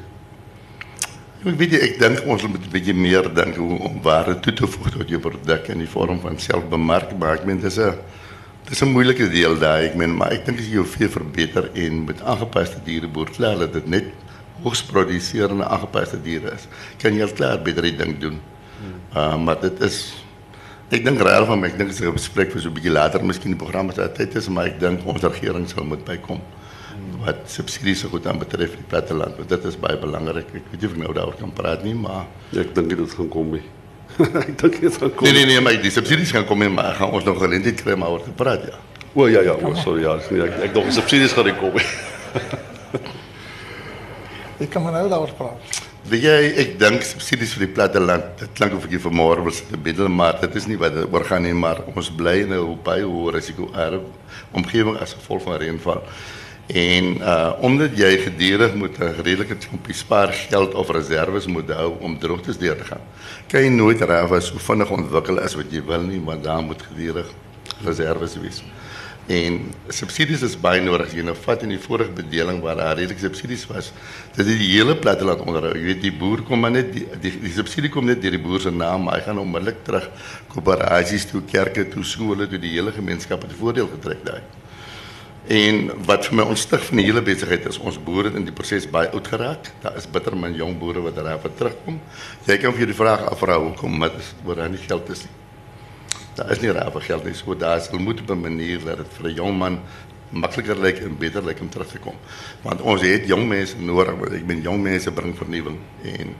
Weet 1.45 1.81
ik 1.81 1.99
denk, 1.99 2.21
ons 2.25 2.47
moet 2.47 2.63
een 2.63 2.71
beetje 2.71 2.93
meer 2.93 3.33
denken 3.33 3.61
om 3.61 4.01
waarde 4.01 4.39
toe 4.39 4.53
te 4.53 4.67
voegen 4.67 4.91
tot 4.91 5.09
je 5.09 5.19
product 5.19 5.67
in 5.67 5.77
die 5.77 5.89
vorm 5.89 6.19
van 6.19 6.39
zelfbemerkbaar. 6.39 7.33
Ik 7.33 7.61
dat 7.61 8.71
is, 8.71 8.79
een, 8.79 8.91
moeilijke 8.91 9.29
deel 9.29 9.57
daar. 9.57 9.83
Ik 9.83 9.95
meen, 9.95 10.15
maar 10.15 10.31
ik 10.31 10.45
denk 10.45 10.57
dat 10.57 10.67
je 10.67 10.83
veel 10.83 11.09
verbeter 11.09 11.69
in 11.73 12.03
met 12.03 12.21
aangepaste 12.21 12.77
dierenboer 12.83 13.29
klaar 13.29 13.57
dat 13.57 13.73
het 13.73 13.87
net 13.87 14.03
hoogst 14.61 14.91
producerende 14.91 15.65
aangepaste 15.65 16.21
dieren 16.21 16.53
is. 16.53 16.67
Kan 16.97 17.13
je 17.13 17.23
al 17.23 17.33
klaar 17.33 17.61
beter 17.61 17.81
die 17.81 17.95
ding 17.95 18.19
doen. 18.19 18.39
Hmm. 18.79 19.19
Ah, 19.21 19.43
maar 19.43 19.59
dat 19.59 19.81
is 19.81 20.13
ik 20.87 21.03
denk 21.03 21.19
raar 21.19 21.45
van 21.45 21.59
mij. 21.59 21.69
Ik 21.69 21.77
denk 21.77 21.89
dat 21.89 21.97
het 21.97 22.11
gesprek 22.11 22.51
voor 22.51 22.59
zo'n 22.59 22.73
beetje 22.73 22.89
later 22.89 23.25
misschien 23.25 23.51
in 23.51 23.57
programma's 23.57 23.93
programma 23.93 24.17
tijd 24.17 24.35
is. 24.35 24.47
Maar 24.47 24.65
ik 24.65 24.79
denk 24.79 25.05
onze 25.05 25.27
regering 25.27 25.69
zal 25.69 25.83
moeten 25.83 26.05
bijkomen 26.05 26.43
wat 27.25 27.43
subsidies 27.51 27.99
so 28.03 28.09
goed 28.09 28.25
aan 28.27 28.39
betref 28.39 28.75
die 28.75 28.85
platteland. 28.89 29.37
Want 29.37 29.49
dit 29.49 29.63
is 29.65 29.77
baie 29.79 29.97
belangrik. 29.97 30.47
Ek 30.53 30.69
weet 30.71 30.81
nie 30.81 30.89
of 30.89 30.95
ek 30.95 31.01
nou 31.03 31.13
daaroor 31.13 31.37
kan 31.39 31.53
praat 31.53 31.83
nie, 31.83 31.93
maar 31.93 32.25
Ja, 32.51 32.61
ek 32.61 32.73
dink 32.75 32.87
nie 32.91 32.95
dit 33.01 33.13
gaan 33.19 33.29
kom 33.29 33.51
nie. 33.55 33.63
ek 34.47 34.57
dink 34.61 34.79
dit 34.81 34.97
gaan 34.97 35.13
kom. 35.15 35.23
nee 35.27 35.33
nee 35.33 35.45
nee, 35.45 35.61
maar 35.61 35.81
die 35.81 35.91
subsidies 35.91 36.31
gaan 36.31 36.45
kom, 36.45 36.63
maar 36.73 36.93
gaan 36.95 37.11
ons 37.11 37.23
nog 37.25 37.39
geleentheid 37.41 37.81
kry 37.81 37.93
om 37.93 38.03
oor 38.03 38.23
te 38.23 38.31
praat, 38.31 38.63
ja. 38.69 38.77
O 39.15 39.27
ja 39.31 39.41
ja, 39.41 39.53
o 39.55 39.73
sorry 39.79 40.03
ja, 40.03 40.15
ek 40.19 40.59
ek 40.69 40.73
dink 40.73 40.91
subsidies 40.91 41.33
gaan 41.33 41.45
nie 41.45 41.55
kom 41.59 41.73
nie. 41.79 41.85
Ek 44.63 44.69
kan 44.71 44.83
maar 44.83 44.93
nou 44.95 45.09
daaroor 45.11 45.33
praat. 45.35 45.81
Weet 46.07 46.21
jy, 46.23 46.35
ek 46.61 46.75
dink 46.79 47.03
subsidies 47.03 47.55
vir 47.57 47.65
die 47.65 47.73
platteland, 47.75 48.27
dit 48.39 48.51
klink 48.55 48.75
of 48.77 48.83
ek 48.85 48.93
hier 48.93 49.01
vanmôre 49.03 49.43
wil 49.43 49.51
sit 49.55 49.67
te 49.73 49.79
bedel, 49.81 50.07
maar 50.13 50.37
dit 50.39 50.53
is 50.59 50.67
nie 50.69 50.77
wat 50.79 50.93
dit 50.95 51.09
oor 51.11 51.25
gaan 51.27 51.43
nie, 51.43 51.53
maar 51.57 51.81
ons 51.91 52.11
bly 52.13 52.35
in 52.45 52.53
'n 52.53 52.77
baie 52.85 53.03
hoë 53.03 53.33
risiko 53.35 53.71
erf 53.73 54.03
omgewing 54.53 54.97
as 55.01 55.15
gevolg 55.17 55.41
van 55.43 55.57
reënval. 55.59 56.03
En 56.65 57.17
uh 57.21 57.51
omdat 57.61 57.97
jy 57.97 58.17
gedurig 58.17 58.73
moet 58.73 58.97
'n 58.97 59.13
redelike 59.21 59.55
klompie 59.55 59.93
spaar 59.93 60.33
geld 60.33 60.73
of 60.73 60.89
reserves 60.89 61.45
moet 61.45 61.69
hou 61.69 61.95
om 61.99 62.19
droogtes 62.19 62.57
deur 62.57 62.77
te 62.77 62.83
gaan. 62.83 63.01
Kan 63.47 63.61
jy 63.61 63.69
nooit 63.69 64.01
reg 64.01 64.43
so 64.43 64.57
vinnig 64.57 64.89
ontwikkel 64.89 65.39
as 65.39 65.55
wat 65.55 65.71
jy 65.71 65.83
wil 65.85 66.01
nie, 66.01 66.19
want 66.19 66.43
daar 66.43 66.63
moet 66.63 66.81
gedurig 66.81 67.29
reserves 67.83 68.35
wees. 68.35 68.63
En 69.25 69.73
subsidies 69.89 70.41
is 70.41 70.59
baie 70.59 70.81
nodig. 70.81 71.13
Jy 71.13 71.23
nou 71.25 71.35
vat 71.35 71.63
in 71.65 71.69
die 71.69 71.79
vorige 71.79 72.11
bedeling 72.11 72.61
waar 72.61 72.75
daar 72.75 72.97
redelike 72.97 73.19
subsidies 73.19 73.67
was, 73.67 73.91
dit 74.35 74.45
die 74.45 74.69
hele 74.73 74.95
platteland 74.95 75.41
onderhou. 75.41 75.73
Jy 75.77 75.83
weet 75.83 76.01
die 76.01 76.13
boer 76.13 76.41
kom 76.41 76.59
maar 76.59 76.71
net 76.71 76.93
die 77.21 77.53
subsidie 77.53 77.89
kom 77.89 78.05
net 78.05 78.21
deur 78.21 78.37
die 78.37 78.41
boer 78.41 78.61
se 78.61 78.71
naam, 78.71 79.03
maar 79.03 79.17
hy 79.17 79.25
gaan 79.25 79.41
onmiddellik 79.41 79.81
terug 79.83 80.09
koöperasies 80.47 81.25
toe, 81.25 81.41
kerke 81.41 81.87
toe, 81.89 82.03
skole 82.03 82.47
toe, 82.47 82.59
die 82.61 82.75
hele 82.77 82.91
gemeenskap 82.91 83.41
het 83.41 83.53
voordeel 83.53 83.87
getrek 83.87 84.25
daai. 84.25 84.41
En 85.45 85.91
wat 86.05 86.25
vir 86.25 86.39
my 86.39 86.43
ontstig 86.49 86.81
van 86.87 86.97
die 86.97 87.05
hele 87.05 87.21
besigheid 87.21 87.67
is, 87.69 87.77
ons 87.77 87.99
boere 88.01 88.31
het 88.31 88.37
in 88.39 88.47
die 88.47 88.53
proses 88.55 88.87
baie 88.89 89.11
oud. 89.13 89.27
Daar 89.83 89.97
is 89.97 90.07
bitter 90.09 90.33
min 90.37 90.55
jong 90.57 90.79
boere 90.79 91.03
wat 91.05 91.15
daar 91.15 91.37
van 91.39 91.53
terugkom. 91.53 91.99
Jy 92.47 92.57
kan 92.57 92.73
vir 92.73 92.85
jou 92.85 92.87
die 92.89 92.97
vraag 92.97 93.27
afvra 93.29 93.59
hoekom, 93.61 93.97
maar 93.99 94.09
dis 94.15 94.33
oor 94.45 94.63
nie 94.69 94.81
geld 94.81 95.09
is. 95.13 95.27
Daar 96.35 96.49
is 96.51 96.61
nie 96.61 96.73
raaf 96.73 96.97
geld 96.97 97.25
nie. 97.25 97.35
So 97.37 97.53
daar 97.53 97.79
sal 97.81 97.99
moet 97.99 98.21
op 98.21 98.31
'n 98.31 98.41
manier 98.41 98.79
dat 98.83 98.97
dit 98.97 99.13
vir 99.17 99.29
'n 99.29 99.35
jong 99.35 99.57
man 99.57 99.79
makliker 100.31 100.75
lyk 100.81 100.99
en 100.99 101.17
beter 101.17 101.43
lyk 101.45 101.61
om 101.61 101.69
terug 101.69 101.87
te 101.87 101.99
kom. 101.99 102.15
Want 102.63 102.81
ons 102.81 103.01
het 103.01 103.27
jong 103.27 103.47
mense 103.47 103.75
nodig, 103.77 104.13
ek 104.13 104.47
bedoel 104.47 104.63
jong 104.63 104.81
mense 104.81 105.11
bring 105.11 105.35
vernuwing 105.37 105.77
en 106.03 106.35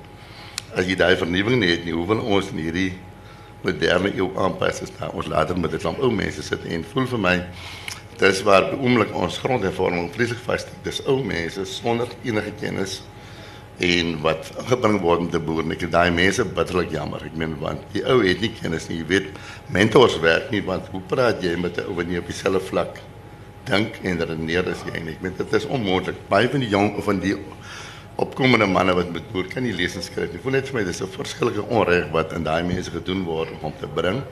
as 0.76 0.86
jy 0.86 0.96
daai 0.96 1.16
vernuwing 1.16 1.60
nie 1.60 1.70
het 1.70 1.86
nie, 1.86 1.94
hoe 1.94 2.08
wil 2.08 2.20
ons 2.20 2.50
in 2.52 2.58
hierdie 2.58 2.94
moderne 3.66 4.12
eeu 4.16 4.32
aanpas 4.36 4.82
as 4.82 4.92
daar 5.00 5.14
ons 5.14 5.28
later 5.28 5.58
met 5.58 5.72
dit 5.72 5.82
klomp 5.82 6.00
ou 6.00 6.12
mense 6.12 6.44
sit 6.44 6.66
en 6.66 6.84
voel 6.92 7.08
vir 7.08 7.20
my 7.20 7.36
dis 8.20 8.42
waar 8.48 8.72
oomblik 8.78 9.12
ons 9.16 9.38
grondhervorming 9.44 10.08
vreeslik 10.14 10.40
vas 10.46 10.64
is. 10.64 10.78
Dis 10.86 11.02
ou 11.10 11.20
mense 11.26 11.66
sonder 11.68 12.08
enige 12.24 12.54
kennis 12.62 13.02
en 13.84 14.14
wat 14.24 14.52
gebring 14.70 15.02
word 15.04 15.26
om 15.26 15.30
te. 15.30 15.42
En 15.42 15.72
Ek 15.76 15.84
daai 15.92 16.12
mense 16.12 16.46
bitterlik 16.46 16.94
jammer. 16.96 17.26
Ek 17.28 17.36
meen 17.36 17.58
want 17.60 17.84
die 17.94 18.06
ou 18.08 18.22
het 18.24 18.42
nie 18.42 18.54
kennis 18.56 18.88
nie. 18.90 19.02
Jy 19.02 19.10
weet 19.10 19.28
mentors 19.68 20.20
werk 20.24 20.52
nie 20.52 20.64
want 20.64 20.88
hoe 20.94 21.02
praat 21.02 21.44
jy 21.44 21.56
met 21.60 21.78
'n 21.78 21.90
ou 21.90 21.96
wat 21.96 22.08
op 22.20 22.28
dieselfde 22.28 22.60
vlak 22.60 23.02
dink 23.66 24.00
en 24.04 24.18
redeneer 24.20 24.70
as 24.70 24.84
jy 24.86 25.00
nie. 25.00 25.14
Ek 25.14 25.22
meen 25.22 25.36
dit 25.38 25.54
is 25.54 25.66
onmoontlik. 25.66 26.16
Baie 26.30 26.50
van 26.50 26.60
die 26.60 26.70
jong 26.70 26.98
of 26.98 27.04
van 27.04 27.20
die 27.20 27.36
opkomende 28.16 28.66
manne 28.66 28.94
wat 28.94 29.12
met 29.12 29.32
boer 29.32 29.48
kan 29.48 29.64
nie 29.64 29.74
lees 29.74 29.96
en 29.96 30.04
skryf 30.04 30.32
nie. 30.32 30.40
Voel 30.40 30.52
net 30.52 30.70
vir 30.70 30.80
my 30.80 30.84
dis 30.86 31.02
'n 31.02 31.70
onreg 31.70 32.12
wat 32.12 32.34
in 32.34 32.44
daai 32.44 32.64
mense 32.64 32.92
gedoen 32.92 33.24
word 33.24 33.50
om 33.62 33.74
te 33.80 33.88
bring 33.88 34.24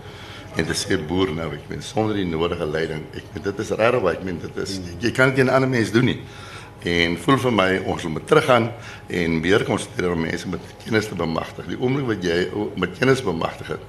en 0.58 0.66
te 0.66 0.74
sê 0.74 0.98
boer 1.08 1.32
nou 1.34 1.52
ek 1.54 1.70
meen 1.70 1.82
sonder 1.82 2.16
die 2.16 2.26
nodige 2.26 2.66
leiding. 2.66 3.04
Ek 3.16 3.24
meen 3.34 3.44
dit 3.44 3.60
is 3.60 3.70
regtig 3.72 4.02
wat 4.02 4.14
ek 4.14 4.24
meen 4.24 4.40
dit 4.40 4.58
is 4.58 4.80
jy 5.02 5.12
kan 5.12 5.30
dit 5.30 5.38
nie 5.44 5.50
aan 5.52 5.56
ander 5.64 5.70
mense 5.70 5.92
doen 5.92 6.06
nie. 6.06 6.20
En 6.84 7.16
voel 7.18 7.38
vir 7.38 7.52
my 7.56 7.78
ons 7.86 8.04
moet 8.12 8.26
teruggaan 8.28 8.66
en 9.08 9.40
meer 9.40 9.64
konsentreer 9.64 10.12
om 10.12 10.20
mense 10.20 10.48
met 10.50 10.60
kennis 10.84 11.08
te 11.08 11.16
bemagtig. 11.16 11.66
Die 11.68 11.78
oomblik 11.80 12.06
wat 12.08 12.24
jy 12.24 12.50
met 12.76 12.98
kennis 13.00 13.22
bemagtig 13.24 13.68
het, 13.68 13.80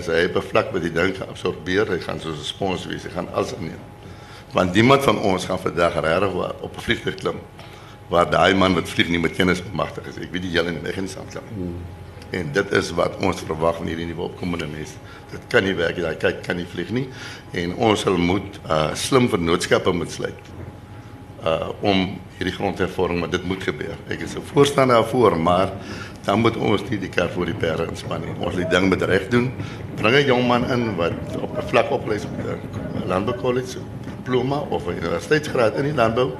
is 0.00 0.06
hy 0.06 0.24
op 0.26 0.36
'n 0.36 0.48
vlak 0.48 0.72
wat 0.72 0.82
dink 0.82 1.18
kan 1.18 1.28
absorbeer, 1.28 1.86
hy 1.88 2.00
gaan 2.00 2.18
soos 2.20 2.38
'n 2.40 2.44
spons 2.44 2.86
wees, 2.86 3.04
hy 3.04 3.10
gaan 3.10 3.28
alles 3.32 3.52
inneem. 3.54 3.78
Want 4.52 4.74
niemand 4.74 5.02
van 5.04 5.18
ons 5.18 5.44
gaan 5.44 5.58
vandag 5.58 5.94
regtig 6.00 6.32
wa- 6.32 6.54
op 6.60 6.76
'n 6.76 6.80
vliegtuig 6.80 7.14
klim 7.14 7.38
waar 8.08 8.28
daai 8.30 8.54
man 8.54 8.74
wat 8.74 8.88
vlieg 8.88 9.08
nie 9.08 9.20
met 9.20 9.32
kennis 9.36 9.62
bemagtig 9.62 10.06
is. 10.08 10.16
Ek 10.16 10.32
weet 10.32 10.42
die 10.42 10.50
julle 10.50 10.70
nie, 10.72 10.80
ek 10.88 10.94
gaan 10.94 11.04
nie 11.04 11.12
saamklim 11.12 11.42
nie. 11.56 11.66
En 12.30 12.52
dit 12.52 12.72
is 12.72 12.90
wat 12.94 13.16
ons 13.26 13.42
verwag 13.42 13.76
van 13.80 13.86
hierdie 13.90 14.06
nuwe 14.06 14.28
opkomende 14.28 14.66
mense. 14.70 14.98
Dit 15.32 15.46
kan 15.48 15.64
nie 15.66 15.74
werk 15.74 15.98
nie. 15.98 16.04
Daai 16.06 16.20
kyk 16.20 16.42
kan 16.46 16.56
nie 16.60 16.68
vlieg 16.68 16.92
nie 16.94 17.08
en 17.52 17.74
ons 17.90 18.00
sal 18.06 18.18
moet 18.18 18.60
uh 18.66 18.94
slim 18.94 19.28
vennootskappe 19.30 19.92
moet 19.92 20.12
sluit 20.12 20.50
uh 21.42 21.70
om 21.80 22.04
hierdie 22.38 22.54
grondhervorming 22.54 23.24
maar 23.24 23.32
dit 23.32 23.44
moet 23.44 23.62
gebeur. 23.62 23.96
Ek 24.08 24.22
is 24.26 24.36
'n 24.36 24.46
voorstander 24.52 24.96
daarvoor, 24.96 25.36
maar 25.38 25.72
dan 26.24 26.40
moet 26.40 26.56
ons 26.56 26.82
nie 26.90 26.98
die 26.98 27.08
kar 27.08 27.30
voor 27.30 27.46
die 27.46 27.54
perde 27.54 27.86
inspan 27.88 28.20
nie. 28.20 28.34
Ons 28.38 28.54
moet 28.54 28.68
die 28.68 28.70
ding 28.70 28.88
met 28.88 29.02
reg 29.02 29.28
doen. 29.28 29.52
Bring 29.96 30.14
'n 30.14 30.26
jong 30.26 30.46
man 30.46 30.70
in 30.70 30.96
wat 30.96 31.12
op 31.40 31.58
'n 31.58 31.68
vlak 31.68 31.90
opgeleid 31.90 32.20
is 32.20 32.26
op 32.26 32.38
'n 32.38 33.08
landboukollege 33.08 33.78
diploma 34.16 34.58
of 34.70 34.86
'n 34.86 34.96
universiteitsgraad 34.96 35.74
in 35.74 35.82
die 35.82 35.94
landbou. 35.94 36.30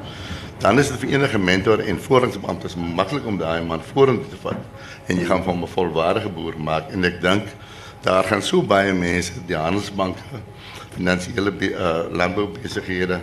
Dan 0.59 0.79
is 0.79 0.88
dit 0.88 0.98
vir 0.98 1.09
enige 1.09 1.38
mentor 1.38 1.79
en 1.79 2.00
voorlingsbeamptes 2.00 2.74
maklik 2.76 3.26
om 3.26 3.38
daai 3.38 3.62
man 3.64 3.81
vorentoe 3.83 4.29
te 4.29 4.37
vat 4.42 4.57
en 5.10 5.18
jy 5.18 5.26
gaan 5.26 5.42
van 5.44 5.60
'n 5.62 5.66
volwaardige 5.74 6.28
boer 6.28 6.56
maak 6.58 6.90
en 6.94 7.04
ek 7.04 7.20
dink 7.20 7.46
daar 8.02 8.24
gaan 8.24 8.42
so 8.42 8.62
baie 8.62 8.92
mense 8.92 9.32
die 9.46 9.56
handelsbanke 9.56 10.22
finansiële 10.94 11.52
be- 11.52 11.74
uh, 11.74 12.16
landboubesighede 12.16 13.20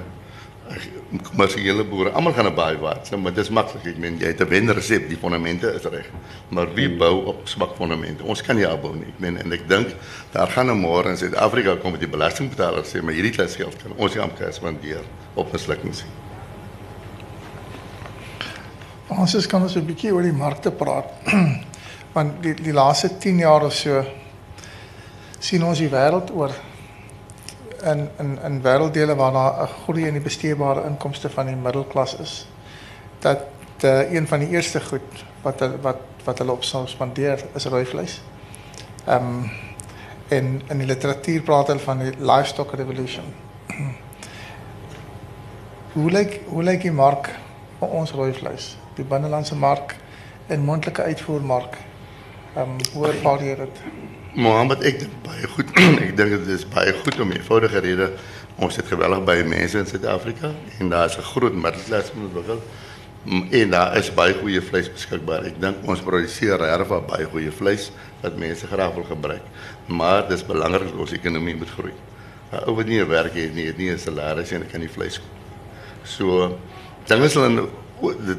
kommersiële 1.24 1.84
boere, 1.88 2.10
almal 2.12 2.34
gaan 2.34 2.46
'n 2.46 2.56
baie 2.56 2.78
wat, 2.78 3.08
so, 3.08 3.18
maar 3.18 3.34
dis 3.34 3.50
maklik. 3.50 3.86
Ek 3.86 3.98
meen 3.98 4.18
jy 4.20 4.28
het 4.28 4.42
'n 4.42 4.48
wenresep, 4.48 5.08
die 5.08 5.18
fondamente 5.18 5.68
is 5.74 5.84
reg. 5.84 6.10
Maar 6.50 6.74
wie 6.74 6.90
bou 6.98 7.26
op 7.26 7.48
swak 7.48 7.76
fondamente? 7.76 8.24
Ons 8.24 8.42
kan 8.42 8.56
nie 8.56 8.72
opbou 8.72 8.96
nie. 8.96 9.08
Ek 9.08 9.20
meen 9.20 9.38
en 9.38 9.52
ek 9.52 9.68
dink 9.70 9.96
daar 10.32 10.48
gaan 10.48 10.70
'n 10.70 10.80
môre 10.82 11.10
in 11.10 11.18
Suid-Afrika 11.18 11.76
kom 11.76 11.92
met 11.92 12.00
die 12.00 12.10
belastingbetalers 12.10 12.90
sê 12.96 13.02
maar 13.02 13.14
hierdie 13.14 13.32
klas 13.32 13.56
geld 13.56 13.76
kan 13.82 13.92
ons 13.96 14.14
nie 14.14 14.22
amper 14.24 14.54
spandeer 14.54 15.04
op 15.34 15.52
mislukkings 15.52 16.04
nie. 16.04 16.12
Ons 19.08 19.36
is 19.36 19.48
kan 19.48 19.62
ons 19.62 19.76
'n 19.76 19.86
bietjie 19.86 20.14
oor 20.14 20.22
die 20.22 20.32
markte 20.34 20.72
praat. 20.72 21.06
Want 22.18 22.40
die 22.42 22.56
die 22.58 22.74
laaste 22.74 23.12
10 23.22 23.44
jaar 23.44 23.66
of 23.68 23.76
so 23.78 24.02
sien 25.40 25.64
ons 25.64 25.78
die 25.78 25.90
wêreld 25.92 26.32
oor 26.34 26.54
in 27.92 28.08
in 28.18 28.32
in 28.44 28.62
wêrelddele 28.64 29.16
waar 29.16 29.32
daar 29.32 29.62
'n 29.64 29.74
groei 29.84 30.08
in 30.08 30.14
die 30.14 30.24
besteedbare 30.24 30.86
inkomste 30.90 31.30
van 31.30 31.46
die 31.46 31.56
middelklas 31.56 32.16
is 32.16 32.48
dat 33.20 33.44
uh, 33.84 34.12
een 34.12 34.28
van 34.28 34.40
die 34.40 34.50
eerste 34.50 34.82
goed 34.82 35.26
wat 35.42 35.62
wat 35.82 36.00
wat 36.24 36.38
hulle 36.38 36.52
op 36.52 36.64
sal 36.64 36.88
spandeer 36.88 37.44
is 37.56 37.66
rooi 37.66 37.86
vleis. 37.86 38.22
Ehm 39.06 39.26
um, 39.26 39.52
en 40.28 40.62
in 40.68 40.78
die 40.78 40.88
literatuur 40.88 41.42
praat 41.42 41.68
hulle 41.68 41.80
van 41.80 42.00
die 42.00 42.12
livestock 42.20 42.74
revolution. 42.74 43.24
hoe 45.94 46.12
lyk 46.12 46.40
hoe 46.48 46.64
lyk 46.64 46.82
die 46.82 46.92
mark 46.92 47.30
vir 47.80 47.88
ons 47.88 48.12
rooi 48.12 48.34
vleis? 48.34 48.78
Die 48.96 49.06
binnelandse 49.06 49.56
mark 49.56 49.96
en 50.48 50.60
mondelike 50.60 51.02
uitvoermark. 51.02 51.78
Ehm 52.58 52.70
um, 52.70 52.78
hoe 52.94 53.08
ervaar 53.08 53.44
jy 53.46 53.54
dit? 53.56 53.80
Mohammed, 54.34 54.82
ek 54.90 54.96
dink 55.04 55.18
baie 55.22 55.48
goed. 55.54 55.72
ek 56.06 56.16
dink 56.18 56.32
dit 56.34 56.48
is 56.56 56.64
baie 56.66 56.94
goed 57.04 57.20
om 57.22 57.30
eenvoudige 57.36 57.82
rede 57.86 58.08
ons 58.66 58.80
het 58.80 58.88
geweldig 58.90 59.20
baie 59.28 59.44
mense 59.46 59.78
in 59.78 59.86
Suid-Afrika 59.86 60.50
en 60.82 60.90
daar 60.90 61.06
is 61.06 61.18
'n 61.22 61.28
groot 61.28 61.54
middelklas 61.54 62.10
ontwikkel 62.18 62.64
en 63.60 63.76
daar 63.76 63.98
is 64.00 64.10
baie 64.10 64.34
goeie 64.40 64.62
vleis 64.62 64.90
beskikbaar. 64.90 65.46
Ek 65.46 65.60
dink 65.62 65.86
ons 65.86 66.02
produseer 66.02 66.58
regtig 66.58 67.06
baie 67.12 67.28
goeie 67.30 67.52
vleis 67.52 67.92
wat 68.24 68.40
mense 68.42 68.66
graag 68.68 68.96
wil 68.96 69.06
gebruik. 69.06 69.46
Maar 69.86 70.26
dis 70.28 70.46
belangrik 70.46 70.90
dat 70.90 71.06
ons 71.06 71.14
ekonomie 71.14 71.56
moet 71.56 71.70
groei. 71.78 71.94
'n 72.52 72.66
Ou 72.66 72.76
wat 72.76 72.88
nie 72.88 73.02
'n 73.02 73.08
werk 73.08 73.36
het 73.38 73.54
nie, 73.54 73.68
het 73.68 73.78
nie 73.78 73.92
'n 73.92 74.00
salaris 74.00 74.52
en 74.52 74.66
kan 74.66 74.80
nie 74.80 74.90
vleis 74.90 75.20
koop. 75.20 75.38
So 76.04 76.58
dinge 77.06 77.30
sal 77.30 77.46
in 77.46 77.70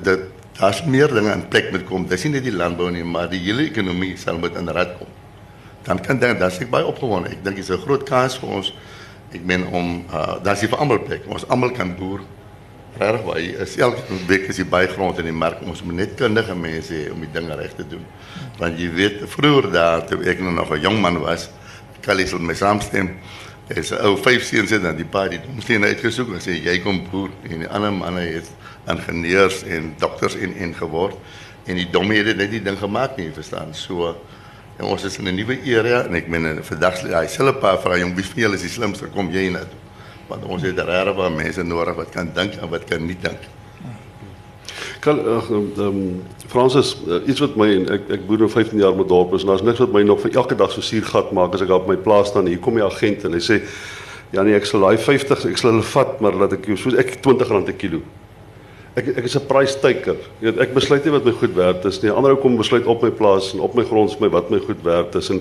dit 0.03 0.21
daar's 0.59 0.83
meer 0.85 1.09
dinge 1.09 1.33
in 1.33 1.49
plek 1.49 1.71
moet 1.71 1.85
kom. 1.87 2.07
Dis 2.07 2.25
nie 2.25 2.33
net 2.33 2.45
die 2.45 2.55
landbou 2.55 2.91
nie, 2.91 3.05
maar 3.05 3.29
die 3.31 3.41
hele 3.41 3.69
ekonomie 3.69 4.17
sal 4.17 4.39
moet 4.39 4.57
in 4.57 4.69
rad 4.69 4.97
kom. 4.99 5.09
Dan 5.87 6.01
kan 6.05 6.19
dink 6.19 6.39
dat 6.39 6.61
ek 6.61 6.71
baie 6.71 6.87
opgewonde. 6.87 7.31
Ek 7.31 7.45
dink 7.45 7.57
dis 7.57 7.71
'n 7.71 7.79
groot 7.79 8.05
kans 8.05 8.39
vir 8.39 8.49
ons. 8.49 8.75
Ek 9.33 9.45
meen 9.45 9.67
om 9.67 10.05
uh, 10.13 10.43
daar's 10.43 10.61
hier 10.61 10.69
vir 10.69 10.79
almal 10.79 10.99
plek. 10.99 11.23
Ons 11.29 11.49
almal 11.49 11.71
kan 11.71 11.95
boer 11.97 12.21
Regtig 12.99 13.25
baie 13.27 13.51
is 13.63 13.77
elke 13.79 14.17
week 14.27 14.49
is 14.51 14.59
jy 14.59 14.65
baie 14.67 14.89
grond 14.91 15.19
in 15.23 15.29
die 15.29 15.35
mark. 15.35 15.61
Ons 15.63 15.85
moet 15.87 16.01
net 16.01 16.17
kundige 16.19 16.55
mense 16.59 16.95
hê 16.95 17.11
om 17.13 17.21
die 17.23 17.31
dinge 17.31 17.55
reg 17.59 17.77
te 17.79 17.85
doen. 17.87 18.03
Want 18.59 18.81
jy 18.81 18.89
weet 18.97 19.21
vroeër 19.31 19.69
daar 19.71 20.07
toe 20.09 20.19
ek 20.27 20.41
nog 20.43 20.73
'n 20.73 20.81
jong 20.81 21.01
man 21.01 21.21
was, 21.21 21.49
Callie 22.03 22.27
sal 22.27 22.41
my 22.41 22.55
saamstem. 22.55 23.11
Is 23.69 23.93
ou 23.93 24.17
vyf 24.17 24.43
seuns 24.43 24.71
het 24.71 24.83
dan 24.83 24.97
die 24.97 25.05
pa 25.05 25.29
die 25.29 25.39
domsteen 25.39 25.85
uitgesoek 25.85 26.33
en 26.33 26.41
sê 26.41 26.57
jy 26.57 26.79
kom 26.81 27.05
boer 27.11 27.31
en 27.45 27.59
die 27.59 27.69
ander 27.69 27.93
manne 27.93 28.21
het 28.21 28.49
ingenieurs 28.89 29.63
en 29.63 29.95
dokters 29.99 30.37
en 30.37 30.55
en 30.57 30.75
geword 30.75 31.17
en 31.69 31.77
die 31.77 31.91
domme 31.91 32.15
het 32.15 32.37
net 32.37 32.51
die 32.51 32.63
ding 32.65 32.79
gemaak 32.79 33.17
nie 33.17 33.31
verstaan. 33.35 33.75
So 33.75 34.15
en 34.79 34.87
ons 34.87 35.05
is 35.05 35.19
in 35.19 35.29
'n 35.29 35.35
nuwe 35.35 35.59
era 35.65 36.05
en 36.07 36.15
ek 36.15 36.29
meen 36.29 36.65
vandag 36.65 37.03
hy 37.03 37.27
sê 37.27 37.43
'n 37.43 37.59
paar 37.61 37.79
vra 37.79 37.99
jong 37.99 38.15
wie 38.15 38.25
julle 38.35 38.55
is 38.55 38.63
die 38.63 38.71
slimste 38.71 39.07
kom 39.07 39.31
jy 39.31 39.51
na 39.51 39.61
toe 39.61 39.87
want 40.29 40.45
ons 40.45 40.63
het 40.63 40.79
regtig 40.79 41.17
baie 41.17 41.31
mense 41.33 41.63
nodig 41.65 41.97
wat 41.97 42.11
kan 42.13 42.31
dink 42.35 42.59
en 42.61 42.69
wat 42.69 42.85
kan 42.85 43.05
nie 43.07 43.17
dink. 43.21 43.41
Kan 45.01 45.19
ehm 45.19 45.81
um, 45.81 46.23
Fransis 46.49 46.97
uh, 47.07 47.21
iets 47.29 47.41
wat 47.41 47.57
my 47.57 47.69
ek 47.97 48.11
ek 48.19 48.27
boer 48.27 48.45
nou 48.45 48.51
15 48.51 48.79
jaar 48.79 48.97
met 48.97 49.09
dorp 49.09 49.35
is 49.37 49.45
en 49.45 49.53
daar's 49.53 49.65
niks 49.65 49.81
wat 49.85 49.93
my 49.93 50.03
nog 50.03 50.21
vir 50.21 50.37
elke 50.37 50.57
dag 50.59 50.73
so 50.73 50.85
suurgat 50.85 51.33
maak 51.33 51.55
as 51.55 51.65
ek 51.65 51.73
op 51.75 51.89
my 51.89 51.97
plaas 51.97 52.29
staan 52.29 52.47
hier 52.47 52.59
kom 52.59 52.75
die 52.75 52.85
agent 52.85 53.25
en 53.25 53.33
hy 53.33 53.41
sê 53.41 53.61
ja 54.33 54.43
nee 54.43 54.57
ek 54.57 54.69
sal 54.69 54.85
daai 54.85 54.99
50 54.99 55.49
ek 55.51 55.59
sal 55.59 55.73
hulle 55.73 55.91
vat 55.93 56.21
maar 56.21 56.37
laat 56.37 56.57
ek 56.59 56.69
jou 56.69 56.77
so 56.77 56.97
ek 56.97 57.19
R20 57.19 57.69
'n 57.73 57.77
kilo. 57.77 58.03
Ek 58.99 59.13
ek 59.15 59.27
is 59.29 59.37
'n 59.37 59.47
price 59.47 59.77
taker. 59.79 60.17
Jy 60.41 60.51
weet 60.51 60.59
ek 60.59 60.75
besluit 60.75 61.05
nie 61.05 61.13
wat 61.15 61.25
my 61.25 61.33
goed 61.33 61.55
werd 61.55 61.85
is 61.85 62.01
nie. 62.03 62.11
Ander 62.11 62.35
ou 62.35 62.41
kom 62.41 62.57
besluit 62.57 62.87
op 62.87 63.03
my 63.03 63.11
plaas 63.11 63.53
en 63.55 63.61
op 63.61 63.75
my 63.75 63.85
grond 63.85 64.11
vir 64.11 64.27
my 64.27 64.31
wat 64.35 64.51
my 64.51 64.59
goed 64.59 64.83
werd 64.83 65.15
is 65.15 65.31
en 65.31 65.41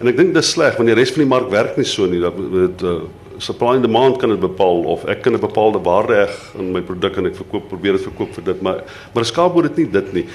en 0.00 0.08
ek 0.08 0.16
dink 0.16 0.34
dis 0.34 0.50
sleg 0.50 0.76
want 0.76 0.88
die 0.88 0.96
res 0.96 1.12
van 1.14 1.22
die 1.22 1.28
mark 1.28 1.48
werk 1.50 1.76
nie 1.76 1.86
so 1.86 2.06
nie 2.06 2.20
dat 2.20 2.36
dit 2.36 2.82
uh, 2.82 3.06
supply 3.38 3.76
and 3.76 3.82
demand 3.82 4.18
kan 4.18 4.30
dit 4.30 4.40
bepaal 4.40 4.84
of 4.84 5.04
ek 5.06 5.22
kan 5.22 5.34
'n 5.34 5.40
bepaalde 5.40 5.78
waarde 5.78 6.26
hê 6.26 6.58
in 6.58 6.72
my 6.72 6.80
produk 6.80 7.16
en 7.16 7.26
ek 7.26 7.36
verkoop 7.36 7.68
probeer 7.68 7.92
dit 7.92 8.02
verkoop 8.02 8.34
vir 8.34 8.44
dit 8.44 8.62
maar 8.62 8.82
maar 9.14 9.22
'n 9.22 9.32
skaapboer 9.32 9.62
dit 9.62 9.76
nie 9.76 9.90
dit 9.90 10.12
nie. 10.12 10.26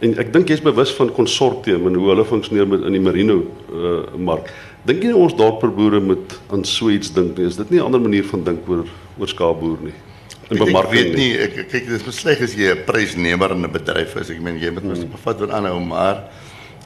En 0.00 0.18
ek 0.18 0.32
dink 0.32 0.48
jy's 0.48 0.60
bewus 0.60 0.92
van 0.92 1.12
konsortium 1.12 1.86
en 1.86 1.94
hoe 1.94 2.08
hulle 2.08 2.24
funksioneer 2.24 2.68
met 2.68 2.82
in 2.82 2.92
die 2.92 3.00
merino 3.00 3.44
uh, 3.72 4.16
mark. 4.16 4.52
Dink 4.84 5.02
jy 5.02 5.12
ons 5.12 5.36
dorperboere 5.36 6.00
moet 6.00 6.40
aan 6.50 6.64
so 6.64 6.88
iets 6.88 7.12
dink 7.12 7.36
nie? 7.38 7.46
Is 7.46 7.56
dit 7.56 7.70
nie 7.70 7.80
'n 7.80 7.84
ander 7.84 8.00
manier 8.00 8.24
van 8.24 8.44
dink 8.44 8.68
oor 8.68 8.84
oor 9.18 9.28
skaapboer 9.28 9.78
nie? 9.84 10.09
Bemarking. 10.50 10.84
Ek 10.84 10.92
weet 10.92 11.16
nie 11.16 11.30
ek 11.38 11.54
kyk 11.70 11.86
dit 11.86 11.96
is 12.00 12.02
besleg 12.02 12.42
as 12.42 12.54
jy 12.58 12.74
'n 12.74 12.84
prysnemer 12.84 13.54
in 13.54 13.64
'n 13.64 13.72
bedryf 13.72 14.16
is. 14.16 14.30
Ek 14.30 14.40
meen 14.40 14.58
jy 14.58 14.70
moet 14.70 14.84
mos 14.84 14.98
hmm. 14.98 15.14
bevat 15.14 15.40
wat 15.40 15.50
aanhou 15.50 15.80
maar 15.80 16.28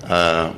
uh 0.08 0.50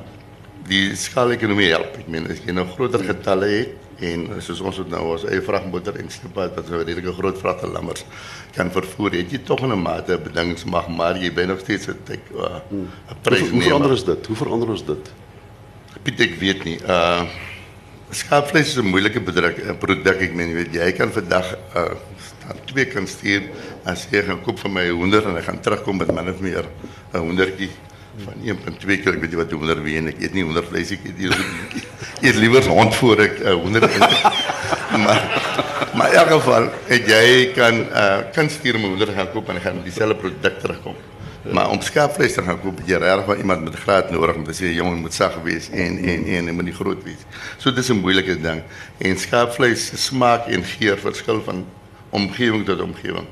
die 0.67 0.97
skaalekonomie 0.99 1.71
help. 1.71 1.95
Ek 1.95 2.09
meen 2.11 2.27
as 2.27 2.41
jy 2.43 2.53
nou 2.53 2.67
groter 2.67 2.99
getalle 2.99 3.47
het 3.47 3.87
en 4.05 4.27
soos 4.45 4.61
ons 4.61 4.77
het 4.83 4.89
nou 4.93 5.03
ons 5.15 5.25
eie 5.31 5.41
vragmotor 5.45 5.97
en 6.01 6.11
skipad 6.13 6.55
wat 6.57 6.67
so 6.69 6.75
'n 6.75 6.85
redelike 6.85 7.13
groot 7.17 7.39
vragte 7.39 7.67
lammers 7.67 8.05
kan 8.53 8.71
vervoer 8.71 9.13
het 9.13 9.33
jy 9.33 9.39
tog 9.39 9.63
'n 9.63 9.83
mate 9.83 10.19
bedingings 10.19 10.65
mag 10.65 10.89
maar 10.89 11.17
jy 11.17 11.33
ben 11.33 11.49
nog 11.49 11.61
steeds 11.61 11.89
'n 11.89 11.97
'n 12.09 12.21
uh, 12.35 12.61
hmm. 12.69 12.89
prys 13.23 13.41
hoe, 13.41 13.51
hoe 13.51 13.63
verander 13.63 13.93
is 13.93 14.05
dit 14.05 14.27
hoe 14.27 14.37
verander 14.37 14.69
ons 14.69 14.85
dit 14.85 15.13
Piet 16.03 16.21
ek 16.21 16.39
weet 16.39 16.65
nie 16.65 16.79
uh 16.85 17.25
skaapvleis 18.11 18.69
is 18.69 18.77
'n 18.77 18.87
moeilike 18.87 19.21
bedruk 19.21 19.57
'n 19.59 19.79
produk 19.79 20.21
ek 20.21 20.35
meen 20.35 20.49
jy 20.49 20.55
weet 20.55 20.75
jy 20.75 20.93
kan 20.93 21.11
vandag 21.13 21.57
uh 21.75 21.95
staan 22.47 22.65
twee 22.65 22.87
kan 22.87 23.07
stuur 23.07 23.49
as 23.85 24.07
jy 24.11 24.23
gaan 24.27 24.41
koop 24.45 24.61
vir 24.63 24.71
my 24.71 24.87
100 24.91 25.31
en 25.31 25.37
hy 25.39 25.43
gaan 25.47 25.61
terugkom 25.63 25.99
met 25.99 26.13
min 26.15 26.31
of 26.31 26.41
meer 26.41 26.67
'n 27.13 27.19
hondertjie. 27.19 27.71
Van 28.25 28.35
1.2 28.41 29.03
kg 29.03 29.15
ek 29.15 29.21
weet 29.21 29.31
nie 29.31 29.41
wat 29.43 29.51
100 29.51 29.83
wie 29.83 29.97
en 29.99 30.09
ek 30.09 30.21
eet 30.21 30.33
nie 30.33 30.45
100 30.45 30.69
vleis 30.69 30.91
ek 30.91 31.01
eet 31.05 31.37
eet, 32.23 32.37
liewer 32.37 32.65
hond 32.65 32.95
voor 32.95 33.21
ek 33.21 33.41
uh, 33.45 33.53
100 33.53 33.91
maar 35.05 35.21
maar 35.97 36.09
in 36.13 36.17
elk 36.17 36.31
geval 36.31 36.71
het 36.87 37.07
jy 37.09 37.53
kan 37.53 37.75
uh, 37.93 38.33
kan 38.33 38.49
stuur 38.49 38.81
100 38.81 39.13
gaan 39.15 39.31
koop 39.33 39.49
en 39.49 39.61
gaan 39.61 39.83
dieselfde 39.85 40.17
produk 40.17 40.61
terugkom. 40.61 40.97
Maar 41.53 41.71
om 41.71 41.81
skaapvleis 41.81 42.35
te 42.35 42.43
gaan 42.43 42.61
koop 42.61 42.81
jy 42.85 42.97
regtig 42.99 43.25
van 43.25 43.37
iemand 43.37 43.65
met 43.65 43.75
graad 43.75 44.11
nodig 44.11 44.35
om 44.35 44.45
te 44.45 44.55
sê 44.57 44.73
jong 44.75 45.01
moet 45.01 45.15
sag 45.15 45.37
wees 45.45 45.69
en 45.71 45.99
en 45.99 46.25
en 46.27 46.49
en 46.49 46.55
moet 46.55 46.65
nie 46.65 46.75
groot 46.75 47.03
wees. 47.05 47.23
So 47.59 47.71
dit 47.71 47.85
is 47.85 47.91
'n 47.91 48.01
moeilike 48.01 48.41
ding. 48.41 48.63
En 48.99 49.19
skaapvleis 49.19 49.91
smaak 50.07 50.49
en 50.49 50.65
geur 50.65 50.99
verskil 50.99 51.43
van 51.43 51.67
omgewing 52.21 52.65
tot 52.69 52.83
omgewing 52.85 53.29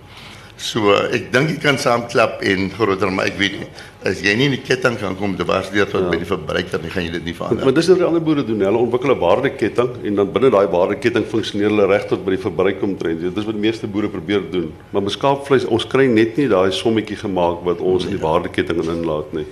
So 0.64 0.92
ek 1.11 1.33
dink 1.35 1.51
jy 1.51 1.57
kan 1.59 1.77
saamklap 1.83 2.38
en 2.47 2.68
groter 2.73 3.11
maar 3.11 3.27
ek 3.27 3.40
weet 3.40 3.57
nie 3.59 3.66
as 4.07 4.20
jy 4.23 4.35
nie 4.38 4.47
in 4.51 4.55
die 4.55 4.62
ketting 4.62 4.94
kan 5.01 5.16
kom 5.18 5.33
te 5.37 5.47
was 5.49 5.70
deur 5.73 5.88
tot 5.90 6.05
ja. 6.05 6.11
by 6.12 6.18
die 6.20 6.29
verbruiker 6.29 6.83
nie 6.83 6.92
gaan 6.92 7.07
jy 7.07 7.14
dit 7.16 7.25
nie 7.27 7.35
verander. 7.35 7.64
Maar 7.64 7.75
dis 7.75 7.88
wat 7.90 8.01
die 8.03 8.07
ander 8.07 8.23
boere 8.23 8.44
doen. 8.44 8.61
Hulle 8.61 8.83
ontwikkel 8.85 9.14
'n 9.14 9.18
waardeketting 9.23 9.90
en 10.05 10.20
dan 10.20 10.33
binne 10.37 10.51
daai 10.53 10.68
waardeketting 10.77 11.25
funksioneer 11.33 11.73
hulle 11.73 11.88
reg 11.88 12.05
tot 12.11 12.25
by 12.25 12.37
die 12.37 12.42
verbruiker 12.44 12.85
omtrent. 12.85 13.25
Dit 13.25 13.37
is 13.40 13.49
wat 13.49 13.57
die 13.57 13.64
meeste 13.64 13.88
boere 13.88 14.12
probeer 14.12 14.44
doen. 14.53 14.70
Maar 14.92 15.03
met 15.09 15.16
skaapvleis 15.16 15.64
ons 15.64 15.88
kry 15.88 16.07
net 16.07 16.37
nie 16.37 16.49
daai 16.53 16.70
sommetjie 16.70 17.16
gemaak 17.16 17.64
wat 17.64 17.81
ons 17.81 18.05
in 18.05 18.14
die 18.14 18.23
waardeketting 18.23 18.85
inlaat 18.85 19.33
nie. 19.33 19.47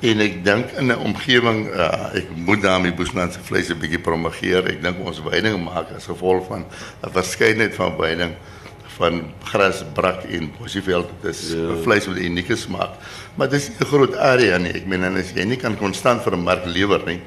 En 0.00 0.20
ek 0.24 0.44
dink 0.44 0.70
in 0.80 0.88
'n 0.88 0.96
omgewing 0.96 1.66
uh, 1.68 2.14
ek 2.16 2.28
moet 2.34 2.62
daarmee 2.62 2.94
Boesman 2.96 3.32
se 3.32 3.40
vleis 3.44 3.68
'n 3.68 3.78
bietjie 3.78 4.00
promoveer. 4.00 4.64
Ek 4.66 4.82
dink 4.82 4.96
ons 5.04 5.20
veiding 5.20 5.60
maak 5.64 5.92
as 5.96 6.08
gevolg 6.08 6.46
van 6.46 6.64
'n 7.04 7.10
verskeidenheid 7.12 7.74
van 7.74 7.96
veiding 7.98 8.32
van 9.00 9.32
gras, 9.44 9.84
brak 9.92 10.24
en 10.24 10.52
bosieveld. 10.58 11.08
Dit 11.20 11.34
is 11.34 11.52
ja. 11.52 11.76
vleis 11.82 12.06
met 12.06 12.16
'n 12.16 12.24
unieke 12.24 12.56
smaak. 12.56 12.96
Maar 13.34 13.48
dit 13.48 13.60
is 13.60 13.68
'n 13.68 13.84
groot 13.84 14.16
area 14.16 14.58
nie. 14.58 14.72
Ek 14.72 14.86
meen 14.86 15.04
as 15.16 15.32
jy 15.34 15.44
nie 15.44 15.56
kan 15.56 15.76
konstant 15.76 16.22
vir 16.22 16.32
'n 16.32 16.42
mark 16.42 16.64
lewer 16.64 17.02
nie. 17.06 17.20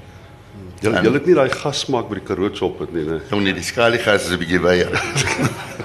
Jy 0.82 0.90
jy 0.90 1.14
het 1.14 1.26
nie 1.26 1.36
daai 1.36 1.50
gas 1.50 1.80
smaak 1.80 2.10
by 2.10 2.16
die 2.16 2.26
Karoo 2.28 2.52
op 2.62 2.80
het 2.80 2.94
nie, 2.94 3.06
né? 3.06 3.22
Ja, 3.30 3.38
nee, 3.40 3.54
die 3.54 3.64
skalie 3.64 4.00
gas 4.00 4.26
is 4.26 4.32
'n 4.32 4.38
bietjie 4.38 4.60
weier. 4.60 4.92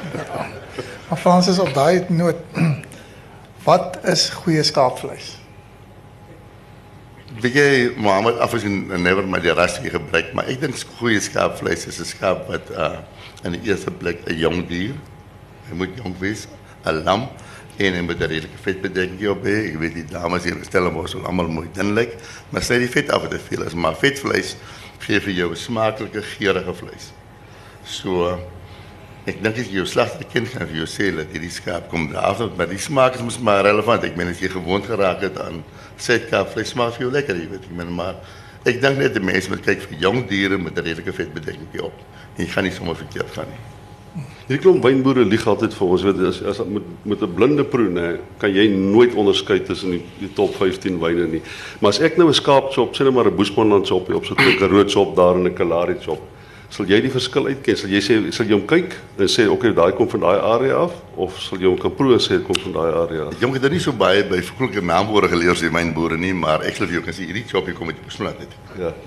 maar 1.09 1.19
Fransis 1.19 1.59
op 1.59 1.75
daai 1.75 2.05
noot 2.09 2.37
wat 3.69 3.99
is 4.05 4.29
goeie 4.31 4.63
skaapvleis? 4.63 5.38
Jy 7.39 7.95
Mohammed 7.95 8.41
afgesien 8.43 8.89
never 9.03 9.23
my 9.23 9.39
die 9.39 9.53
rassie 9.55 9.91
gebruik, 9.93 10.33
maar 10.35 10.49
ek 10.51 10.59
dink 10.59 10.81
goeie 10.99 11.21
skaapvleis 11.23 11.87
is 11.87 12.01
'n 12.01 12.05
skaap 12.05 12.49
wat 12.49 12.67
uh 12.75 12.99
in 13.45 13.53
die 13.55 13.71
eerste 13.71 13.91
plek 13.91 14.27
'n 14.27 14.35
jong 14.35 14.67
dier 14.67 14.95
Hy 15.69 15.77
moet 15.77 15.97
jong 16.01 16.17
wees, 16.19 16.49
'n 16.85 17.05
lam 17.05 17.29
en 17.79 17.95
hy 17.95 18.01
moet 18.01 18.19
'n 18.21 18.27
redelike 18.27 18.59
vetbedekking 18.59 19.29
op 19.29 19.45
hê. 19.45 19.71
Ek 19.71 19.79
weet 19.79 19.95
die 19.95 20.05
dames 20.05 20.45
hier 20.45 20.57
stel 20.65 20.85
hom 20.85 20.97
ons 20.97 21.15
almal 21.15 21.49
mooi 21.49 21.69
dun 21.73 21.95
maar 22.51 22.63
sê 22.63 22.79
die 22.79 22.89
vet 22.89 23.11
af 23.11 23.29
te 23.29 23.39
veel 23.39 23.63
is, 23.63 23.75
maar 23.75 23.95
vetvleis 23.95 24.57
gee 24.99 25.21
vir 25.21 25.33
jou 25.33 25.51
'n 25.51 25.57
smaaklike, 25.57 26.23
geurende 26.23 26.75
vleis. 26.75 27.13
So 27.85 28.41
ek 29.27 29.43
dink 29.43 29.59
as 29.59 29.67
jy 29.67 29.75
jou 29.75 29.87
slagter 29.87 30.25
kind 30.25 30.49
gaan 30.49 30.67
vir 30.67 30.77
jou 30.77 30.87
sê 30.87 31.15
dat 31.15 31.29
hierdie 31.31 31.51
skaap 31.51 31.89
kom 31.91 32.15
af, 32.17 32.41
maar 32.57 32.67
die 32.67 32.79
smaak 32.79 33.15
is 33.15 33.23
mos 33.23 33.39
maar 33.39 33.63
relevant. 33.63 34.05
Ek 34.05 34.17
meen 34.17 34.29
as 34.29 34.41
jy 34.41 34.49
gewoond 34.49 34.87
geraak 34.87 35.23
aan 35.23 35.63
setkaap 36.03 36.53
vleis, 36.53 36.69
smaak 36.69 36.95
vir 36.97 37.07
jou 37.07 37.13
lekker, 37.13 37.37
jy 37.37 37.49
weet. 37.51 37.71
Meen 37.77 37.95
maar 37.95 38.15
ek 38.65 38.81
dink 38.83 38.99
net 38.99 39.15
die 39.15 39.25
mense 39.25 39.51
moet 39.51 39.65
kyk 39.65 39.83
vir 39.87 39.99
jong 39.99 40.29
diere 40.29 40.59
met 40.59 40.79
'n 40.79 40.85
redelike 40.85 41.13
vetbedekking 41.13 41.83
op. 41.83 41.95
En 42.37 42.45
jy 42.45 42.51
gaan 42.51 42.65
nie 42.65 42.73
sommer 42.73 42.97
verkeerd 42.97 43.31
gaan 43.35 43.51
nie. 43.51 43.79
Hierdie 44.49 44.63
klomp 44.65 44.83
wynboere 44.83 45.27
lieg 45.29 45.43
altyd 45.47 45.75
vir 45.77 45.91
ons, 45.93 46.03
weet 46.07 46.21
as 46.25 46.39
as 46.43 46.59
met 46.65 46.83
met 47.05 47.23
'n 47.23 47.35
blinde 47.35 47.65
kan 48.39 48.51
jy 48.51 48.67
nooit 48.69 49.15
onderskei 49.15 49.61
tussen 49.61 49.91
die, 49.91 50.33
top 50.35 50.55
15 50.57 50.99
wyne 50.99 51.27
nie. 51.27 51.43
Maar 51.81 51.91
as 51.91 52.01
ek 52.01 52.17
nou 52.17 52.29
'n 52.29 52.35
skaapchop, 52.35 52.95
sê 52.95 53.05
net 53.05 53.15
maar 53.15 53.27
'n 53.27 53.37
Boesmanland 53.37 53.87
chop 53.87 54.09
op 54.09 54.25
sit 54.25 54.39
'n 54.39 54.59
Karoo 54.59 54.85
chop 54.89 55.17
daar 55.17 55.35
en 55.35 55.47
'n 55.47 55.55
Kalahari 55.55 55.97
chop, 56.01 56.21
Sal 56.69 56.85
jy 56.87 56.99
die 57.01 57.11
verskil 57.11 57.47
uitken? 57.49 57.77
Sal 57.81 57.89
jy 57.91 58.01
sê 58.05 58.19
sal 58.37 58.45
jy 58.47 58.53
hom 58.59 58.67
kyk 58.69 58.93
en 59.19 59.27
sê 59.31 59.47
oké, 59.49 59.55
okay, 59.55 59.73
daai 59.79 59.93
kom 59.97 60.09
van 60.13 60.21
daai 60.21 60.41
area 60.53 60.77
af 60.85 60.93
of 61.17 61.39
sal 61.41 61.57
jy 61.59 61.65
hom 61.71 61.79
kan 61.81 61.95
proe 61.97 62.13
en 62.19 62.21
sê 62.21 62.37
dit 62.37 62.45
kom 62.45 62.59
van 62.67 62.75
daai 62.77 62.93
area 63.05 63.25
af? 63.31 63.39
Jong, 63.41 63.55
ek 63.57 63.63
het 63.63 63.71
er 63.71 63.75
nie 63.79 63.81
so 63.81 63.93
baie 63.97 64.21
by 64.29 64.43
volklike 64.51 64.85
naamwoorde 64.85 65.33
geleer 65.33 65.57
as 65.57 65.65
die 65.65 65.73
mynboere 65.73 66.19
nie, 66.21 66.35
maar 66.37 66.61
ek 66.69 66.77
sal 66.77 66.87
vir 66.87 66.99
jou 67.01 67.05
kan 67.09 67.17
sê 67.17 67.25
hierdie 67.25 67.47
choppie 67.49 67.73
kom 67.79 67.89
uit 67.89 68.05
Boesmanland 68.05 68.45
uit. 68.45 68.55
Ja. 68.79 68.93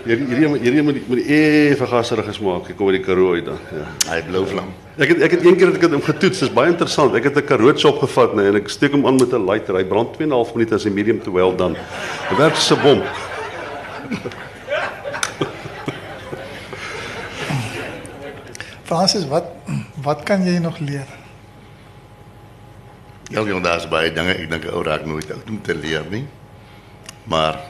Hierdie 0.00 0.24
hierdie 0.30 0.48
hierdie 0.64 0.82
moet 0.82 0.94
die- 0.96 1.02
moet 1.06 1.18
die 1.20 1.34
effe 1.70 1.86
gasserig 1.86 2.38
maak. 2.40 2.70
Ek 2.72 2.76
kom 2.78 2.88
uit 2.88 2.96
die 2.96 3.04
Karoo 3.04 3.34
uit 3.34 3.44
dan. 3.44 3.58
Ja. 3.70 3.84
Hy 4.14 4.22
blou 4.30 4.46
vlam. 4.48 4.70
Ek 4.96 5.08
het 5.12 5.20
ek 5.26 5.30
het 5.36 5.44
een 5.44 5.56
keer 5.60 5.66
het 5.68 5.76
ek 5.76 5.82
het 5.82 5.92
hom 5.92 6.02
getoets. 6.02 6.38
Dis 6.40 6.52
baie 6.56 6.70
interessant. 6.72 7.14
Ek 7.14 7.24
het 7.24 7.36
'n 7.36 7.44
karoots 7.44 7.84
opgevat 7.84 8.34
nee, 8.34 8.46
en 8.48 8.56
ek 8.56 8.68
steek 8.68 8.92
hom 8.92 9.06
aan 9.06 9.16
met 9.20 9.32
'n 9.32 9.44
lighter. 9.46 9.76
Hy 9.76 9.84
brand 9.84 10.16
2.5 10.16 10.54
minute 10.54 10.74
as 10.74 10.86
'n 10.86 10.94
medium 10.94 11.20
to 11.20 11.30
well 11.32 11.54
dan. 11.54 11.76
Dit 12.30 12.38
werk 12.38 12.56
'n 12.56 12.82
bom. 12.82 13.02
Francis, 18.84 19.26
wat 19.30 19.44
wat 20.02 20.22
kan 20.26 20.42
jy 20.44 20.58
nog 20.58 20.78
leer? 20.78 21.06
Ja, 23.30 23.42
jong, 23.46 23.62
daar's 23.62 23.86
baie 23.88 24.10
dinge 24.12 24.34
ek 24.34 24.48
dink 24.50 24.64
ou 24.72 24.82
raak 24.82 25.04
nooit 25.06 25.28
oud 25.30 25.50
om 25.52 25.60
te 25.62 25.74
leer 25.74 26.06
nie. 26.10 26.24
Maar 27.30 27.60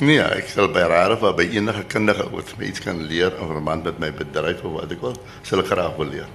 Nee, 0.00 0.14
ja, 0.16 0.30
ek 0.32 0.46
sal 0.48 0.70
by 0.72 0.80
rare 0.88 1.12
of 1.20 1.34
by 1.36 1.44
enige 1.52 1.82
kundige 1.92 2.24
wat 2.32 2.54
my 2.56 2.64
iets 2.70 2.80
kan 2.80 3.02
leer 3.04 3.34
in 3.36 3.50
verband 3.50 3.84
met 3.84 3.98
my 4.00 4.08
bedryf 4.16 4.62
of 4.64 4.72
wat 4.78 4.94
ek 4.94 5.02
wil, 5.04 5.16
sal 5.44 5.60
ek 5.60 5.68
graag 5.68 5.98
wil 6.00 6.08
leer. 6.08 6.30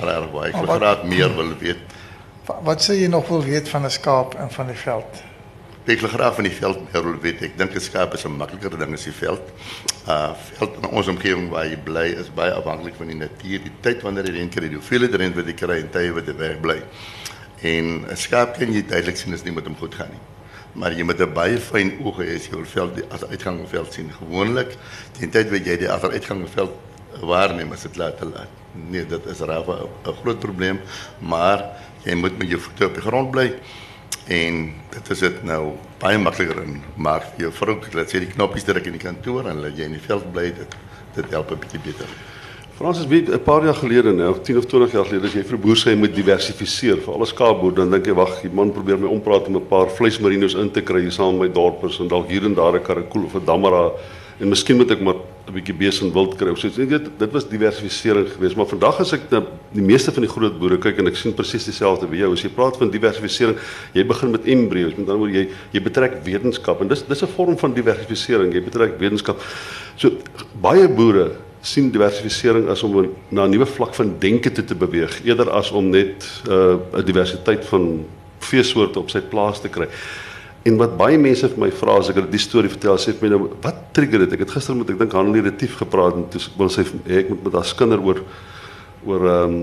Rare 0.00 0.26
waar 0.28 0.50
ek 0.50 0.58
wil 0.58 0.66
wat- 0.68 0.76
graag 0.82 1.06
meer 1.08 1.32
wil 1.38 1.54
weet. 1.62 1.80
Wa- 2.46 2.58
Wat 2.68 2.84
sê 2.84 2.98
jy 3.00 3.08
nog 3.08 3.28
wil 3.32 3.40
weet 3.48 3.68
van 3.68 3.84
'n 3.88 3.90
skaap 3.90 4.34
en 4.34 4.50
van 4.52 4.66
die 4.66 4.76
veld? 4.76 5.22
telegrafen 5.84 6.44
in 6.44 6.50
veld 6.50 6.92
meer 6.92 7.20
weet. 7.20 7.42
Ik 7.42 7.58
denk, 7.58 7.80
schaap 7.80 8.14
is 8.14 8.24
'n 8.24 8.36
makkelijker 8.36 8.78
dan 8.78 8.92
as 8.92 9.02
die 9.02 9.12
veld. 9.12 9.40
Uh, 10.08 10.30
veld 10.52 10.76
in 10.82 10.88
onze 10.88 11.10
omgeving 11.10 11.48
waar 11.50 11.68
je 11.68 11.78
blij 11.78 12.10
is, 12.10 12.34
baie 12.34 12.52
afhankelijk 12.52 12.96
van 12.96 13.06
die 13.06 13.16
natuur. 13.16 13.62
Die 13.62 13.72
tijd 13.80 14.02
wanneer 14.02 14.26
je 14.26 14.32
erin 14.32 14.48
krijgt, 14.48 14.72
hoeveel 14.74 15.00
je 15.00 15.12
erin 15.12 15.32
wil 15.32 15.46
je 15.46 15.54
kry 15.54 15.70
en 15.70 15.90
tijd 15.90 16.12
wat 16.12 16.26
je 16.26 16.34
weg 16.34 16.60
blij. 16.60 16.82
En 17.60 18.04
een 18.08 18.16
schaap 18.16 18.58
kan 18.58 18.72
je 18.72 18.84
duidelik 18.84 19.16
sien 19.16 19.30
niet 19.30 19.54
met 19.54 19.64
hem 19.64 19.76
goed 19.76 19.94
gaan. 19.94 20.08
Nie. 20.10 20.18
Maar 20.72 20.96
je 20.96 21.04
moet 21.04 21.20
een 21.20 21.32
baie 21.32 21.58
fijn 21.58 21.98
oog 22.04 22.20
hê 22.22 22.36
as 22.36 22.46
jy 22.46 22.54
oor 22.54 22.66
veld 22.66 23.00
as 23.10 23.24
uitgang 23.26 23.58
van 23.58 23.68
veld 23.68 23.92
sien. 23.92 24.10
Gewoonlik 24.18 24.76
teen 25.18 25.30
tyd 25.30 25.50
wat 25.50 25.66
jy 25.66 25.76
die 25.82 25.90
ander 25.90 26.14
uitgang 26.14 26.44
van 26.46 26.52
veld 26.54 27.26
waarneem 27.26 27.72
as 27.74 27.82
dit 27.82 27.98
laat 27.98 28.18
te 28.18 28.28
laat. 28.30 28.58
Nee, 28.72 29.06
dit 29.06 29.26
is 29.26 29.42
raaf 29.42 29.66
'n 29.66 30.14
groot 30.22 30.38
probleem, 30.38 30.80
maar 31.18 31.64
jy 32.04 32.14
moet 32.14 32.38
met 32.38 32.48
jou 32.48 32.60
voete 32.60 32.86
op 32.86 32.94
die 32.94 33.02
grond 33.02 33.30
bly. 33.30 33.54
En 34.26 34.72
dit 34.90 35.10
is 35.10 35.18
dit 35.18 35.42
nou 35.42 35.72
baie 35.98 36.18
makliker 36.18 36.62
in 36.62 36.82
maak 36.96 37.22
vir 37.34 37.46
jou 37.46 37.52
vrou 37.52 37.78
dat 37.92 38.12
jy 38.12 38.20
die 38.26 38.34
knoppies 38.34 38.64
druk 38.64 38.86
in 38.86 38.92
die 38.92 39.02
kantoor 39.02 39.48
en 39.50 39.60
laat 39.60 39.78
jy 39.78 39.84
in 39.90 39.96
die 39.98 40.06
veld 40.06 40.32
bly 40.32 40.52
dit 40.54 40.76
dit 41.14 41.30
help 41.30 41.50
'n 41.50 41.58
bietjie 41.58 41.80
beter. 41.84 42.06
Fransis 42.80 43.06
weet 43.06 43.28
'n 43.28 43.42
paar 43.42 43.64
jaar 43.64 43.74
gelede 43.74 44.12
nou, 44.12 44.40
10 44.40 44.56
of 44.56 44.66
20 44.66 44.92
jaar 44.92 45.04
gelede 45.04 45.26
as 45.26 45.34
jy 45.34 45.42
vir 45.44 45.58
boer 45.58 45.76
sê 45.76 45.90
jy 45.90 45.96
moet 45.96 46.14
diversifiseer 46.14 46.96
vir 46.96 47.14
alles 47.14 47.28
skaapboer, 47.28 47.74
dan 47.74 47.90
dink 47.90 48.06
jy 48.06 48.14
wag, 48.14 48.40
die 48.40 48.48
man 48.48 48.72
probeer 48.72 48.98
my 48.98 49.06
ompraat 49.06 49.46
om 49.48 49.56
'n 49.56 49.66
paar 49.68 49.90
vleismerinos 49.90 50.54
in 50.54 50.70
te 50.70 50.80
kry 50.80 51.10
saam 51.10 51.38
met 51.38 51.54
dorpers 51.54 52.00
en 52.00 52.08
dalk 52.08 52.28
hier 52.28 52.44
en 52.44 52.54
daar 52.54 52.74
'n 52.74 52.82
karakool 52.82 53.24
of 53.24 53.34
'n 53.34 53.44
dammara 53.44 53.90
en 54.40 54.48
miskien 54.48 54.78
moet 54.80 54.90
ek 54.90 55.02
maar 55.04 55.18
'n 55.48 55.52
bietjie 55.52 55.74
bees 55.74 56.00
en 56.00 56.12
wild 56.12 56.36
kry 56.38 56.50
of 56.50 56.58
so. 56.58 56.68
Jy 56.68 56.86
weet, 56.86 57.08
dit 57.18 57.32
was 57.32 57.48
diversifisering 57.48 58.28
geweest, 58.28 58.56
maar 58.56 58.66
vandag 58.66 59.00
as 59.00 59.12
ek 59.12 59.30
na 59.30 59.42
die 59.72 59.82
meeste 59.82 60.12
van 60.12 60.22
die 60.22 60.30
groot 60.30 60.58
boere 60.58 60.78
kyk 60.78 60.98
en 60.98 61.10
ek 61.10 61.16
sien 61.16 61.34
presies 61.34 61.64
dieselfde 61.64 62.06
by 62.06 62.16
jou. 62.16 62.32
As 62.32 62.42
jy 62.42 62.50
praat 62.54 62.76
van 62.76 62.90
diversifisering, 62.90 63.58
jy 63.92 64.04
begin 64.06 64.30
met 64.30 64.46
embryos, 64.46 64.96
met 64.96 65.08
ander 65.08 65.18
woorde 65.18 65.34
jy 65.34 65.48
jy 65.72 65.80
betrek 65.80 66.24
wetenskap 66.24 66.80
en 66.80 66.88
dis 66.88 67.02
dis 67.02 67.22
'n 67.22 67.34
vorm 67.36 67.58
van 67.58 67.74
diversifisering. 67.74 68.52
Jy 68.54 68.62
betrek 68.62 68.98
wetenskap. 68.98 69.40
So 69.96 70.10
baie 70.60 70.88
boere 70.88 71.36
sien 71.60 71.90
diversifisering 71.90 72.68
as 72.68 72.82
om 72.82 73.10
na 73.30 73.44
'n 73.44 73.50
nuwe 73.50 73.66
vlak 73.66 73.94
van 73.94 74.16
denke 74.18 74.52
toe 74.52 74.64
te 74.64 74.74
beweeg 74.74 75.24
eerder 75.24 75.50
as 75.50 75.70
om 75.70 75.90
net 75.90 76.24
'n 76.46 76.50
uh, 76.50 77.04
diversiteit 77.04 77.64
van 77.64 78.04
veesoorte 78.38 78.98
op 78.98 79.10
sy 79.10 79.20
plaas 79.20 79.60
te 79.60 79.68
kry. 79.68 79.88
En 80.68 80.76
wat 80.76 80.96
baie 81.00 81.18
mense 81.18 81.48
vir 81.48 81.60
my 81.60 81.70
vra 81.72 81.96
as 82.00 82.10
ek 82.12 82.18
hulle 82.20 82.32
die 82.32 82.42
storie 82.42 82.68
vertel, 82.68 82.98
sê 83.00 83.14
vir 83.16 83.28
my 83.28 83.30
nou 83.32 83.44
wat 83.64 83.78
trigger 83.96 84.26
dit? 84.26 84.34
Ek 84.36 84.44
het 84.44 84.52
gister 84.58 84.76
met 84.76 84.90
ek 84.92 84.98
dink 85.00 85.14
Hanlie 85.16 85.44
Retief 85.46 85.78
gepraat 85.80 86.18
en 86.18 86.26
toe 86.32 86.42
wil 86.60 86.72
sy 86.72 86.84
hey, 87.06 87.22
ek 87.22 87.30
moet 87.32 87.46
met 87.48 87.56
haar 87.60 87.70
skinder 87.70 88.02
oor 88.04 88.24
oor 89.08 89.30
ehm 89.30 89.62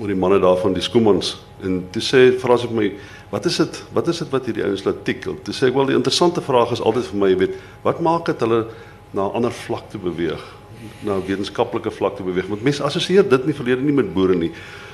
oor 0.00 0.08
die 0.08 0.16
manne 0.18 0.38
daar 0.40 0.56
van 0.56 0.72
die 0.74 0.82
Skoemans 0.82 1.34
en 1.62 1.82
toe 1.92 2.02
sê 2.02 2.22
vra 2.40 2.56
sy 2.58 2.68
vir 2.70 2.78
my 2.78 2.86
wat 3.32 3.46
is 3.48 3.58
dit 3.60 3.80
wat 3.94 4.08
is 4.10 4.22
dit 4.22 4.30
wat 4.32 4.48
hierdie 4.48 4.64
ouens 4.64 4.84
laat 4.86 5.02
tikkel 5.06 5.36
toe 5.44 5.54
sê 5.54 5.68
ek 5.68 5.76
wel 5.76 5.90
die 5.92 5.98
interessante 5.98 6.42
vraag 6.44 6.72
is 6.74 6.82
altyd 6.82 7.10
vir 7.10 7.20
my 7.20 7.28
jy 7.30 7.38
weet 7.42 7.58
wat 7.84 8.00
maak 8.04 8.24
dit 8.30 8.44
hulle 8.44 8.62
na 9.12 9.28
'n 9.28 9.34
ander 9.34 9.52
vlak 9.52 9.90
te 9.90 9.98
beweeg 9.98 10.42
na 11.00 11.16
'n 11.16 11.26
wetenskaplike 11.26 11.90
vlak 11.90 12.16
te 12.16 12.22
beweeg. 12.22 12.46
Want 12.46 12.62
mense 12.62 12.82
assosieer 12.82 13.28
dit 13.28 13.46
nie 13.46 13.54
verlede 13.54 13.82
nie 13.82 13.92
met 13.92 14.14
boere 14.14 14.34
nie. 14.34 14.52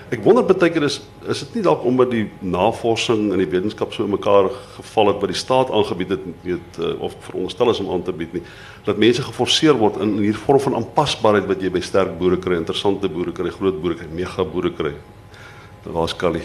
Ek 0.09 0.23
wonder 0.25 0.45
baie 0.45 0.71
keer 0.73 0.87
is 0.87 1.01
is 1.29 1.43
dit 1.45 1.59
nie 1.59 1.63
dalk 1.63 1.83
omdat 1.85 2.11
die 2.11 2.31
navorsing 2.41 3.33
en 3.33 3.39
die 3.39 3.51
wetenskap 3.51 3.93
so 3.93 4.05
in 4.05 4.11
mekaar 4.11 4.49
geval 4.77 5.07
het 5.07 5.21
wat 5.21 5.29
die 5.29 5.37
staat 5.37 5.71
aangebied 5.71 6.09
het 6.09 6.25
weet 6.43 6.79
uh, 6.81 6.95
of 7.05 7.17
veronderstel 7.27 7.71
is 7.71 7.81
om 7.81 7.91
aan 7.93 8.03
te 8.03 8.13
bied 8.13 8.33
nie 8.33 8.43
dat 8.87 8.97
mense 8.97 9.23
geforseer 9.23 9.77
word 9.77 10.01
in, 10.01 10.15
in 10.17 10.25
hierdie 10.25 10.45
vorm 10.47 10.61
van 10.61 10.79
aanpasbaarheid 10.81 11.47
wat 11.51 11.61
jy 11.61 11.71
by 11.71 11.83
sterk 11.85 12.17
boere 12.19 12.39
kry 12.41 12.57
interessante 12.57 13.09
boere 13.09 13.33
kry 13.37 13.53
groot 13.53 13.83
boere 13.83 13.99
kry 14.01 14.09
mega 14.09 14.45
boere 14.45 14.73
kry. 14.73 14.95
Daar's 15.85 16.17
Kali. 16.17 16.43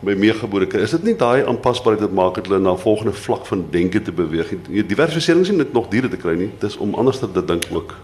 By 0.00 0.14
meegebore 0.16 0.64
kry. 0.66 0.80
Is 0.86 0.94
dit 0.96 1.10
nie 1.10 1.16
daai 1.18 1.44
aanpasbaarheid 1.44 2.06
wat 2.06 2.14
maak 2.16 2.38
dat 2.38 2.46
hulle 2.48 2.60
na 2.60 2.72
'n 2.72 2.80
volgende 2.80 3.12
vlak 3.12 3.44
van 3.46 3.66
denke 3.70 4.02
te 4.02 4.12
beweeg? 4.12 4.48
Die 4.68 4.86
diversifisering 4.86 5.42
is 5.42 5.50
nie 5.50 5.58
net 5.58 5.72
nog 5.72 5.88
diere 5.88 6.08
te 6.08 6.16
kry 6.16 6.36
nie, 6.36 6.50
dis 6.58 6.76
om 6.76 6.94
anders 6.94 7.18
te 7.18 7.44
dink 7.44 7.66
ook. 7.70 7.94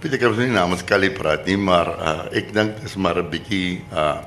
Weet 0.00 0.12
ek 0.14 0.20
het 0.20 0.36
nie 0.38 0.46
namens 0.46 0.84
Kali 0.84 1.10
praat 1.10 1.46
nie, 1.46 1.56
maar 1.56 1.88
uh, 1.88 2.36
ek 2.38 2.52
dink 2.54 2.80
dis 2.80 2.96
maar 2.96 3.18
'n 3.18 3.30
bietjie 3.30 3.82
uh 3.92 4.18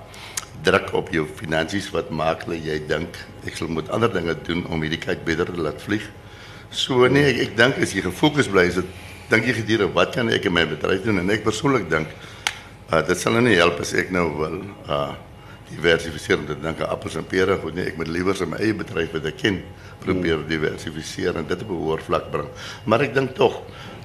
druk 0.64 0.94
op 0.94 1.10
jou 1.10 1.26
finansies 1.36 1.90
wat 1.90 2.10
maak 2.10 2.46
dat 2.46 2.60
jy 2.64 2.76
dink 2.88 3.18
ek 3.48 3.56
sal 3.58 3.68
moet 3.68 3.90
ander 3.90 4.12
dinge 4.14 4.36
doen 4.46 4.66
om 4.70 4.82
hierdie 4.82 5.00
kite 5.00 5.24
beter 5.26 5.46
te 5.46 5.62
laat 5.62 5.82
vlieg. 5.82 6.04
So 6.70 7.08
nee, 7.08 7.24
ek, 7.24 7.40
ek 7.48 7.58
dink 7.58 7.78
as 7.82 7.94
jy 7.94 8.02
gefokus 8.02 8.48
bly, 8.48 8.68
is 8.68 8.76
dit 8.76 8.86
dink 9.30 9.46
jy 9.46 9.54
gedurende 9.54 9.94
wat 9.94 10.14
kan 10.14 10.30
ek 10.30 10.46
in 10.46 10.54
my 10.54 10.66
bedryf 10.68 11.02
doen 11.04 11.18
en 11.18 11.30
ek 11.34 11.44
persoonlik 11.44 11.90
dink 11.90 12.08
uh 12.92 13.02
dit 13.08 13.18
sal 13.18 13.34
nou 13.34 13.42
nie 13.42 13.56
help 13.56 13.80
as 13.80 13.94
ek 13.94 14.12
nou 14.12 14.28
wil 14.38 14.62
uh 14.86 15.31
diversificeren. 15.76 16.46
Dan 16.46 16.58
denk 16.62 16.80
appels 16.80 17.16
en 17.16 17.26
peren. 17.26 17.60
Goed, 17.60 17.74
nee, 17.74 17.86
ik 17.86 17.96
moet 17.96 18.08
liever 18.08 18.36
zijn 18.36 18.50
mijn 18.50 18.62
eigen 18.62 18.78
bedrijf 18.78 19.12
met 19.12 19.26
een 19.26 19.36
kind 19.36 19.60
proberen 20.00 20.40
mm. 20.40 20.48
diversificeren 20.48 21.36
en 21.36 21.46
dat 21.48 21.62
op 21.62 21.70
een 21.70 21.76
oorvlak 21.76 22.32
brengen. 22.32 22.50
Maar 22.84 23.02
ik 23.02 23.14
denk 23.14 23.36
toch, 23.36 23.62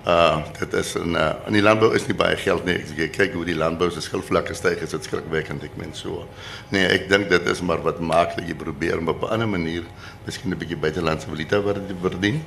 uh, 0.07 0.39
is 0.71 0.95
een, 0.95 1.17
eh, 1.17 1.31
die 1.49 1.63
landbouw 1.63 1.91
is 1.91 2.07
niet 2.07 2.17
bij 2.17 2.37
geld. 2.37 2.65
Nee, 2.65 2.85
ik 2.95 3.11
kijk 3.11 3.33
hoe 3.33 3.45
die 3.45 3.57
landbouw 3.57 3.91
zijn 3.91 4.55
stijgen, 4.55 4.83
is 4.83 4.93
het 4.93 5.05
schrikwekkend. 5.05 5.63
Ik 5.63 5.71
zo. 5.93 6.29
Nee, 6.69 6.87
ik 6.87 7.09
denk 7.09 7.31
dat 7.31 7.43
is 7.43 7.61
maar 7.61 7.83
wat 7.83 8.01
makkelijk. 8.01 8.49
Je 8.49 8.55
probeert 8.55 9.01
maar 9.01 9.15
op 9.15 9.23
een 9.23 9.29
andere 9.29 9.51
manier 9.51 9.83
misschien 10.25 10.53
een 10.53 10.59
beetje 10.59 10.77
buitenlandse 10.77 11.29
valuta 11.29 11.63
verdienen. 12.01 12.43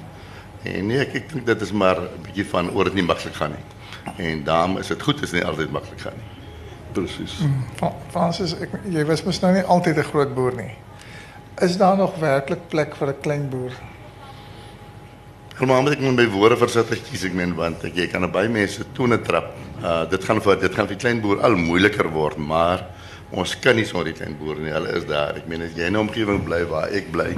En 0.64 0.86
nee, 0.86 1.08
ik 1.12 1.32
denk 1.34 1.46
dat 1.46 1.62
is 1.62 1.72
maar 1.72 1.98
een 1.98 2.22
beetje 2.22 2.46
van, 2.46 2.68
hoor 2.68 2.86
het 2.86 2.94
niet 2.94 3.06
makkelijk 3.06 3.36
gaan. 3.36 3.56
En 4.18 4.44
daarom 4.44 4.78
is 4.78 4.90
het 4.90 5.02
goed, 5.02 5.22
is 5.22 5.32
niet 5.32 5.44
altijd 5.44 5.72
makkelijk 5.72 6.02
gaan. 6.02 6.39
Presies. 6.94 7.36
Fra- 7.78 7.94
Francis, 8.12 8.54
ek 8.62 8.70
jy 8.90 9.04
was 9.06 9.24
mos 9.26 9.42
nou 9.42 9.54
nie 9.54 9.62
altyd 9.64 9.98
'n 9.98 10.04
groot 10.12 10.34
boer 10.36 10.56
nie. 10.56 10.72
Is 11.62 11.78
daar 11.78 11.98
nog 11.98 12.16
werklik 12.20 12.68
plek 12.70 12.96
vir 12.96 13.08
'n 13.10 13.22
klein 13.22 13.50
boer? 13.50 13.72
Almal 15.60 15.82
moet 15.82 15.94
ek 15.98 16.00
moet 16.00 16.16
my 16.16 16.28
woorde 16.32 16.56
versigtig 16.58 17.02
kies 17.10 17.26
ek 17.26 17.34
meen 17.34 17.54
want 17.56 17.84
ek, 17.84 17.96
jy 17.96 18.08
kan 18.08 18.24
baie 18.32 18.48
mense 18.50 18.86
tone 18.96 19.18
trap. 19.22 19.50
Uh 19.84 20.06
dit 20.10 20.24
gaan 20.24 20.40
vir 20.42 20.56
dit 20.62 20.74
gaan 20.76 20.88
vir 20.88 20.96
die 20.96 21.02
klein 21.04 21.22
boer 21.22 21.42
al 21.42 21.56
moeiliker 21.56 22.10
word, 22.10 22.38
maar 22.38 22.86
ons 23.32 23.60
kan 23.60 23.76
nie 23.76 23.86
sonder 23.86 24.06
die 24.06 24.14
klein 24.14 24.38
boer 24.40 24.56
nie. 24.56 24.72
Hulle 24.72 24.96
is 24.96 25.06
daar. 25.06 25.36
Ek 25.36 25.48
meen 25.48 25.62
as 25.62 25.76
jy 25.76 25.86
in 25.88 25.94
'n 25.94 26.00
omgewing 26.08 26.44
bly 26.46 26.64
waar 26.66 26.88
ek 26.90 27.12
bly, 27.12 27.36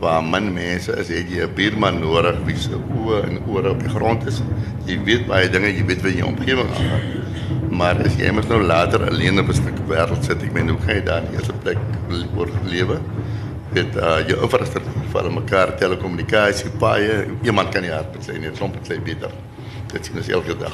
waar 0.00 0.22
min 0.22 0.52
mense 0.54 0.92
is, 0.92 1.08
het 1.08 1.28
jy 1.30 1.42
'n 1.42 1.54
buurman 1.54 2.00
nodig 2.00 2.36
wie 2.44 2.56
se 2.56 2.70
oë 2.76 3.22
en 3.28 3.42
ore 3.48 3.70
op 3.70 3.80
die 3.80 3.88
grond 3.88 4.26
is. 4.26 4.42
Jy 4.86 4.98
weet 5.04 5.26
baie 5.26 5.48
dinge, 5.48 5.72
jy 5.72 5.84
weet 5.86 6.02
wat 6.02 6.12
in 6.12 6.18
jou 6.18 6.28
omgewing 6.28 6.68
aangaan. 6.68 7.25
Maar 7.76 7.98
as 8.06 8.14
jy 8.16 8.30
mos 8.32 8.46
nou 8.48 8.62
later 8.64 9.02
alleen 9.10 9.38
op 9.38 9.48
'n 9.52 9.54
stuk 9.54 9.78
wêreld 9.88 10.24
sit, 10.24 10.42
ek 10.42 10.52
meen 10.52 10.68
hoe 10.68 10.80
gaan 10.80 10.94
jy 10.94 11.02
daar 11.04 11.22
in 11.22 11.34
eerste 11.34 11.52
plek 11.52 11.78
oor 12.36 12.48
lewe? 12.64 13.00
Dit 13.72 13.96
uh 13.96 14.20
jou 14.28 14.38
infrastruktuur 14.42 15.08
val 15.12 15.30
mekaar, 15.30 15.76
telekommunikasie, 15.76 16.70
paaie, 16.80 17.26
iemand 17.42 17.68
kan 17.68 17.82
nie 17.82 17.90
hard 17.90 18.16
sê 18.24 18.38
nie, 18.38 18.50
klomp 18.50 18.76
klei 18.86 18.98
beter. 19.00 19.30
Dit 19.92 20.04
sien 20.04 20.16
ons 20.16 20.28
elke 20.28 20.56
dag. 20.56 20.72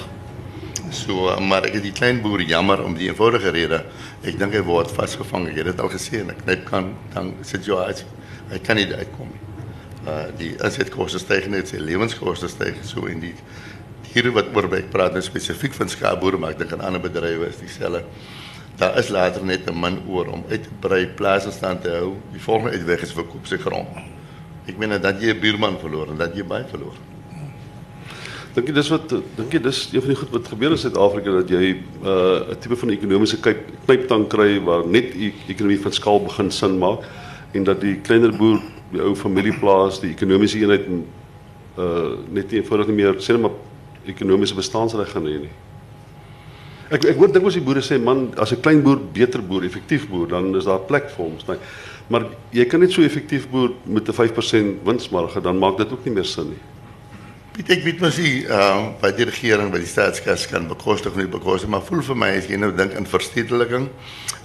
So, 0.91 1.41
maar 1.41 1.65
ek 1.65 1.75
het 1.75 1.83
die 1.83 1.93
klein 1.93 2.21
boer 2.23 2.41
jammer 2.41 2.85
om 2.85 2.95
die 2.95 3.09
eenvoudige 3.09 3.51
rede. 3.51 3.85
Ek 4.23 4.39
dink 4.39 4.53
hy 4.53 4.63
word 4.63 4.91
vasgevang. 4.91 5.49
Ek 5.49 5.67
het 5.67 5.81
al 5.81 5.89
gesê 5.89 6.21
en 6.21 6.65
kan 6.65 6.95
dan 7.15 7.35
situasie. 7.43 8.07
Hy 8.51 8.59
kan 8.59 8.77
nie 8.77 8.87
uitkom 8.95 9.29
nie. 9.33 9.41
Uh 10.07 10.27
die 10.39 10.55
insetkoste 10.63 11.19
styg 11.19 11.49
net, 11.49 11.69
sy 11.69 11.79
lewenskoste 11.79 12.49
styg 12.49 12.75
so 12.85 13.07
en 13.07 13.21
die 13.21 13.35
hier 14.15 14.31
wat 14.33 14.53
oor 14.55 14.69
ek 14.77 14.91
praat 14.93 15.13
nou 15.17 15.23
spesifiek 15.25 15.75
van 15.75 15.89
skaapboere, 15.89 16.39
maar 16.39 16.55
ek 16.55 16.63
dink 16.63 16.73
aan 16.73 16.85
ander 16.87 17.03
bedrywe 17.03 17.49
is 17.49 17.61
dieselfde. 17.61 18.05
Daar 18.81 18.99
is 18.99 19.11
later 19.13 19.45
net 19.45 19.69
'n 19.69 19.81
min 19.81 19.99
oor 20.09 20.27
om 20.33 20.45
uit 20.49 20.63
te 20.63 20.71
brei, 20.81 21.07
plase 21.07 21.51
stand 21.53 21.83
te 21.83 21.91
hou. 21.91 22.17
Die 22.33 22.41
volgende 22.41 22.73
uitweg 22.73 23.03
is 23.03 23.13
verkoop 23.13 23.47
sy 23.47 23.57
grond. 23.57 23.89
Ek 24.67 24.79
meen 24.79 25.01
dat 25.01 25.21
jy 25.21 25.33
'n 25.33 25.41
buurman 25.41 25.79
verloor 25.79 26.09
en 26.11 26.17
dat 26.17 26.35
jy 26.35 26.45
baie 26.45 26.65
verloor. 26.65 26.95
Dink 28.55 28.67
jy 28.69 28.75
dis 28.75 28.89
wat 28.89 29.09
dink 29.09 29.53
jy 29.53 29.61
dis 29.61 29.89
een 29.93 30.01
van 30.01 30.09
die 30.09 30.17
goed 30.17 30.31
wat 30.31 30.49
gebeur 30.49 30.71
in 30.71 30.79
Suid-Afrika 30.79 31.31
dat 31.31 31.49
jy 31.49 31.73
'n 31.73 31.85
uh, 32.05 32.55
tipe 32.61 32.77
van 32.77 32.91
ekonomiese 32.91 33.39
knyptang 33.87 34.29
kry 34.29 34.61
waar 34.61 34.87
net 34.87 35.13
die 35.13 35.33
ekonomie 35.49 35.81
van 35.81 35.93
skaal 35.93 36.21
begin 36.21 36.51
sin 36.51 36.79
maak 36.79 37.01
en 37.53 37.65
dat 37.65 37.81
die 37.81 37.97
kleiner 38.01 38.37
boer, 38.37 38.61
die 38.93 39.01
ou 39.01 39.15
familieplaas, 39.15 40.01
die 40.01 40.11
ekonomiese 40.11 40.59
eenheid 40.59 40.87
en 40.87 41.05
uh 41.79 42.13
net 42.29 42.51
nie 42.51 42.61
eenvoudig 42.61 42.87
nie 42.87 42.97
meer 42.97 43.15
sê 43.21 43.33
net 43.33 43.41
maar 43.41 43.57
ekonomiese 44.07 44.55
bestaansreg 44.55 45.13
gaan 45.13 45.29
hê 45.29 45.39
nie. 45.45 45.53
Ek 46.93 47.07
ek 47.09 47.17
hoor 47.17 47.33
dikwels 47.33 47.57
die 47.57 47.65
boere 47.65 47.81
sê 47.81 47.99
man 48.01 48.35
as 48.37 48.53
'n 48.53 48.61
klein 48.61 48.83
boer 48.83 48.99
beter 48.99 49.41
boer, 49.41 49.65
effektief 49.65 50.09
boer, 50.09 50.29
dan 50.29 50.55
is 50.57 50.65
daar 50.65 50.81
plek 50.81 51.09
vir 51.11 51.25
hom. 51.25 51.37
Nee. 51.49 51.59
Maar 52.09 52.27
jy 52.51 52.65
kan 52.65 52.81
net 52.81 52.93
so 52.93 53.03
effektief 53.03 53.49
boer 53.49 53.73
met 53.85 54.09
'n 54.09 54.13
5% 54.13 54.85
winsmarge, 54.85 55.41
dan 55.41 55.59
maak 55.59 55.79
dit 55.79 55.93
ook 55.93 56.05
nie 56.05 56.15
meer 56.15 56.25
sin 56.25 56.49
nie. 56.49 56.61
Piet, 57.53 57.71
ek 57.71 57.83
weet 57.85 58.01
mos 58.01 58.17
nie 58.17 58.45
uh 58.49 58.93
by 59.01 59.11
die 59.13 59.25
regering 59.25 59.71
by 59.71 59.79
die 59.79 59.87
staatskas 59.87 60.47
kan 60.47 60.69
bekostig 60.69 61.15
nie 61.17 61.27
bekostig, 61.27 61.69
maar 61.69 61.83
voel 61.83 62.03
vir 62.03 62.17
my 62.17 62.29
as 62.29 62.47
jy 62.47 62.57
nou 62.57 62.73
dink 62.73 62.93
in 62.93 63.07
verstedeliking 63.07 63.89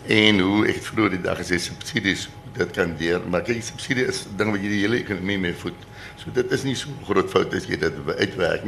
en 0.07 0.39
hoe 0.39 0.67
ek 0.67 0.81
vroeër 0.83 1.09
die 1.09 1.21
dag 1.21 1.37
gesê 1.39 1.59
subsidies 1.59 2.27
dit 2.57 2.71
kan 2.71 2.95
deur, 2.99 3.21
maar 3.29 3.45
kyk 3.47 3.63
subsidie 3.63 4.07
is 4.07 4.25
ding 4.37 4.51
wat 4.51 4.61
jy 4.61 4.71
die 4.73 4.81
hele 4.81 4.99
ekonomie 4.99 5.37
mee 5.37 5.53
voed. 5.53 5.87
Dit 6.33 6.51
is 6.51 6.63
nie 6.63 6.75
so 6.75 6.91
groot 7.07 7.29
fout 7.31 7.53
as 7.53 7.67
jy 7.69 7.77
dit 7.79 7.93
uitwerk. 8.19 8.65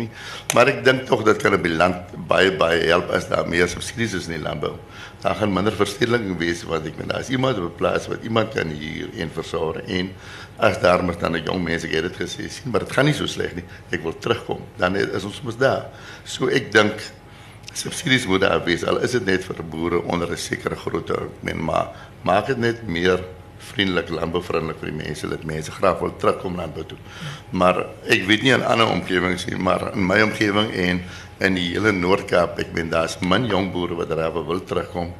Maar 0.56 0.72
ek 0.72 0.84
dink 0.86 1.06
tog 1.10 1.24
dat 1.28 1.42
kan 1.42 1.54
'n 1.54 1.78
land 1.78 2.16
baie 2.28 2.52
baie 2.52 2.88
help 2.88 3.10
as 3.10 3.28
daar 3.28 3.48
meer 3.48 3.68
subsidies 3.68 4.14
is 4.14 4.28
in 4.28 4.34
die 4.38 4.44
landbou. 4.44 4.76
Daar 5.22 5.36
gaan 5.36 5.54
minder 5.54 5.74
verstedeliking 5.74 6.38
wees 6.38 6.64
wat 6.64 6.86
ek 6.86 6.98
meen. 6.98 7.12
As 7.12 7.30
iemand 7.30 7.58
op 7.58 7.82
'n 7.82 7.84
wat 7.84 8.24
iemand 8.24 8.54
kan 8.54 8.68
hier 8.68 9.10
en 9.18 9.30
versorg 9.34 9.82
en 9.88 10.12
as 10.58 10.80
daar 10.80 11.04
moet 11.04 11.20
dan 11.20 11.36
'n 11.36 11.44
jong 11.44 11.64
mens 11.64 11.84
ek 11.84 11.92
het 11.92 12.04
dit 12.04 12.28
gesê 12.28 12.50
maar 12.66 12.80
dit 12.80 12.92
gaan 12.92 13.06
nie 13.06 13.14
so 13.14 13.26
sleg 13.26 13.56
nie. 13.56 13.66
Ek 13.92 14.04
wil 14.04 14.18
terugkom. 14.18 14.62
Dan 14.78 14.96
is 14.96 15.24
ons 15.24 15.42
mos 15.42 15.58
daar. 15.58 15.90
So 16.24 16.48
ek 16.48 16.72
dink 16.72 17.02
subsidies 17.74 18.26
moet 18.26 18.42
daar 18.42 18.64
wees. 18.64 18.84
Al 18.84 19.02
is 19.02 19.12
dit 19.12 19.26
net 19.26 19.44
vir 19.44 19.64
boere 19.64 20.02
onder 20.04 20.32
'n 20.32 20.38
sekere 20.38 20.76
grootte, 20.76 21.30
ek 21.46 21.56
maar 21.56 21.88
maak 22.24 22.48
dit 22.48 22.58
net 22.58 22.88
meer 22.88 23.20
vriendelik 23.70 24.12
landbouvriendelik 24.14 24.82
vir 24.82 24.92
die 24.92 24.98
mense 25.00 25.30
dat 25.32 25.46
mense 25.48 25.72
graag 25.72 26.02
wil 26.04 26.14
terugkom 26.22 26.60
landbou 26.60 26.86
toe. 26.90 27.00
Maar 27.52 27.86
ek 28.10 28.28
weet 28.28 28.46
nie 28.46 28.54
in 28.56 28.66
ander 28.66 28.90
omgewings 28.92 29.48
nie, 29.50 29.58
maar 29.58 29.92
in 29.94 30.06
my 30.10 30.22
omgewing 30.26 30.72
en 30.74 31.02
in 31.40 31.56
die 31.56 31.70
hele 31.72 31.94
Noord-Kaap, 31.96 32.60
ek 32.60 32.74
weet 32.76 32.92
daar's 32.92 33.20
min 33.24 33.48
jong 33.48 33.72
boere 33.74 33.98
wat 34.00 34.12
daar 34.12 34.36
wil 34.36 34.64
terugkom 34.64 35.14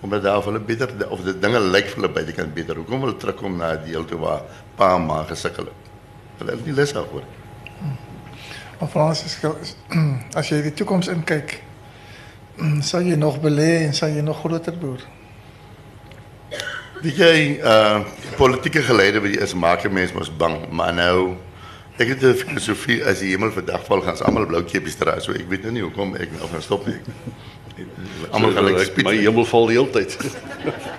omdat 0.00 0.22
daar 0.22 0.60
beter 0.62 1.10
of 1.10 1.20
die 1.24 1.38
dinge 1.38 1.60
lyk 1.60 1.88
vir 1.88 2.00
hulle 2.00 2.12
by 2.12 2.22
die 2.26 2.34
kant 2.36 2.54
beter. 2.54 2.76
Hoekom 2.76 3.00
wil 3.00 3.08
hulle 3.08 3.20
terugkom 3.20 3.56
na 3.58 3.72
die 3.80 3.94
deel 3.96 4.04
waar 4.20 4.44
pa 4.76 4.98
ma 4.98 5.24
het? 5.26 5.58
Hulle 6.38 6.52
is 6.52 6.64
nie 6.64 6.74
lus 6.76 6.92
daarvoor. 6.92 7.24
Maar 8.78 8.88
Fransis, 8.92 9.38
as 10.38 10.50
jy 10.52 10.60
die 10.62 10.74
toekoms 10.76 11.08
inkyk, 11.08 11.56
sal 12.88 13.08
jy 13.08 13.16
nog 13.16 13.40
belê 13.40 13.86
en 13.88 13.96
jy 13.96 14.22
nog 14.22 14.44
groter 14.44 14.76
boer? 14.78 15.02
Weet 17.06 17.18
jy, 17.22 17.34
uh 17.62 18.00
politieke 18.36 18.82
geleide 18.82 19.20
wat 19.22 19.30
jy 19.30 19.42
is 19.44 19.52
maak 19.54 19.84
'n 19.86 19.92
mens 19.94 20.12
mos 20.12 20.30
bang, 20.42 20.56
maar 20.74 20.92
nou 20.92 21.36
ek 22.02 22.08
het 22.08 22.22
'n 22.22 22.34
filosofie 22.34 23.04
as 23.04 23.20
die 23.22 23.30
hemel 23.30 23.52
vandag 23.52 23.84
val 23.86 24.02
gaan 24.02 24.18
almal 24.26 24.46
blou 24.46 24.62
kepies 24.64 24.96
dra, 24.98 25.20
so 25.20 25.32
ek 25.32 25.46
weet 25.48 25.62
nou 25.62 25.72
nie 25.72 25.82
hoekom 25.82 26.16
ek 26.16 26.32
nou 26.32 26.48
gaan 26.50 26.62
stop 26.62 26.86
nie. 26.86 26.98
Almal 28.30 28.52
gaan 28.52 28.64
like 28.64 28.84
spit. 28.84 29.04
My 29.04 29.14
hemel 29.14 29.44
val 29.44 29.66
die 29.66 29.78
hele 29.78 29.90
tyd. 29.90 30.18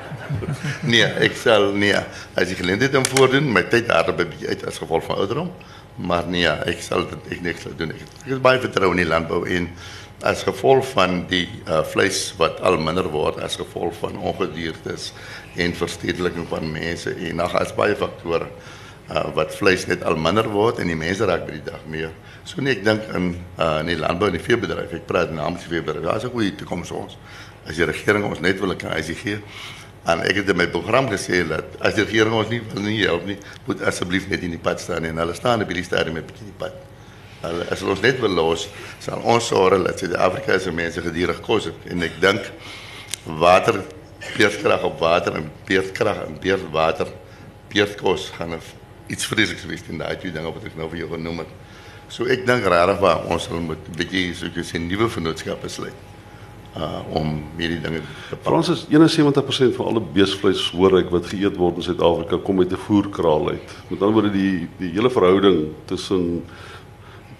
nee, 0.93 1.03
ek 1.03 1.35
sal 1.35 1.73
nee, 1.73 1.99
as 2.35 2.51
ek 2.51 2.63
geleentheid 2.63 2.95
om 2.95 3.05
voordoen, 3.05 3.51
my 3.51 3.63
tyd 3.63 3.87
daar 3.87 4.15
by 4.15 4.27
uit 4.47 4.65
as 4.65 4.77
gevolg 4.77 5.03
van 5.03 5.15
ouderdom, 5.15 5.51
maar 5.95 6.23
nee, 6.27 6.47
ek 6.47 6.81
sal 6.81 7.03
dit 7.03 7.31
ek 7.35 7.41
niks 7.41 7.67
doen. 7.75 7.91
Ek, 7.91 8.01
ek 8.23 8.31
het 8.37 8.41
baie 8.41 8.63
vertroue 8.63 8.95
in 8.95 9.03
die 9.03 9.11
landbou 9.11 9.43
en 9.43 9.69
as 10.25 10.41
gevolg 10.43 10.85
van 10.95 11.27
die 11.29 11.45
uh, 11.67 11.83
vleis 11.85 12.31
wat 12.39 12.61
al 12.65 12.79
minder 12.81 13.05
word 13.13 13.37
as 13.43 13.57
gevolg 13.59 13.93
van 13.99 14.17
ongediertes 14.17 15.11
en 15.55 15.75
verstedeliking 15.77 16.47
van 16.49 16.71
mense 16.71 17.13
en 17.13 17.35
nog 17.35 17.53
as 17.55 17.73
baie 17.77 17.95
faktore 17.95 18.47
uh, 18.47 19.27
wat 19.37 19.53
vleis 19.55 19.85
net 19.85 20.03
al 20.03 20.17
minder 20.17 20.49
word 20.49 20.81
en 20.81 20.89
die 20.89 20.97
mense 20.97 21.25
raak 21.25 21.45
by 21.45 21.59
die 21.59 21.65
dag 21.67 21.85
meer. 21.85 22.13
So 22.47 22.61
nee, 22.61 22.79
ek 22.79 22.83
dink 22.87 23.05
in 23.13 23.35
uh, 23.59 23.79
in 23.83 23.91
die 23.93 23.99
landbou 23.99 24.31
en 24.31 24.37
die 24.39 24.43
veebedryf, 24.43 24.95
ek 24.97 25.05
praat 25.09 25.33
namens 25.35 25.67
die 25.67 25.75
veebedryf. 25.75 26.07
Daar's 26.07 26.25
'n 26.25 26.33
goeie 26.33 26.55
toekoms 26.55 26.89
vir 26.89 26.97
ons. 26.97 27.17
As 27.67 27.75
die 27.75 27.85
regering 27.85 28.25
ons 28.25 28.39
net 28.39 28.59
wil 28.59 28.75
kan 28.75 28.97
as 28.97 29.11
gee 29.11 29.37
en 30.07 30.21
ek 30.23 30.37
het 30.39 30.49
in 30.49 30.55
my 30.55 30.67
program 30.71 31.09
gesê 31.11 31.43
dat 31.47 31.65
as 31.83 31.95
die 31.95 32.05
regering 32.05 32.33
ons 32.33 32.49
nie 32.49 32.61
wil 32.73 32.81
nie 32.81 33.03
help 33.03 33.25
nie, 33.27 33.37
moet 33.65 33.81
asseblief 33.81 34.29
net 34.31 34.41
in 34.41 34.53
die 34.55 34.61
pad 34.61 34.79
staan 34.79 35.03
en 35.03 35.17
hulle 35.17 35.33
staan 35.35 35.61
op 35.61 35.69
die 35.69 35.83
stadium 35.83 36.15
met 36.15 36.23
'n 36.23 36.27
bietjie 36.31 36.47
die 36.47 36.57
pad. 36.57 36.96
Hulle 37.41 37.67
as 37.71 37.83
ons 37.83 38.01
net 38.01 38.19
wil 38.19 38.33
los, 38.33 38.67
sal 38.99 39.21
ons 39.23 39.47
sorg 39.47 39.83
dat 39.85 39.99
Suid-Afrika 39.99 40.57
se 40.59 40.71
mense 40.71 41.01
geduldig 41.01 41.41
kos 41.45 41.69
het 41.69 41.87
en 41.91 42.01
ek 42.07 42.17
dink 42.21 42.51
water 43.25 43.83
beerdkrag 44.37 44.83
op 44.87 44.99
water 44.99 45.37
en 45.39 45.51
beerdkrag 45.67 46.23
en 46.25 46.37
beerdwater 46.41 47.11
beerdkos 47.71 48.31
gaan 48.37 48.57
iets 49.07 49.27
vreesliks 49.29 49.65
wees 49.69 49.85
in 49.89 50.01
daai 50.01 50.17
twee 50.19 50.33
dinge 50.35 50.51
wat 50.51 50.65
ek 50.67 50.75
nou 50.79 50.89
vir 50.91 51.03
jou 51.03 51.13
genoem 51.13 51.43
het. 51.43 51.55
So 52.11 52.27
ek 52.31 52.45
dink 52.47 52.67
regtig 52.67 53.01
waar 53.03 53.25
ons 53.31 53.47
sal 53.47 53.61
moet 53.63 53.89
bietjie 53.95 54.33
so 54.35 54.47
'n 54.47 54.87
nuwe 54.87 55.09
vennootskappe 55.09 55.69
sluit 55.69 56.05
uh 56.77 57.01
om 57.17 57.41
hierdie 57.57 57.81
dinge 57.81 58.01
te 58.29 58.35
pak. 58.35 58.43
Frans 58.43 58.69
is 58.69 58.85
71% 58.89 59.75
van 59.75 59.85
alle 59.85 60.01
beesvleis 60.01 60.69
hoor 60.71 60.99
ek 60.99 61.09
wat 61.09 61.25
geëet 61.25 61.55
word 61.57 61.77
in 61.77 61.83
Suid-Afrika 61.83 62.37
kom 62.37 62.59
uit 62.59 62.71
'n 62.71 62.85
voerkraal 62.87 63.49
uit. 63.49 63.69
Met 63.89 64.01
ander 64.01 64.13
woorde 64.13 64.31
die 64.31 64.67
die 64.77 64.91
hele 64.91 65.09
verhouding 65.09 65.73
tussen 65.85 66.43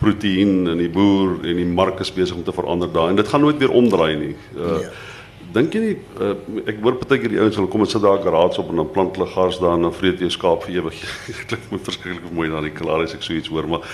proteïen 0.01 0.67
in 0.73 0.81
die 0.81 0.91
boer 0.93 1.37
en 1.41 1.59
die 1.61 1.67
mark 1.67 2.01
is 2.03 2.13
besig 2.13 2.37
om 2.37 2.45
te 2.45 2.55
verander 2.55 2.91
daar 2.93 3.09
en 3.09 3.19
dit 3.19 3.27
gaan 3.27 3.41
nooit 3.41 3.57
weer 3.61 3.73
omdraai 3.73 4.15
nie. 4.15 4.35
Uh, 4.55 4.77
nee. 4.77 4.89
Dink 5.55 5.73
jy 5.73 5.79
nie 5.79 5.93
uh, 6.19 6.33
ek 6.67 6.81
hoor 6.83 6.97
partykeer 6.99 7.31
die 7.31 7.39
ouens 7.39 7.55
hulle 7.55 7.69
kom 7.71 7.81
en 7.81 7.89
sit 7.89 8.03
daar 8.03 8.19
garage 8.21 8.59
op 8.61 8.69
en 8.73 8.81
dan 8.81 8.89
plant 8.93 9.15
hulle 9.15 9.29
gars 9.31 9.57
daar 9.61 9.77
en 9.77 9.87
dan 9.87 9.95
vreet 9.95 10.19
jy 10.21 10.29
skaap 10.33 10.65
vir 10.65 10.81
ewig. 10.81 10.99
Dit 11.53 11.69
my 11.71 11.79
verskriklik 11.87 12.33
mooi 12.35 12.49
na 12.51 12.61
die 12.65 12.73
klaar 12.75 13.05
as 13.05 13.15
ek 13.15 13.23
so 13.25 13.33
iets 13.33 13.49
hoor, 13.53 13.69
maar 13.71 13.87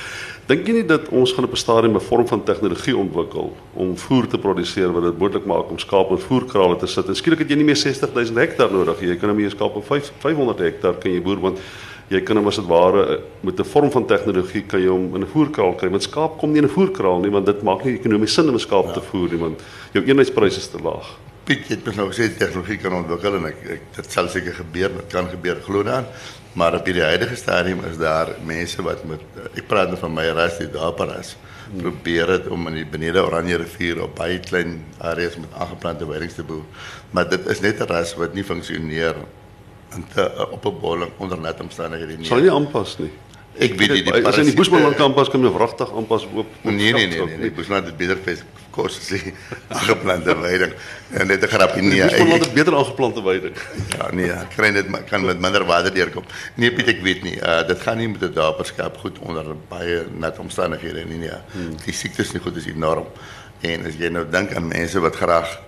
dink 0.50 0.68
jy 0.68 0.80
nie 0.80 0.88
dat 0.90 1.08
ons 1.14 1.32
gaan 1.38 1.48
op 1.48 1.54
'n 1.54 1.62
stadium 1.62 1.96
'n 1.96 2.04
vorm 2.10 2.28
van 2.28 2.44
tegnologie 2.44 2.98
ontwikkel 2.98 3.54
om 3.80 3.96
voer 3.96 4.28
te 4.28 4.42
produseer 4.42 4.92
wat 4.92 5.08
dit 5.08 5.20
moontlik 5.22 5.46
maak 5.46 5.72
om 5.72 5.80
skaap 5.80 6.12
in 6.12 6.26
voerkrale 6.26 6.76
te 6.82 6.88
sit? 6.88 7.08
En 7.08 7.16
skielik 7.16 7.46
het 7.46 7.50
jy 7.50 7.62
nie 7.62 7.70
meer 7.70 7.80
60 7.80 8.12
000 8.12 8.36
hektaar 8.44 8.72
nodig 8.72 9.00
nie. 9.00 9.10
Jy 9.14 9.18
kan 9.22 9.30
nou 9.30 9.40
meer 9.40 9.54
skaap 9.54 9.76
op 9.76 9.86
5 9.86 10.12
500 10.20 10.60
hektaar 10.60 11.00
kan 11.00 11.12
jy 11.12 11.22
boer 11.22 11.40
want 11.40 11.60
jy 12.12 12.22
kan 12.26 12.38
hom 12.40 12.48
as 12.48 12.60
dit 12.60 12.68
ware 12.68 13.04
eh, 13.04 13.20
met 13.42 13.60
'n 13.60 13.64
vorm 13.64 13.92
van 13.92 14.06
tegnologie 14.06 14.64
kan 14.68 14.80
jy 14.80 14.88
hom 14.90 15.16
in 15.16 15.24
'n 15.24 15.34
voerkraal 15.34 15.76
kry. 15.76 15.90
Want 15.90 16.04
skaap 16.04 16.38
kom 16.38 16.52
nie 16.52 16.62
in 16.62 16.68
'n 16.68 16.76
voerkraal 16.76 17.20
nie 17.20 17.32
want 17.32 17.46
dit 17.46 17.64
maak 17.64 17.84
nie 17.84 17.98
ekonomies 17.98 18.34
sin 18.34 18.50
om 18.50 18.56
'n 18.56 18.60
skaap 18.60 18.86
ja. 18.86 18.94
te 18.94 19.02
voer 19.02 19.30
nie 19.30 19.40
want 19.40 19.62
jou 19.94 20.04
eenheidspryse 20.04 20.58
is 20.58 20.68
te 20.68 20.80
laag. 20.80 21.18
Piet 21.44 21.68
het 21.68 21.86
mos 21.86 21.96
nou 21.96 22.08
gesê 22.08 22.30
tegnologie 22.38 22.78
kan 22.78 22.94
ontwikkel 22.94 23.36
en 23.36 23.46
ek, 23.46 23.58
ek 23.70 23.82
dit 23.96 24.12
sal 24.12 24.28
seker 24.28 24.54
gebeur, 24.54 24.90
dit 24.90 25.12
kan 25.12 25.28
gebeur 25.28 25.58
glo 25.62 25.84
dan. 25.84 26.06
Maar 26.54 26.76
op 26.76 26.86
hierdie 26.86 27.04
huidige 27.04 27.36
stadium 27.36 27.80
is 27.90 27.98
daar 27.98 28.30
mense 28.46 28.82
wat 28.82 29.04
met 29.04 29.22
ek 29.58 29.68
praat 29.68 29.90
nou 29.90 29.98
van 29.98 30.14
my 30.14 30.28
ras 30.38 30.58
die 30.58 30.70
daarparas 30.70 31.36
hmm. 31.72 31.82
probeer 31.82 32.28
dit 32.28 32.48
om 32.48 32.68
in 32.68 32.74
die 32.74 32.86
benede 32.86 33.24
Oranje 33.24 33.58
rivier 33.58 34.04
op 34.04 34.16
baie 34.16 34.40
klein 34.40 34.84
areas 35.00 35.36
met 35.36 35.50
aangeplante 35.58 36.06
weidings 36.06 36.36
te 36.36 36.44
boer. 36.44 36.64
Maar 37.12 37.30
dit 37.30 37.48
is 37.48 37.60
net 37.60 37.82
'n 37.82 37.90
ras 37.90 38.14
wat 38.16 38.34
nie 38.34 38.44
funksioneer 38.44 39.16
te, 40.14 40.32
uh, 40.38 40.52
op 40.52 40.66
'n 40.66 40.80
bolling 40.80 41.12
onder 41.18 41.38
net 41.40 41.62
omstandighede 41.62 42.18
nie. 42.18 42.26
Sal 42.26 42.42
nie 42.42 42.52
aanpas 42.52 42.98
nie. 42.98 43.12
Ek 43.62 43.76
weet 43.78 43.92
die 44.02 44.14
As 44.26 44.40
in 44.42 44.48
die 44.50 44.56
Boesmanland 44.58 44.98
kampus 44.98 45.30
kan 45.30 45.44
jy 45.46 45.52
wragtig 45.54 45.92
aanpas 45.94 46.26
op. 46.26 46.50
Nee 46.66 46.94
nee 46.94 47.08
nee 47.08 47.22
nee, 47.22 47.38
die 47.38 47.52
Boesmanland 47.54 47.92
het 47.92 47.98
beter 48.00 48.18
vir 48.26 48.42
kos 48.74 48.98
as 48.98 49.12
die 49.14 49.34
aangeplante 49.78 50.34
weiding. 50.42 50.74
En 51.14 51.28
net 51.30 51.44
'n 51.44 51.52
grapie 51.52 51.84
nee. 51.84 52.02
Boesmanland 52.02 52.46
het 52.46 52.54
beter 52.54 52.76
aangeplante 52.76 53.22
weiding. 53.24 53.56
Ja 53.98 54.10
nee, 54.12 54.32
kry 54.56 54.72
net 54.74 54.90
kan 55.10 55.26
met 55.26 55.40
minder 55.40 55.66
water 55.66 55.94
deurkom. 55.94 56.26
Nee 56.56 56.74
Piet, 56.74 56.88
ek 56.88 57.02
weet 57.02 57.22
nie. 57.24 57.38
Uh 57.38 57.62
dit 57.68 57.80
gaan 57.82 57.98
nie 57.98 58.10
met 58.10 58.24
'n 58.24 58.34
daperskap 58.34 58.98
goed 58.98 59.20
onder 59.20 59.46
baie 59.70 60.02
nat 60.18 60.40
omstandighede 60.40 61.06
nie 61.06 61.18
nee. 61.18 61.38
Hmm. 61.54 61.78
Die 61.86 61.94
siektes 61.94 62.34
nie 62.34 62.42
goed 62.42 62.58
is 62.58 62.66
enorm. 62.66 63.06
En 63.62 63.86
as 63.86 63.94
jy 63.96 64.10
nou 64.10 64.26
dink 64.30 64.56
aan 64.56 64.68
mense 64.68 65.00
wat 65.00 65.16
graag 65.16 65.60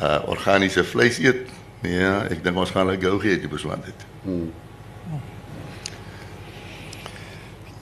uh 0.00 0.22
organiese 0.26 0.84
vleis 0.84 1.18
eet, 1.18 1.50
Ja, 1.86 2.24
ek 2.26 2.42
dink 2.42 2.58
ons 2.58 2.72
gaan 2.74 2.88
hulle 2.88 3.00
gou 3.02 3.18
gee 3.22 3.38
die 3.38 3.50
besluit 3.50 3.84
het. 3.86 4.06
Hmm. 4.24 4.50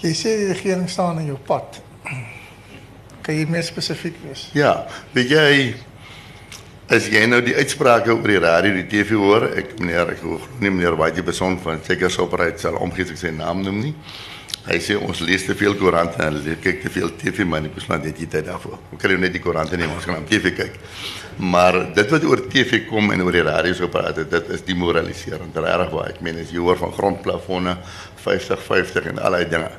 Jy 0.04 0.12
sê 0.12 0.36
die 0.42 0.52
regering 0.52 0.88
staan 0.92 1.22
in 1.22 1.30
jou 1.32 1.38
pad. 1.48 1.80
Kan 3.24 3.34
jy 3.34 3.46
meer 3.50 3.64
spesifiek 3.66 4.18
wees? 4.22 4.50
Ja, 4.54 4.84
weet 5.16 5.32
jy 5.32 5.50
as 6.92 7.08
jy 7.10 7.24
nou 7.26 7.40
die 7.42 7.56
uitsprake 7.56 8.12
oor 8.14 8.30
die 8.30 8.38
radio, 8.38 8.74
die 8.76 8.86
TV 8.86 9.18
hoor, 9.18 9.48
ek 9.58 9.74
meneer 9.80 10.12
ek 10.14 10.22
hoor 10.22 10.44
nie 10.62 10.70
meneer 10.70 10.94
White 10.98 11.24
beson 11.26 11.58
van 11.64 11.82
seker 11.86 12.12
soperheid 12.14 12.62
sal 12.62 12.78
omgee 12.78 13.16
sy 13.18 13.32
naam 13.34 13.64
noem 13.66 13.80
nie. 13.88 13.94
Hy 14.66 14.78
sê 14.82 14.96
ons 14.98 15.20
lees 15.22 15.44
te 15.46 15.54
veel 15.58 15.76
koerante 15.78 16.22
en 16.22 16.38
kyk 16.62 16.80
te 16.82 16.90
veel 16.90 17.12
TV 17.18 17.46
man, 17.46 17.66
ek 17.68 17.74
besluit 17.78 18.06
net 18.06 18.18
jy 18.18 18.26
tyd 18.30 18.46
daarvoor. 18.48 18.78
Ons 18.94 19.02
kan 19.02 19.14
net 19.22 19.34
die 19.34 19.42
koerante 19.42 19.78
nie, 19.78 19.86
ons 19.90 20.06
gaan 20.06 20.22
op 20.22 20.30
TV 20.30 20.54
kyk. 20.58 20.78
Maar 21.36 21.94
dit 21.94 22.10
wat 22.10 22.24
oor 22.24 22.40
TV 22.48 22.86
kom 22.88 23.10
en 23.12 23.22
oor 23.22 23.34
die 23.36 23.44
radio 23.44 23.74
so 23.76 23.88
praat, 23.92 24.16
dit 24.16 24.52
is 24.54 24.62
demoraliserend. 24.64 25.56
Regtig 25.56 25.90
waar. 25.92 26.08
Ek 26.14 26.22
meen 26.24 26.38
as 26.40 26.52
jy 26.52 26.62
hoor 26.64 26.78
van 26.80 26.94
grondplafonne 26.96 27.76
50-50 28.24 29.10
en 29.12 29.20
allerlei 29.20 29.48
dinge. 29.50 29.70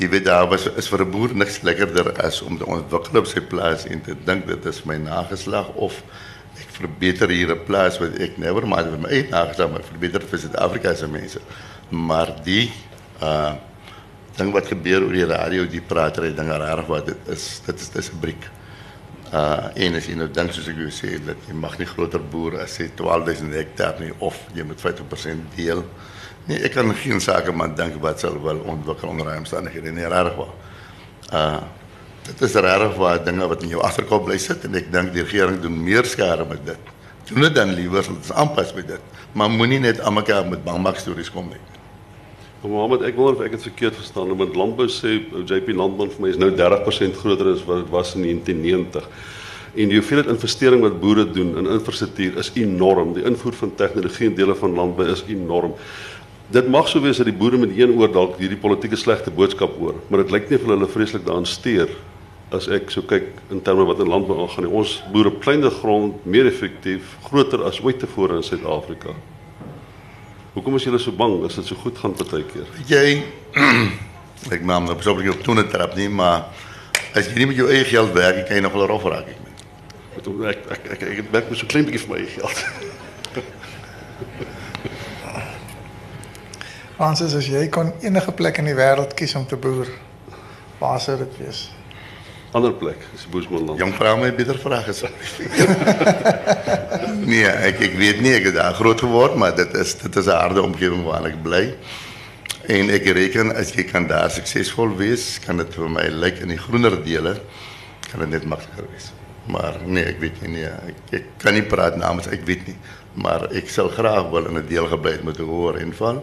Jy 0.00 0.08
weet 0.08 0.24
daar 0.24 0.48
was 0.48 0.64
is 0.80 0.88
vir 0.88 1.04
'n 1.04 1.10
boer 1.10 1.34
niks 1.34 1.60
lekkerder 1.62 2.12
as 2.24 2.40
om 2.42 2.56
te 2.56 2.64
ontwikkel 2.64 3.18
op 3.18 3.26
sy 3.26 3.40
plaas 3.40 3.84
en 3.84 4.00
te 4.00 4.14
dink 4.24 4.46
dit 4.46 4.64
is 4.66 4.84
my 4.84 4.96
nageslag 4.96 5.68
of 5.74 6.02
ek 6.56 6.70
verbeter 6.72 7.28
hier 7.28 7.52
'n 7.52 7.64
plaas 7.66 7.98
wat 8.00 8.16
ek 8.18 8.38
never 8.38 8.66
maar 8.66 8.84
vir 8.84 8.98
my 8.98 9.08
eie 9.08 9.28
nageslag 9.28 9.70
maar 9.70 9.82
verbeter 9.82 10.22
vir 10.22 10.38
Suid-Afrika 10.38 10.94
se 10.94 11.06
mense. 11.06 11.40
Maar 11.90 12.32
die 12.44 12.72
uh 13.20 13.52
ding 14.36 14.52
wat 14.52 14.66
gebeur 14.66 15.02
oor 15.04 15.12
die 15.12 15.26
radio, 15.26 15.66
die 15.66 15.82
pratery 15.84 16.34
dinge 16.34 16.56
reg 16.56 16.86
wat 16.86 17.06
dit 17.06 17.28
is, 17.28 17.60
dit 17.66 17.80
is 17.80 17.88
dis 17.90 18.10
'n 18.10 18.20
briek. 18.20 18.48
Eh, 19.30 19.40
uh, 19.40 19.64
Eén 19.74 19.94
is 19.94 20.06
inderdaad, 20.06 20.54
zoals 20.54 20.68
ik 20.68 20.76
u 20.76 20.90
dat 21.24 21.36
je 21.46 21.54
mag 21.54 21.78
niet 21.78 21.88
groter 21.88 22.28
boeren 22.28 22.60
als 22.60 22.76
je 22.76 22.88
12.000 22.88 23.48
hectare 23.48 24.04
niet, 24.04 24.12
of 24.18 24.38
je 24.52 24.64
moet 24.64 24.80
50% 24.80 25.54
deel. 25.54 25.84
Nee, 26.44 26.58
ik 26.58 26.70
kan 26.70 26.94
geen 26.94 27.20
zakenman 27.20 27.74
denken 27.74 28.00
wat 28.00 28.20
zal 28.20 28.42
wel 28.42 28.56
ontwikkelen 28.56 29.10
onder 29.10 29.36
omstandigheden 29.36 29.96
in 29.96 30.08
raar 30.08 30.32
Uh, 31.32 31.52
eh, 31.52 31.56
het 32.22 32.40
is 32.40 32.52
raar 32.52 32.94
wat 32.94 33.24
dingen 33.24 33.48
wat 33.48 33.62
in 33.62 33.68
je 33.68 33.76
achterkop 33.76 34.24
blijft 34.24 34.44
zitten. 34.44 34.74
En 34.74 34.78
ik 34.78 34.92
denk, 34.92 35.12
de 35.12 35.22
regering 35.22 35.60
doet 35.60 35.70
meer 35.70 36.04
schade 36.04 36.44
met 36.48 36.66
dat. 36.66 36.76
Doe 37.24 37.44
het 37.44 37.54
dan 37.54 37.72
liever, 37.74 37.96
het 37.98 38.24
is 38.24 38.32
aanpas 38.32 38.72
met 38.72 38.88
dat. 38.88 39.00
Maar 39.32 39.50
moet 39.50 39.68
niet 39.68 39.80
net 39.80 40.00
aan 40.00 40.16
elkaar 40.16 40.48
met 40.48 40.64
bangmakstories 40.64 41.30
komen. 41.30 41.56
Mohammed, 42.60 43.00
ek 43.08 43.16
wonder 43.16 43.38
of 43.38 43.46
ek 43.46 43.54
dit 43.54 43.62
verkeerd 43.70 43.94
verstaan, 43.96 44.34
want 44.36 44.56
landbou 44.58 44.84
sê 44.92 45.14
JP 45.48 45.72
Landbou 45.78 46.10
vir 46.12 46.20
my 46.20 46.28
is 46.28 46.36
nou 46.36 46.50
30% 46.52 47.16
groter 47.16 47.54
as 47.54 47.62
wat 47.64 47.86
dit 47.86 47.94
was 47.94 48.10
in 48.18 48.26
1990. 48.26 49.06
En 49.80 49.88
die 49.88 49.96
hoeveelheid 49.96 50.28
investering 50.28 50.84
wat 50.84 50.98
boere 51.00 51.24
doen 51.24 51.54
in 51.56 51.70
infrastruktuur 51.78 52.36
is 52.42 52.50
enorm. 52.60 53.14
Die 53.16 53.24
invoer 53.24 53.56
van 53.62 53.72
tegnologie 53.78 54.28
in 54.28 54.36
dele 54.36 54.58
van 54.60 54.76
landbou 54.76 55.08
is 55.08 55.24
enorm. 55.32 55.72
Dit 56.52 56.68
mag 56.68 56.90
sou 56.90 57.00
wees 57.00 57.22
dat 57.22 57.30
die 57.30 57.36
boere 57.40 57.62
met 57.64 57.72
een 57.78 57.96
oor 57.96 58.12
dalk 58.12 58.36
hierdie 58.42 58.60
politieke 58.60 58.98
slegte 58.98 59.32
boodskap 59.32 59.80
hoor, 59.80 59.96
maar 60.10 60.26
dit 60.26 60.36
lyk 60.36 60.50
nie 60.50 60.60
of 60.60 60.68
hulle 60.68 60.92
vreeslik 60.92 61.24
daaraan 61.24 61.48
steur 61.48 61.88
as 62.52 62.68
ek 62.68 62.92
so 62.92 63.06
kyk 63.06 63.30
in 63.54 63.64
terme 63.64 63.88
wat 63.88 64.04
in 64.04 64.10
landbou 64.10 64.36
aangaan. 64.42 64.68
Ons 64.68 64.98
boere 65.14 65.32
kleiner 65.40 65.72
grond 65.80 66.26
meer 66.28 66.50
effektief, 66.50 67.16
groter 67.30 67.64
as 67.64 67.80
ooit 67.80 68.02
tevore 68.04 68.36
in 68.36 68.44
Suid-Afrika. 68.44 69.16
Hoekom 70.54 70.74
is 70.74 70.82
julle 70.82 70.98
so 70.98 71.12
bang 71.14 71.44
as 71.46 71.54
dit 71.60 71.66
so 71.68 71.78
goed 71.78 71.98
gaan 71.98 72.14
partykeer? 72.18 72.66
Jy 72.90 73.22
ek 74.54 74.62
maak 74.66 74.82
nou 74.82 74.96
persoonlik 74.98 75.30
op 75.36 75.44
toe 75.46 75.54
net 75.54 75.70
trap 75.70 75.94
nie, 75.98 76.08
maar 76.10 76.38
as 77.14 77.28
jy 77.28 77.34
nie 77.38 77.50
met 77.52 77.60
jou 77.60 77.68
eie 77.70 77.84
geld 77.86 78.10
werk, 78.16 78.46
kan 78.48 78.56
jy 78.58 78.62
nog 78.64 78.74
wel 78.74 78.88
rof 78.90 79.04
raak 79.06 79.28
ek 79.30 79.38
meen. 79.44 79.56
Ek 80.18 80.26
ek 80.50 80.60
ek, 80.74 80.82
ek, 80.96 81.00
ek 81.22 81.30
werk 81.30 81.46
met 81.52 81.58
so 81.60 81.66
klein 81.70 81.86
bietjie 81.86 82.02
vir 82.02 82.10
my 82.10 82.18
eie 82.24 82.32
geld. 82.34 82.58
Fransis, 87.00 87.32
as 87.38 87.46
jy 87.48 87.62
kon 87.72 87.94
enige 88.04 88.32
plek 88.36 88.58
in 88.60 88.66
die 88.68 88.76
wêreld 88.76 89.14
kies 89.16 89.32
om 89.38 89.46
te 89.48 89.56
boer, 89.56 89.88
waar 90.82 91.00
sou 91.00 91.16
dit 91.22 91.32
wees? 91.40 91.60
ander 92.50 92.72
plek, 92.72 92.96
is 93.14 93.28
Boesmanland. 93.28 93.78
Jonkvrouw 93.78 94.16
mij 94.16 94.34
bitter 94.34 94.58
vragen, 94.58 94.94
nee, 97.30 97.44
ik, 97.44 97.78
ik 97.78 97.94
weet 97.94 98.20
niet, 98.20 98.34
ik 98.34 98.44
heb 98.44 98.54
daar 98.54 98.74
groot 98.74 99.00
geworden, 99.00 99.38
maar 99.38 99.56
dat 99.56 99.74
is, 99.74 99.98
dat 99.98 100.16
is 100.16 100.26
een 100.26 100.32
harde 100.32 100.62
omgeving 100.62 101.04
waar 101.04 101.26
ik 101.26 101.42
blij. 101.42 101.76
En 102.66 102.88
ik 102.88 103.04
reken, 103.04 103.56
als 103.56 103.72
je 103.72 103.84
kan 103.84 104.06
daar 104.06 104.30
succesvol 104.30 104.96
wees, 104.96 105.38
kan 105.46 105.58
het 105.58 105.74
voor 105.74 105.90
mij 105.90 106.10
lijken 106.10 106.42
in 106.42 106.48
die 106.48 106.58
groenere 106.58 107.02
delen, 107.02 107.38
kan 108.10 108.20
het 108.20 108.28
net 108.28 108.44
makkelijker 108.44 108.84
zijn. 108.96 109.18
Maar 109.44 109.74
nee, 109.84 110.04
ik 110.04 110.18
weet 110.18 110.40
niet. 110.40 110.50
Nee, 110.50 110.68
ik, 111.10 111.24
kan 111.36 111.52
niet 111.52 111.68
praten 111.68 111.98
namens, 111.98 112.26
ik 112.26 112.44
weet 112.44 112.66
niet. 112.66 112.76
Maar 113.12 113.52
ik 113.52 113.68
zal 113.68 113.88
graag 113.88 114.28
wel 114.28 114.46
in 114.46 114.54
het 114.54 114.68
deelgebied 114.68 115.22
moeten 115.22 115.44
horen 115.44 115.80
invallen. 115.80 116.22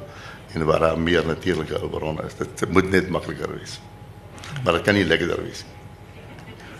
En 0.54 0.66
waar 0.66 1.00
meer 1.00 1.26
natuurlijke 1.26 1.88
bronnen 1.90 2.26
is. 2.26 2.32
Het 2.38 2.72
moet 2.72 2.90
net 2.90 3.10
makkelijker 3.10 3.48
zijn. 3.64 3.82
Maar 4.64 4.74
het 4.74 4.82
kan 4.82 4.94
niet 4.94 5.08
lekkerder 5.08 5.40
zijn. 5.52 5.77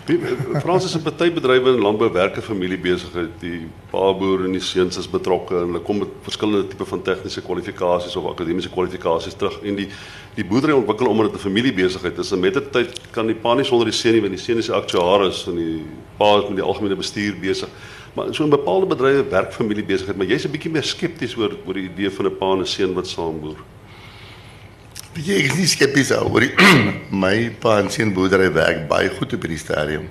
Frans 0.08 0.84
is 0.84 0.94
'n 0.96 1.02
partybedrywe 1.02 1.74
in 1.74 1.82
landbou 1.82 2.12
werke 2.12 2.42
familie 2.42 2.78
besigheid. 2.78 3.28
Die 3.40 3.68
pa 3.90 4.12
boer 4.12 4.44
en 4.44 4.52
die 4.52 4.60
seuns 4.60 4.96
is 4.96 5.10
betrokke 5.10 5.54
en 5.54 5.66
hulle 5.66 5.82
kom 5.84 5.98
met 5.98 6.08
verskillende 6.22 6.68
tipe 6.68 6.84
van 6.84 7.02
tegniese 7.02 7.42
kwalifikasies 7.42 8.16
of 8.16 8.30
akademiese 8.30 8.70
kwalifikasies 8.70 9.36
terug 9.36 9.60
en 9.62 9.76
die 9.76 9.88
die 10.34 10.44
boerdery 10.44 10.72
ontwikkel 10.72 11.08
omdat 11.08 11.32
dit 11.32 11.40
'n 11.40 11.44
familie 11.44 11.74
besigheid 11.74 12.18
is. 12.18 12.32
En 12.32 12.40
met 12.40 12.54
die 12.54 12.70
tyd 12.70 13.00
kan 13.10 13.26
die 13.26 13.34
pa 13.34 13.54
nie 13.54 13.64
sonder 13.64 13.84
die 13.84 13.94
seun 13.94 14.12
nie, 14.12 14.20
want 14.20 14.32
die 14.32 14.42
seun 14.44 14.58
is 14.58 14.66
die 14.66 14.74
aktuaris 14.74 15.46
en 15.46 15.56
die 15.56 15.84
pa 16.16 16.38
is 16.38 16.48
met 16.48 16.56
die 16.56 16.64
algemene 16.64 16.96
bestuur 16.96 17.34
besig. 17.40 17.68
Maar 18.14 18.34
so 18.34 18.44
'n 18.44 18.50
bepaalde 18.50 18.86
bedrywe 18.86 19.28
werk 19.30 19.52
familie 19.52 19.84
besigheid, 19.84 20.16
maar 20.16 20.26
jy's 20.26 20.44
'n 20.46 20.50
bietjie 20.50 20.70
meer 20.70 20.84
skepties 20.84 21.36
oor 21.36 21.52
oor 21.66 21.74
die 21.74 21.88
idee 21.90 22.10
van 22.10 22.26
'n 22.26 22.36
pa 22.38 22.52
en 22.52 22.60
'n 22.60 22.66
seun 22.66 22.94
wat 22.94 23.06
saam 23.06 23.40
boer. 23.40 23.56
Weet 25.14 25.26
jy, 25.26 25.36
ek 25.40 25.46
is 25.52 25.56
nie 25.58 25.66
skepties 25.66 26.10
oor 26.12 26.40
die 26.44 26.52
my 27.10 27.50
pa 27.62 27.78
en 27.82 27.88
seun 27.90 28.12
boerdery 28.14 28.50
werk 28.54 28.84
baie 28.90 29.08
goed 29.16 29.32
op 29.34 29.42
hierdie 29.46 29.58
stadium. 29.60 30.08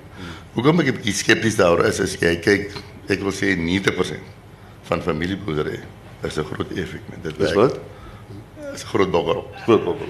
Hoekom 0.54 0.80
ek 0.80 0.88
'n 0.90 0.96
bietjie 0.98 1.14
skepties 1.14 1.56
daaroor 1.56 1.86
is, 1.86 2.00
is 2.00 2.16
jy 2.20 2.34
kyk, 2.42 2.74
ek 3.08 3.20
wil 3.22 3.32
sê 3.32 3.54
90% 3.56 4.20
van 4.88 5.00
familieboerdery 5.02 5.78
is 6.24 6.36
'n 6.38 6.44
groot 6.44 6.70
effek 6.76 7.02
met 7.10 7.22
dit 7.22 7.38
Dis 7.38 7.52
werk. 7.54 7.56
wat? 7.56 7.80
Is 8.74 8.82
'n 8.84 8.88
groot 8.88 9.10
bogger. 9.10 9.42
Groot 9.64 9.84
bobber. 9.84 10.06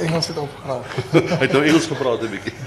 Engels 0.00 0.26
het 0.28 0.36
opgehaal. 0.38 0.84
Hy 1.12 1.42
het 1.44 1.52
nou 1.52 1.64
Engels 1.64 1.86
gepraat 1.86 2.22
'n 2.22 2.30
bietjie. 2.30 2.52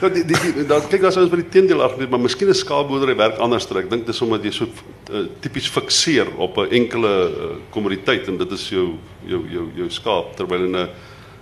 Ja, 0.00 0.08
die 0.08 0.24
die, 0.24 0.36
die 0.42 0.66
dan 0.66 0.84
kyk 0.90 1.04
daar 1.06 1.12
sou 1.14 1.22
ons 1.24 1.32
by 1.32 1.40
die 1.40 1.50
teendeel 1.54 1.82
argument, 1.84 2.10
maar 2.10 2.20
miskien 2.20 2.48
'n 2.48 2.54
skaapboerdery 2.54 3.16
werk 3.16 3.38
anders. 3.38 3.70
Ek 3.70 3.90
dink 3.90 4.06
dis 4.06 4.20
omdat 4.20 4.44
jy 4.44 4.50
so 4.50 4.66
uh, 4.66 5.26
tipies 5.40 5.68
fikseer 5.68 6.26
op 6.36 6.58
'n 6.58 6.70
enkele 6.70 7.12
uh, 7.30 7.56
kommoditeit 7.70 8.28
en 8.28 8.36
dit 8.36 8.52
is 8.52 8.68
jou 8.68 8.98
jou 9.26 9.42
jou 9.48 9.66
jou 9.76 9.90
skaap 9.90 10.36
terwyl 10.36 10.64
in 10.64 10.76
'n 10.76 10.88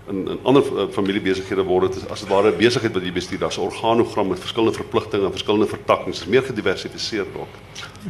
in 0.09 0.29
in 0.29 0.39
ander 0.43 0.63
uh, 0.63 0.89
familiebesighede 0.91 1.63
word 1.65 1.95
dit 1.95 2.11
as 2.11 2.21
dit 2.21 2.29
ware 2.29 2.51
'n 2.51 2.59
besigheid 2.59 2.93
wat 2.93 3.05
jy 3.05 3.13
bestuur. 3.13 3.39
Daar's 3.39 3.59
'n 3.59 3.69
organogram 3.71 4.29
met 4.29 4.39
verskillende 4.39 4.77
verpligtinge 4.77 5.25
en 5.25 5.31
verskillende 5.31 5.67
vertakkings. 5.67 6.19
Dit 6.19 6.27
is 6.27 6.33
meer 6.33 6.43
gediversifiseer 6.43 7.27
ook. 7.35 7.53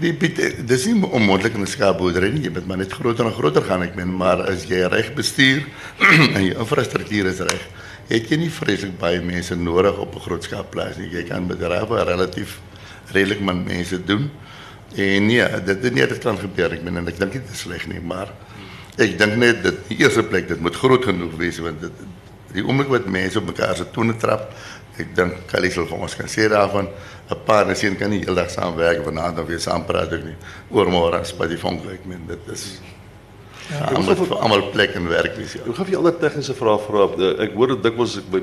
Die 0.01 0.15
Piet, 0.15 0.67
dis 0.69 0.87
nie 0.87 1.05
onmoontlik 1.05 1.55
in 1.55 1.61
'n 1.61 1.67
skaapboerdery 1.67 2.31
nie, 2.33 2.43
jy 2.43 2.51
moet 2.51 2.67
maar 2.67 2.79
net 2.79 2.93
groter 2.93 3.27
en 3.27 3.33
groter 3.33 3.63
gaan 3.63 3.83
ek 3.83 3.95
meen, 3.95 4.17
maar 4.17 4.41
as 4.49 4.65
jy 4.65 4.87
reg 4.89 5.15
bestuur 5.15 5.65
en 6.37 6.45
jou 6.45 6.59
infrastruktuur 6.59 7.27
is 7.27 7.39
reg, 7.39 7.69
het 8.13 8.29
jy 8.29 8.39
nie 8.43 8.53
vreeslik 8.53 8.99
baie 9.01 9.21
mense 9.25 9.57
nodig 9.57 9.99
op 9.99 10.15
'n 10.15 10.21
groot. 10.21 10.45
Jy 10.47 11.25
kan 11.29 11.47
met 11.47 11.61
regtig 11.61 12.05
relatief 12.07 12.61
redelik 13.13 13.41
min 13.41 13.65
mense 13.65 14.05
doen. 14.05 14.31
En 14.97 15.27
nee, 15.27 15.45
dit 15.65 15.83
dit 15.83 15.95
nie 15.95 16.07
dit 16.07 16.19
kan 16.19 16.39
gebeur. 16.39 16.73
Ek 16.73 16.83
meen 16.83 16.97
en 16.97 17.09
ek 17.09 17.19
dink 17.19 17.33
nie 17.33 17.41
dit 17.41 17.53
is 17.53 17.61
sleg 17.65 17.87
nie, 17.87 18.01
maar 18.01 18.33
ek 18.99 19.19
dink 19.19 19.37
net 19.37 19.63
dat 19.63 19.75
die 19.89 19.97
eerste 19.99 20.23
plek 20.23 20.49
dit 20.49 20.61
moet 20.61 20.77
groot 20.77 21.05
genoeg 21.05 21.37
wees 21.41 21.59
want 21.59 21.81
die 22.53 22.65
oomblik 22.65 22.91
wat 22.93 23.07
mense 23.09 23.39
op 23.39 23.47
mekaar 23.49 23.77
se 23.77 23.87
tone 23.91 24.17
trap, 24.17 24.53
ek 25.01 25.15
dink 25.17 25.47
Kali 25.49 25.71
sal 25.71 25.89
ons 25.89 26.17
kan 26.17 26.29
sê 26.29 26.49
daarvan 26.49 26.89
'n 27.31 27.45
paar 27.47 27.69
en 27.69 27.77
sien 27.77 27.97
kan 27.97 28.11
nie 28.11 28.21
heeldag 28.21 28.51
saamwerk 28.51 29.05
vanaand 29.05 29.39
of 29.39 29.47
weer 29.47 29.61
saam 29.61 29.85
praat 29.85 30.13
ook 30.13 30.25
nie. 30.25 30.37
Die 31.49 31.59
vonk 31.59 32.05
meen 32.05 32.27
dit 32.27 32.53
is 32.53 32.81
ja, 33.71 33.81
almal 33.93 34.17
vir 34.19 34.33
almal 34.39 34.65
plek 34.73 34.97
en 34.99 35.07
werk 35.11 35.37
wees 35.39 35.55
ja. 35.57 35.63
Ek 35.63 35.77
gaan 35.77 35.89
vir 35.89 35.95
'n 35.95 36.01
ander 36.01 36.17
tegniese 36.19 36.55
vraag 36.55 36.83
vra. 36.87 37.07
Ek 37.45 37.55
hoor 37.55 37.75
dit 37.75 37.83
dikwels 37.83 38.17
ek 38.19 38.27
by 38.33 38.41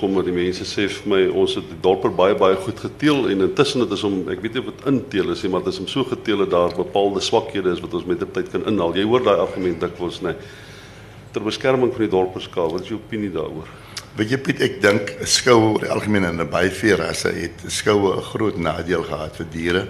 kom 0.00 0.14
dat 0.14 0.24
die 0.24 0.36
mense 0.36 0.64
sê 0.64 0.88
vir 0.88 1.08
my 1.08 1.22
ons 1.28 1.54
het 1.54 1.68
die 1.68 1.80
dorpe 1.82 2.08
baie 2.08 2.34
baie 2.34 2.56
goed 2.56 2.80
geteel 2.80 3.30
en 3.30 3.46
intussen 3.48 3.80
dit 3.80 3.92
is 3.92 4.04
om 4.04 4.28
ek 4.28 4.42
weet 4.42 4.54
nie 4.54 4.62
of 4.66 4.72
dit 4.72 4.86
inteel 4.86 5.30
is 5.30 5.42
nie, 5.42 5.50
maar 5.50 5.62
dit 5.62 5.72
is 5.72 5.80
om 5.80 5.86
so 5.86 6.04
geteel 6.04 6.38
dat 6.38 6.50
daar 6.50 6.74
bepaalde 6.76 7.20
swakhede 7.20 7.72
is 7.72 7.80
wat 7.80 7.94
ons 7.94 8.04
met 8.04 8.18
die 8.18 8.30
tyd 8.30 8.50
kan 8.50 8.66
inhaal. 8.66 8.94
Jy 8.94 9.04
hoor 9.04 9.22
daai 9.22 9.38
argument 9.38 9.80
dikwels 9.80 10.20
nê. 10.22 10.34
Ter 11.32 11.42
beskerming 11.42 11.90
van 11.92 12.00
die 12.00 12.10
dorperskaal, 12.10 12.70
wat 12.70 12.82
is 12.82 12.88
jou 12.88 12.98
opinie 12.98 13.30
daaroor? 13.30 13.68
Weet 14.14 14.30
jy 14.30 14.38
Piet, 14.38 14.60
ek 14.62 14.76
dink 14.78 15.08
skoue 15.26 15.72
oor 15.72 15.82
die 15.82 15.90
algemeen 15.90 16.28
in 16.28 16.42
baie 16.46 16.70
veerasse 16.70 17.32
het 17.34 17.64
skoue 17.66 18.14
'n 18.14 18.22
groot 18.22 18.56
nadeel 18.56 19.02
gehad 19.02 19.34
vir 19.36 19.46
diere 19.50 19.82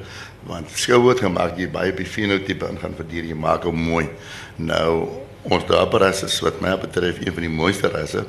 want 0.46 0.70
het 1.10 1.20
gemaak 1.24 1.58
jy 1.58 1.68
baie 1.72 1.92
die 1.96 2.06
fenotipe 2.06 2.68
ingaan 2.68 2.96
vir 2.98 3.06
diere, 3.08 3.28
jy 3.28 3.36
maak 3.38 3.64
hom 3.64 3.78
mooi. 3.80 4.08
Nou 4.56 5.08
ons 5.44 5.64
dorprasse 5.68 6.26
is 6.26 6.40
wat 6.44 6.60
my 6.64 6.74
betref 6.80 7.20
een 7.20 7.32
van 7.32 7.46
die 7.46 7.52
mooiste 7.52 7.88
rasse. 7.92 8.24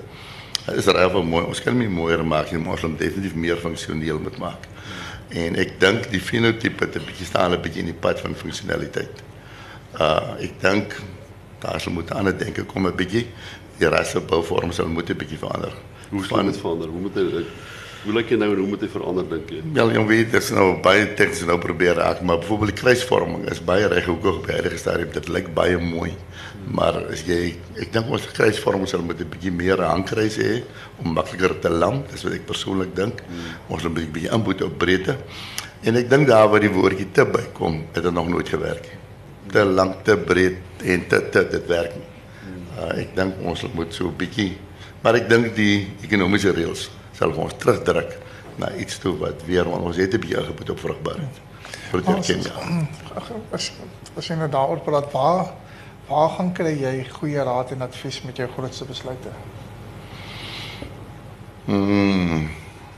Hy 0.65 0.77
is 0.79 0.87
regtig 0.87 1.27
mooi. 1.27 1.43
Ons 1.45 1.61
kan 1.63 1.75
hom 1.77 1.91
mooier 1.91 2.23
maak 2.25 2.51
ons 2.75 2.87
moet 2.87 2.99
definitief 2.99 3.35
meer 3.35 3.59
funksioneel 3.61 4.19
moet 4.19 4.39
maak. 4.41 4.67
En 5.35 5.57
ek 5.59 5.75
dink 5.81 6.09
die 6.11 6.21
fenotipe 6.21 6.85
het 6.85 6.95
'n 6.95 7.05
bietjie 7.05 7.25
staan 7.25 7.53
'n 7.53 7.61
bietjie 7.61 7.81
in 7.81 7.91
die 7.91 8.01
pad 8.05 8.19
van 8.19 8.35
funksionaliteit. 8.35 9.23
Uh 9.99 10.35
ek 10.39 10.61
dink 10.61 10.95
daar 11.59 11.81
sal 11.81 11.93
moet 11.93 12.11
aan 12.11 12.27
denke 12.37 12.63
kom 12.63 12.87
'n 12.87 12.95
bietjie. 12.95 13.27
Die 13.77 13.87
rasse 13.87 14.19
bouvorm 14.19 14.71
sal 14.71 14.87
moet 14.87 15.09
'n 15.09 15.17
bietjie 15.17 15.37
verander. 15.37 15.73
Hoe 16.09 16.23
staan 16.23 16.45
dit 16.45 16.57
verander? 16.57 16.87
Hoe 16.87 17.01
moet 17.01 17.13
dit 17.13 17.45
Hoe 18.05 18.13
lyk 18.13 18.29
jy 18.29 18.37
nou 18.37 18.51
hoe 18.53 18.67
moet 18.69 18.83
hy 18.85 18.87
verander 18.93 19.25
dink 19.25 19.49
jy? 19.49 19.59
Wel, 19.73 19.91
jy 19.95 20.01
weet, 20.05 20.27
dit 20.29 20.43
is 20.43 20.51
nou 20.53 20.65
baie 20.85 21.07
tegnies 21.17 21.39
nou 21.49 21.55
probeer 21.57 21.95
raak, 21.97 22.19
maar 22.21 22.37
byvoorbeeld 22.43 22.75
die 22.75 22.77
kruisvorming 22.77 23.47
is 23.49 23.61
baie 23.65 23.87
reghoekig 23.89 24.35
op 24.41 24.45
die 24.45 24.53
huidige 24.53 24.77
stadium. 24.77 25.09
Dit 25.15 25.29
lyk 25.33 25.47
baie 25.57 25.79
mooi. 25.81 26.11
Maar 26.77 26.99
as 27.09 27.23
jy 27.25 27.55
ek 27.81 27.89
dink 27.95 28.11
ons 28.13 28.27
kruisvorming 28.37 28.85
sal 28.91 29.01
met 29.01 29.17
'n 29.21 29.29
bietjie 29.31 29.51
meer 29.51 29.81
hangkruis 29.81 30.37
hê 30.37 30.61
om 31.01 31.17
makliker 31.17 31.57
te 31.59 31.69
land, 31.69 32.05
dis 32.11 32.23
wat 32.23 32.33
ek 32.33 32.45
persoonlik 32.45 32.93
dink. 32.95 33.23
Ons 33.69 33.81
moet 33.83 33.97
'n 33.97 34.11
bietjie 34.13 34.29
inboet 34.29 34.61
op 34.61 34.77
breedte. 34.77 35.17
En 35.81 35.95
ek 35.95 36.09
dink 36.09 36.27
daar 36.27 36.49
waar 36.49 36.61
die 36.61 36.69
woordjie 36.69 37.11
te 37.11 37.25
bykom, 37.25 37.85
het 37.93 38.03
dit 38.03 38.13
nog 38.13 38.29
nooit 38.29 38.49
gewerk 38.49 38.83
nie. 38.85 38.99
Te 39.51 39.65
lank, 39.65 40.03
te 40.03 40.15
breed 40.17 40.57
en 40.83 41.07
te 41.07 41.29
te 41.29 41.47
dit 41.49 41.65
werk 41.67 41.95
nie. 41.95 42.09
Uh, 42.77 43.01
ek 43.01 43.15
dink 43.15 43.33
ons 43.41 43.65
moet 43.73 43.93
so 43.93 44.13
'n 44.13 44.57
maar 45.01 45.15
ek 45.15 45.27
dink 45.29 45.55
die 45.55 45.87
ekonomiese 46.03 46.51
reëls 46.51 46.89
sal 47.17 47.31
ons 47.31 47.53
terugdruk 47.57 48.17
na 48.61 48.71
iets 48.79 48.99
toe 49.03 49.15
wat 49.19 49.43
weer 49.47 49.67
want 49.69 49.83
ons 49.83 49.97
het 49.97 50.13
'n 50.13 50.19
bietjie 50.19 50.39
ingepoet 50.39 50.69
op 50.69 50.79
vrugbaarheid. 50.79 51.35
Vir 51.91 52.01
die 52.01 52.21
Kenia. 52.21 52.53
Ag, 53.15 53.31
As 53.51 53.71
as 54.17 54.27
jy 54.27 54.35
nou 54.35 54.49
daaroor 54.49 54.79
praat, 54.79 55.11
waar 55.11 55.53
waar 56.07 56.29
gaan 56.29 56.53
kry 56.53 56.79
jy 56.79 57.07
goeie 57.09 57.43
raad 57.43 57.71
en 57.71 57.81
advies 57.81 58.21
met 58.21 58.37
jou 58.37 58.49
grootste 58.57 58.85
besluite? 58.85 59.29
Mm. 61.65 62.49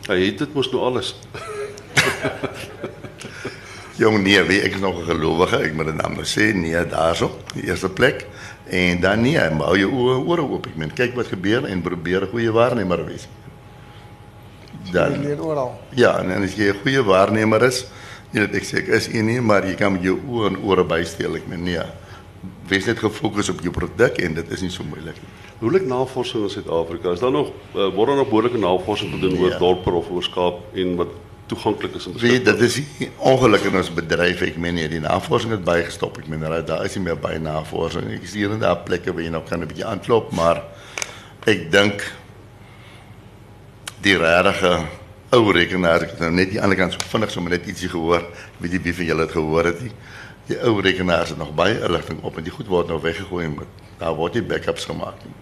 Hy 0.07 0.26
het 0.26 0.38
dit 0.38 0.53
mos 0.53 0.72
nou 0.72 0.84
alles. 0.84 1.15
Jong 4.01 4.24
nee, 4.24 4.43
wie 4.43 4.61
ek 4.61 4.76
is 4.76 4.84
nog 4.84 4.99
'n 4.99 5.05
gelowige, 5.05 5.57
ek 5.57 5.74
moet 5.74 5.86
dit 5.86 5.95
nou 5.95 6.24
sê, 6.24 6.53
nee 6.53 6.86
daarso, 6.86 7.32
die 7.53 7.65
eerste 7.65 7.89
plek. 7.89 8.28
En 8.70 8.99
dan 8.99 9.22
nee, 9.22 9.39
hou 9.39 9.78
jou 9.78 9.91
oë 9.91 10.28
ore 10.28 10.41
oop. 10.41 10.68
Ek 10.68 10.76
meen, 10.76 10.93
kyk 10.93 11.15
wat 11.15 11.28
gebeur 11.28 11.65
en 11.65 11.82
probeer 11.82 12.24
'n 12.24 12.30
goeie 12.30 12.51
waarnemer 12.51 13.05
wees. 13.05 13.28
Ja, 15.89 16.19
en, 16.19 16.31
en 16.31 16.41
als 16.41 16.53
je 16.53 16.67
een 16.67 16.75
goede 16.81 17.03
waarnemer 17.03 17.63
is, 17.63 17.85
dat 18.31 18.53
ik 18.53 18.63
zeg 18.63 18.81
is 18.81 19.05
je 19.05 19.21
niet, 19.21 19.41
maar 19.41 19.67
je 19.67 19.75
kan 19.75 19.91
met 19.91 20.01
je 20.01 20.17
oren 20.29 20.55
en 20.55 20.59
oren 20.63 20.88
bijstellen. 20.88 21.35
Ik 21.35 21.47
meen, 21.47 21.83
wees 22.67 22.85
net 22.85 22.99
gefocust 22.99 23.49
op 23.49 23.59
je 23.61 23.69
product 23.69 24.21
en 24.21 24.33
dat 24.33 24.49
is 24.49 24.61
niet 24.61 24.71
zo 24.71 24.83
moeilijk. 24.83 25.17
Hoe 25.59 25.71
lijkt 25.71 25.88
navorsing 25.88 26.43
in 26.43 26.49
Zuid-Afrika? 26.49 27.11
Is 27.11 27.19
daar 27.19 27.31
nog, 27.31 27.51
eh, 27.73 27.81
uh, 27.81 27.93
worden 27.93 28.15
nog 28.15 28.25
behoorlijke 28.25 28.57
navorsing 28.57 29.13
gedoen 29.13 29.31
ja. 29.31 29.38
over 29.38 29.59
dorpen 29.59 29.93
of 29.93 30.09
oorschap 30.09 30.75
en 30.75 30.95
wat 30.95 31.07
toegankelijk 31.45 31.95
is? 31.95 32.07
Weet, 32.17 32.45
dat 32.45 32.59
is 32.59 32.81
ongelukkig 33.15 33.71
in 33.71 33.77
ons 33.77 33.93
bedrijf. 33.93 34.41
Ik 34.41 34.57
meen, 34.57 34.75
die 34.75 34.99
navorsing 34.99 35.53
is 35.53 35.63
bijgestopt. 35.63 36.17
Ik 36.17 36.27
meen, 36.27 36.65
daar 36.65 36.83
is 36.83 36.95
niet 36.95 37.03
meer 37.03 37.19
bij 37.19 37.38
navorsing. 37.38 38.11
Ik 38.11 38.27
zie 38.27 38.38
hier 38.38 38.51
en 38.51 38.59
daar 38.59 38.77
plekken 38.77 39.13
waar 39.13 39.23
je 39.23 39.29
nog 39.29 39.43
kan 39.43 39.61
een 39.61 39.67
beetje 39.67 39.85
aankloppen, 39.85 40.35
maar 40.35 40.63
ik 41.43 41.71
denk 41.71 42.11
die 44.01 44.17
regte 44.17 44.77
ou 45.35 45.51
rekenaar, 45.51 46.01
ek 46.05 46.09
het 46.15 46.19
nou 46.19 46.31
net 46.31 46.51
die 46.53 46.61
ander 46.61 46.77
kant 46.79 46.93
so 46.93 46.99
vinnig 47.11 47.31
sommer 47.33 47.51
net 47.51 47.65
ietsie 47.67 47.89
gehoor. 47.91 48.23
Weet 48.61 48.71
nie 48.77 48.79
wie 48.85 48.93
van 48.93 49.05
julle 49.05 49.21
het 49.27 49.31
gehoor 49.35 49.65
het 49.65 49.81
nie. 49.81 49.91
Die 50.47 50.59
ou 50.63 50.77
rekenaars 50.81 51.29
het 51.33 51.37
nog 51.41 51.51
baie 51.55 51.79
inligting 51.83 52.21
op 52.23 52.37
en 52.37 52.43
die 52.47 52.51
goed 52.55 52.67
word 52.71 52.87
nou 52.87 53.01
weggegooi 53.03 53.47
met 53.49 53.67
daar 53.99 54.15
word 54.15 54.33
nie 54.37 54.43
backups 54.43 54.85
gemaak 54.85 55.17
nie. 55.25 55.33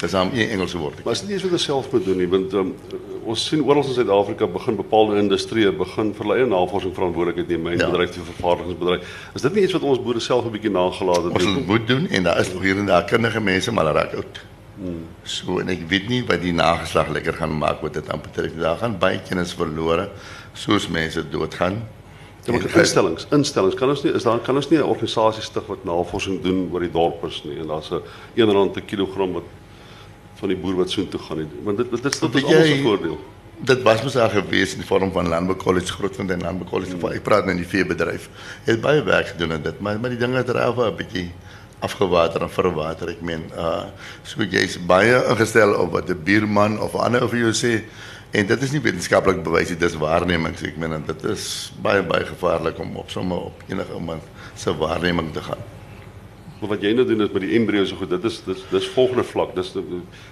Dis 0.00 0.14
aan 0.14 0.30
een 0.34 0.50
Engelse 0.52 0.78
woord. 0.78 1.04
Maar 1.04 1.12
is 1.12 1.20
dit 1.20 1.28
nie 1.28 1.36
iets 1.36 1.44
wat 1.44 1.52
ons 1.56 1.64
self 1.64 1.86
moet 1.92 2.04
doen 2.04 2.16
nie, 2.20 2.26
want 2.28 2.52
um, 2.52 2.74
ons 3.24 3.44
sien 3.48 3.62
oral 3.64 3.82
in 3.84 3.94
Suid-Afrika 3.96 4.46
begin 4.46 4.76
bepaalde 4.76 5.16
industrieë 5.22 5.70
begin 5.76 6.10
verleë 6.14 6.44
navorsing 6.48 6.92
verantwoordelikheid 6.94 7.48
neem, 7.48 7.68
Ja. 7.80 7.88
bedryf 7.90 8.12
die 8.14 8.22
vervaardigingsbedryf. 8.22 9.14
Is 9.34 9.42
dit 9.42 9.54
nie 9.54 9.62
iets 9.64 9.72
wat 9.72 9.82
ons 9.82 10.02
boere 10.04 10.20
self 10.20 10.44
'n 10.44 10.50
bietjie 10.52 10.70
nagelaat 10.70 11.24
het 11.24 11.32
Ons 11.32 11.44
nie? 11.44 11.54
het 11.54 11.66
moet 11.66 11.86
doen 11.88 12.08
en 12.08 12.22
daar 12.22 12.40
is 12.40 12.52
nog 12.52 12.62
hier 12.62 12.78
en 12.78 12.86
daar 12.86 13.04
kundige 13.04 13.40
mense 13.40 13.72
maar 13.72 13.84
hulle 13.86 13.98
raak 13.98 14.14
oud. 14.14 14.40
So 15.22 15.58
en 15.58 15.68
ek 15.72 15.86
weet 15.88 16.08
nie 16.08 16.22
wat 16.28 16.42
die 16.42 16.52
nageslag 16.52 17.08
lekker 17.08 17.32
gaan 17.38 17.58
maak 17.58 17.80
wat 17.80 17.94
dit 17.94 18.08
aan 18.12 18.20
betref. 18.20 18.52
Daar 18.60 18.76
gaan 18.76 18.98
baie 18.98 19.20
kennis 19.28 19.54
verlore 19.56 20.10
soos 20.52 20.88
mense 20.88 21.22
doodgaan. 21.28 21.82
Ja, 22.44 22.52
maar 22.52 22.60
En- 22.62 22.78
instellings, 22.80 23.26
instellings 23.30 23.74
kan 23.74 23.88
ons 23.88 24.02
nie 24.04 24.12
is 24.12 24.22
daar 24.22 24.38
kan 24.38 24.54
ons 24.56 24.68
nie 24.70 24.78
'n 24.78 24.82
organisasie 24.82 25.42
stig 25.42 25.66
wat 25.66 25.84
navorsing 25.84 26.42
doen 26.42 26.68
oor 26.72 26.80
die 26.80 26.90
dorpers 26.90 27.42
nie 27.44 27.58
en 27.58 27.66
daar's 27.66 27.90
'n 27.90 28.00
1 28.36 28.52
rand 28.52 28.72
per 28.72 28.82
kilogram 28.82 29.32
wat 29.32 29.42
van 30.34 30.48
die 30.48 30.56
boer 30.56 30.76
wat 30.76 30.90
soontoe 30.90 31.20
gaan 31.20 31.38
nie. 31.38 31.46
Want 31.64 31.76
dit 31.78 31.90
dit 31.90 32.04
is 32.04 32.18
dit 32.20 32.34
is 32.34 32.44
almal 32.44 32.62
se 32.64 32.82
voordeel. 32.82 33.18
Dit 33.58 33.82
was 33.82 34.02
mos 34.02 34.16
al 34.16 34.28
gewees 34.28 34.72
in 34.72 34.78
die 34.80 34.86
vorm 34.86 35.12
van 35.12 35.28
Landbou 35.28 35.56
College 35.56 35.86
Grootfontein 35.92 36.40
Landbou 36.42 36.68
College. 36.68 36.92
Hmm. 36.96 37.10
Ek 37.12 37.22
praat 37.22 37.44
nou 37.46 37.56
in 37.56 37.62
die 37.64 37.66
veebedryf. 37.66 38.28
Het 38.64 38.80
baie 38.80 39.02
werk 39.02 39.26
gedoen 39.28 39.52
aan 39.52 39.62
dit, 39.62 39.80
maar 39.80 39.98
maar 40.00 40.10
die 40.10 40.18
dinge 40.18 40.36
het 40.36 40.48
raaf 40.48 40.76
'n 40.76 40.94
bietjie 40.96 41.30
afgewater 41.86 42.44
en 42.46 42.52
verwater. 42.52 43.14
Ek 43.14 43.22
meen, 43.24 43.46
uh 43.54 43.86
so 44.26 44.44
jy's 44.44 44.76
baie 44.90 45.22
ingestel 45.30 45.76
op 45.78 45.94
wat 45.96 46.10
'n 46.10 46.22
buurman 46.26 46.80
of 46.80 46.98
ander 47.06 47.24
of 47.24 47.32
jou 47.32 47.52
sê 47.54 47.84
en 48.32 48.46
dit 48.46 48.62
is 48.62 48.72
nie 48.74 48.82
wetenskaplik 48.84 49.44
bewys 49.46 49.70
nie, 49.72 49.78
dis 49.78 49.96
waarnemings. 49.96 50.62
Ek 50.66 50.76
meen 50.76 50.98
en 50.98 51.06
dit 51.06 51.24
is 51.30 51.72
baie 51.82 52.02
baie 52.02 52.26
gevaarlik 52.26 52.78
om 52.82 52.96
op 52.96 53.10
sommer 53.10 53.48
op 53.52 53.64
enige 53.68 53.94
iemand 53.94 54.22
se 54.54 54.76
waarneming 54.76 55.32
te 55.32 55.42
gaan. 55.42 55.64
Maar 56.56 56.70
wat 56.72 56.84
jy 56.86 56.94
nou 56.96 57.04
doen 57.04 57.20
is 57.20 57.32
met 57.34 57.42
die 57.44 57.52
embryos 57.58 57.90
so 57.92 57.98
goed, 58.00 58.10
dit 58.14 58.24
is 58.24 58.38
dis 58.46 58.62
dis 58.70 58.88
volgende 58.94 59.24
vlak. 59.28 59.52
Dis 59.58 59.74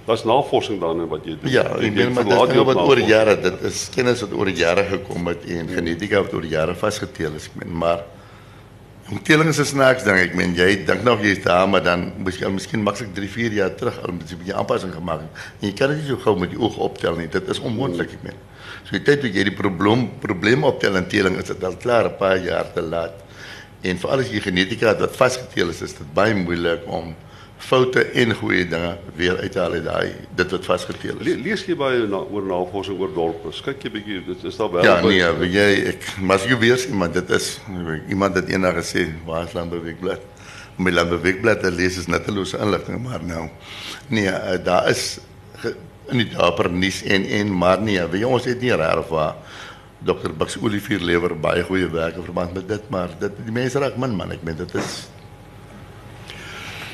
daar's 0.06 0.24
navorsing 0.24 0.80
daarin 0.80 1.04
wat 1.10 1.26
jy 1.28 1.36
doen. 1.36 1.52
Ja, 1.52 1.66
ek 1.76 1.92
meen 1.92 2.14
maar 2.16 2.24
dit 2.24 2.32
nie 2.32 2.56
is 2.56 2.62
op 2.62 2.70
wat 2.70 2.80
oor 2.80 3.02
jare 3.04 3.34
dit 3.44 3.66
is 3.68 3.82
kennis 3.92 4.24
wat 4.24 4.32
oor 4.32 4.48
jare 4.48 4.86
gekom 4.88 5.28
het 5.28 5.44
en 5.58 5.68
genetika 5.68 6.22
wat 6.24 6.36
oor 6.38 6.48
jare 6.48 6.76
vasgeteel 6.80 7.36
is. 7.36 7.50
Ek 7.52 7.58
meen 7.60 7.76
maar 7.84 8.06
omteling 9.10 9.48
is 9.48 9.58
'n 9.58 9.64
snaaks 9.64 10.04
ding. 10.04 10.18
Ek 10.18 10.34
meen 10.34 10.54
jy 10.54 10.84
dink 10.84 11.02
nog 11.02 11.20
jy's 11.20 11.42
daar 11.42 11.68
maar 11.68 11.82
dan 11.82 12.12
al 12.44 12.50
miskien 12.50 12.82
maklik 12.82 13.14
3, 13.14 13.28
4 13.28 13.52
jaar 13.52 13.74
terug 13.74 14.00
al 14.02 14.12
met 14.12 14.30
'n 14.30 14.36
bietjie 14.36 14.54
aanpassing 14.54 14.92
gemaak 14.92 15.20
het. 15.20 15.30
En 15.60 15.68
jy 15.68 15.74
kan 15.74 15.88
dit 15.88 15.98
nie 15.98 16.08
so 16.08 16.16
gou 16.16 16.38
met 16.38 16.50
die 16.50 16.58
oog 16.58 16.76
optel 16.76 17.16
nie. 17.16 17.28
Dit 17.28 17.48
is 17.48 17.58
onmoontlik, 17.58 18.12
ek 18.12 18.22
meen. 18.22 18.38
So 18.84 18.90
die 18.90 19.02
tyd 19.02 19.22
wat 19.22 19.34
jy 19.34 19.44
die 19.44 19.56
probleem 19.56 20.10
probleem 20.20 20.64
optel 20.64 20.96
in 20.96 21.06
teling 21.06 21.36
is 21.36 21.48
dit 21.48 21.64
al 21.64 21.76
klaar 21.76 22.04
'n 22.04 22.16
paar 22.16 22.38
jaar 22.38 22.72
te 22.72 22.82
laat. 22.82 23.12
En 23.82 23.98
veral 23.98 24.20
as 24.20 24.30
jy 24.30 24.40
genetika 24.40 24.88
het 24.88 25.00
wat 25.00 25.16
vasgeteel 25.16 25.68
is, 25.68 25.82
is 25.82 25.92
dit 25.92 26.14
baie 26.14 26.34
moeilik 26.34 26.80
om 26.86 27.14
foute 27.62 28.02
en 28.20 28.34
goeie 28.34 28.66
dinge 28.68 28.96
weer 29.16 29.38
uit 29.38 29.52
te 29.52 29.60
haal 29.62 29.76
uit 29.78 29.84
daai 29.84 30.12
dit 30.36 30.50
wat 30.56 30.66
vasgeteel 30.66 31.20
is. 31.20 31.26
Le 31.28 31.36
lees 31.44 31.64
jy 31.68 31.76
baie 31.78 32.04
na, 32.10 32.20
oor 32.34 32.46
navorsing 32.48 32.98
oor 33.00 33.12
dorpe? 33.14 33.52
Kyk 33.64 33.86
jy 33.86 33.92
bietjie, 33.94 34.20
dit 34.26 34.44
is 34.50 34.58
daar 34.60 34.72
wel 34.72 34.86
Ja, 34.86 34.96
nee, 35.04 35.30
weet 35.40 35.54
jy, 35.54 35.68
ek 35.94 36.08
mas 36.20 36.46
jy 36.48 36.58
weer 36.60 36.86
iemand 36.90 37.16
dit 37.16 37.34
is 37.38 37.54
iemand 38.12 38.36
het 38.40 38.50
eendag 38.52 38.80
gesê, 38.82 39.06
waar 39.28 39.46
is 39.48 39.56
Landbouweekblad? 39.56 40.26
My 40.76 40.90
Landbouweekblad 40.90 41.62
te 41.62 41.70
lees 41.72 41.98
is 42.02 42.10
nuttelose 42.10 42.58
inligting, 42.58 43.00
maar 43.04 43.24
nou 43.24 43.46
nee, 44.10 44.28
uh, 44.28 44.58
daar 44.64 44.90
is 44.90 45.20
ge, 45.62 45.76
in 46.12 46.20
die 46.24 46.30
dapper 46.34 46.68
nuus 46.72 47.02
en 47.06 47.24
en 47.24 47.54
maar 47.54 47.80
nee, 47.80 48.02
weet 48.02 48.26
jy 48.26 48.34
ons 48.36 48.50
het 48.50 48.60
nie 48.60 48.74
regtig 48.74 49.08
waar 49.14 49.38
Dr. 50.04 50.34
Bux 50.36 50.58
Olivier 50.60 51.00
lewer 51.00 51.32
baie 51.40 51.62
goeie 51.64 51.88
werk 51.88 52.18
in 52.20 52.26
verband 52.26 52.52
met 52.58 52.68
dit, 52.68 52.88
maar 52.92 53.14
dit 53.20 53.44
die 53.46 53.54
mense 53.54 53.80
raak 53.80 53.96
min 53.96 54.16
man, 54.18 54.34
ek 54.34 54.42
meen 54.44 54.58
dit 54.58 54.74
is 54.76 55.04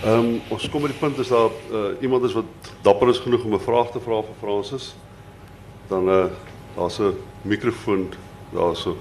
Ehm 0.01 0.13
um, 0.17 0.29
ons 0.49 0.63
kom 0.73 0.81
by 0.81 0.89
die 0.89 0.97
punt 0.97 1.19
is 1.21 1.29
daar 1.29 1.53
uh, 1.69 1.91
iemand 2.01 2.25
is 2.25 2.33
wat 2.33 2.69
dapper 2.81 3.11
is 3.13 3.19
genoeg 3.21 3.43
om 3.45 3.53
'n 3.53 3.61
vraag 3.61 3.91
te 3.93 4.01
vra 4.01 4.23
vir 4.25 4.37
Fransis. 4.41 4.95
Dan 5.89 6.09
uh, 6.09 6.25
daar's 6.77 6.99
'n 6.99 7.21
mikrofoon 7.43 8.09
daarso. 8.53 8.97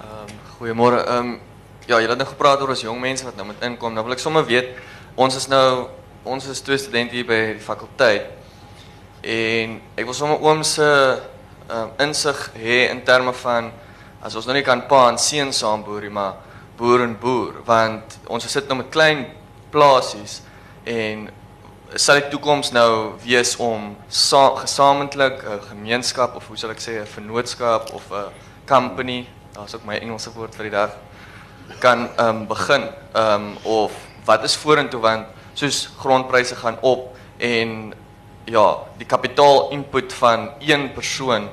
Ehm 0.00 0.34
goeiemôre. 0.58 1.06
Ehm 1.06 1.38
ja, 1.86 2.00
julle 2.00 2.08
het 2.08 2.18
nou 2.18 2.28
gepraat 2.28 2.60
oor 2.60 2.68
ons 2.68 2.80
jong 2.80 3.00
mense 3.00 3.24
wat 3.24 3.36
nou 3.36 3.46
moet 3.46 3.62
inkom. 3.62 3.92
Nou 3.92 4.04
wil 4.04 4.12
ek 4.12 4.18
sommer 4.18 4.44
weet, 4.44 4.68
ons 5.14 5.36
is 5.36 5.46
nou 5.46 5.86
ons 6.22 6.46
is 6.46 6.60
twee 6.60 6.78
studente 6.78 7.14
hier 7.14 7.26
by 7.26 7.52
die 7.52 7.62
fakulteit. 7.62 8.26
En 9.20 9.80
ek 9.94 10.04
wil 10.04 10.14
sommer 10.14 10.42
oom 10.42 10.62
se 10.62 11.18
ehm 11.68 11.88
insig 11.98 12.50
hê 12.58 12.90
in 12.90 13.04
terme 13.04 13.32
van 13.32 13.70
as 14.20 14.34
ons 14.34 14.46
nou 14.46 14.54
nie 14.54 14.66
kan 14.66 14.86
pa 14.86 15.08
en 15.08 15.18
seun 15.18 15.52
saam 15.52 15.84
boer 15.84 16.00
nie, 16.00 16.10
maar 16.10 16.34
boer 16.82 17.04
en 17.04 17.14
boer, 17.14 17.60
want 17.66 18.16
ons 18.26 18.48
sit 18.50 18.66
nou 18.66 18.80
met 18.80 18.90
klein 18.90 19.20
plasies 19.70 20.40
en 20.90 21.28
sal 21.94 22.18
die 22.18 22.30
toekoms 22.32 22.72
nou 22.74 23.12
wees 23.22 23.52
om 23.62 23.92
sa 24.08 24.40
gesamentlik 24.58 25.44
'n 25.44 25.60
gemeenskap 25.68 26.34
of 26.36 26.48
hoe 26.48 26.56
sal 26.56 26.70
ek 26.70 26.82
sê 26.82 26.92
'n 26.98 27.06
vennootskap 27.06 27.94
of 27.94 28.10
'n 28.10 28.32
company, 28.66 29.28
daar's 29.54 29.74
ook 29.74 29.84
my 29.84 29.96
Engelse 29.96 30.32
woord 30.34 30.54
vir 30.54 30.64
die 30.64 30.76
dag, 30.80 30.90
kan 31.78 32.08
ehm 32.16 32.28
um, 32.28 32.46
begin 32.46 32.82
ehm 33.14 33.34
um, 33.34 33.56
of 33.62 33.92
wat 34.24 34.44
is 34.44 34.56
vorentoe 34.56 35.00
want 35.00 35.26
soos 35.54 35.88
grondpryse 35.98 36.56
gaan 36.56 36.78
op 36.80 37.16
en 37.38 37.94
ja, 38.44 38.76
die 38.98 39.06
kapitaal 39.06 39.70
input 39.70 40.12
van 40.12 40.50
een 40.58 40.92
persoon 40.92 41.48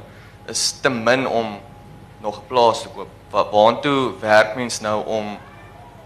is 0.48 0.72
te 0.82 0.90
min 0.90 1.28
om 1.28 1.60
nog 2.22 2.38
'n 2.38 2.48
plaas 2.48 2.82
te 2.82 2.90
koop. 2.96 3.08
Wa 3.30 3.50
waantoe 3.52 4.12
werk 4.20 4.56
mens 4.56 4.80
nou 4.80 5.06
om 5.06 5.38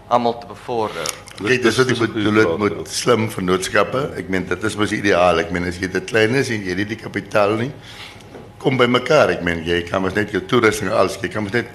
almal 0.08 0.38
te 0.38 0.46
bevorder? 0.46 1.06
Kyk, 1.34 1.62
dis 1.62 1.76
wat 1.76 1.90
ek 1.90 1.98
bedoel 1.98 2.34
het 2.34 2.58
met 2.58 2.88
slim 2.88 3.30
vennootskappe. 3.30 4.10
Ek 4.16 4.28
meen 4.28 4.46
dit 4.46 4.64
is 4.64 4.76
mos 4.76 4.92
ideaal. 4.92 5.38
Ek 5.38 5.50
meen 5.50 5.66
as 5.66 5.78
jy 5.78 5.88
dit 5.90 6.04
klein 6.04 6.34
is 6.34 6.50
en 6.50 6.62
jy 6.62 6.68
het 6.68 6.76
nie 6.76 6.90
die 6.92 7.00
kapitaal 7.00 7.56
nie, 7.56 7.72
kom 8.58 8.76
by 8.76 8.86
mekaar. 8.86 9.30
Ek 9.30 9.42
meen 9.42 9.64
jy 9.64 9.82
kan 9.82 10.02
mos 10.02 10.14
net 10.14 10.30
jou 10.30 10.42
toerusting 10.46 10.90
alles, 10.90 11.18
jy 11.22 11.28
kan 11.28 11.42
mos 11.42 11.52
net 11.52 11.66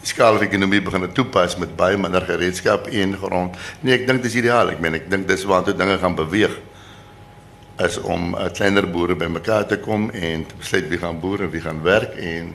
die 0.00 0.12
skaalekonomie 0.12 0.82
begin 0.82 1.08
toepas 1.12 1.56
met 1.58 1.76
baie 1.76 1.96
minder 1.96 2.20
gereedskap 2.20 2.86
en 2.86 3.16
grond. 3.16 3.56
Nee, 3.80 3.94
ek 3.94 4.06
dink 4.06 4.22
dis 4.22 4.34
ideaal. 4.34 4.70
Ek 4.70 4.80
meen 4.80 4.94
ek 4.94 5.10
dink 5.10 5.26
dis 5.28 5.44
waartoe 5.44 5.74
dinge 5.74 5.98
gaan 5.98 6.14
beweeg. 6.14 6.60
is 7.76 7.98
om 8.00 8.34
uh, 8.34 8.48
kleiner 8.52 8.86
boere 8.88 9.14
bymekaar 9.14 9.66
te 9.68 9.76
kom 9.78 10.10
en 10.10 10.46
te 10.48 10.54
besluit 10.56 10.86
wie 10.88 10.98
gaan 10.98 11.18
boer 11.20 11.42
en 11.44 11.50
wie 11.50 11.60
gaan 11.60 11.82
werk 11.84 12.14
en 12.16 12.54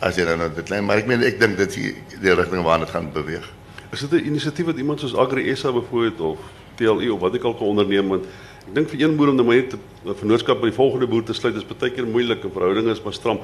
as 0.00 0.16
jy 0.16 0.24
dan 0.24 0.38
nou 0.38 0.50
dit 0.54 0.64
klein 0.64 0.84
maar 0.84 0.96
ek 1.02 1.06
meen 1.06 1.22
ek 1.22 1.40
dink 1.40 1.56
dit 1.60 1.68
is 1.68 1.74
die, 1.74 2.20
die 2.22 2.34
rigting 2.34 2.62
waarna 2.64 2.84
dit 2.84 2.94
gaan 2.94 3.10
beweeg. 3.12 3.46
Is 3.92 4.00
dit 4.00 4.12
'n 4.12 4.26
inisiatief 4.26 4.66
wat 4.66 4.76
iemand 4.78 5.00
soos 5.00 5.14
Agri 5.16 5.54
SA 5.56 5.72
byvoorbeeld 5.72 6.20
of 6.20 6.38
TLE 6.76 7.12
of 7.12 7.20
wat 7.20 7.34
ek 7.34 7.44
al 7.44 7.54
kan 7.54 7.66
onderneem 7.66 8.08
want 8.08 8.24
ek 8.68 8.74
dink 8.74 8.88
vir 8.88 9.00
een 9.00 9.16
boer 9.16 9.28
om 9.28 9.36
nou 9.36 9.46
net 9.54 9.74
'n 9.74 10.14
vennootskap 10.14 10.60
by 10.60 10.68
die 10.70 10.76
volgende 10.76 11.06
boer 11.06 11.22
te 11.22 11.32
sluit 11.32 11.56
is 11.56 11.64
baie 11.64 11.90
keer 11.90 12.06
moeilik 12.06 12.44
en 12.44 12.50
verhoudinge 12.52 12.92
is 12.92 13.02
maar 13.02 13.12
stram. 13.12 13.40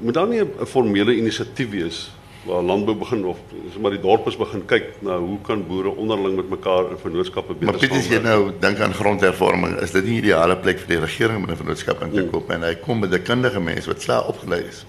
Moet 0.00 0.14
daar 0.14 0.26
nie 0.28 0.40
'n 0.40 0.66
formele 0.66 1.16
inisiatief 1.16 1.70
wees 1.70 2.10
waar 2.44 2.62
landbou 2.62 2.94
begin 2.94 3.24
of 3.24 3.38
sommer 3.72 3.90
die 3.90 4.00
dorpes 4.00 4.36
begin 4.36 4.64
kyk 4.66 5.00
na 5.00 5.18
hoe 5.18 5.38
kan 5.46 5.66
boere 5.66 5.88
onderling 5.96 6.36
met 6.36 6.50
mekaar 6.50 6.90
in 6.90 6.98
vennootskappe 7.00 7.54
beter 7.54 7.66
Maar 7.72 7.80
Piet 7.80 7.92
as 7.92 8.08
jy 8.08 8.20
nou 8.20 8.52
dink 8.60 8.80
aan 8.80 8.92
grondhervorming, 8.92 9.78
is 9.80 9.90
dit 9.90 10.04
nie 10.04 10.20
die 10.20 10.28
ideale 10.28 10.56
plek 10.56 10.78
vir 10.78 10.88
die 10.88 11.00
regering 11.06 11.36
om 11.40 11.50
'n 11.50 11.56
vennootskap 11.56 12.02
in 12.02 12.10
te 12.12 12.20
Hmm. 12.20 12.30
koop 12.30 12.50
en 12.50 12.62
hy 12.62 12.74
kom 12.74 13.00
met 13.00 13.12
'n 13.12 13.22
kundige 13.22 13.60
mens 13.60 13.86
wat 13.86 14.02
slaag 14.02 14.28
opgelei 14.28 14.60
is. 14.68 14.84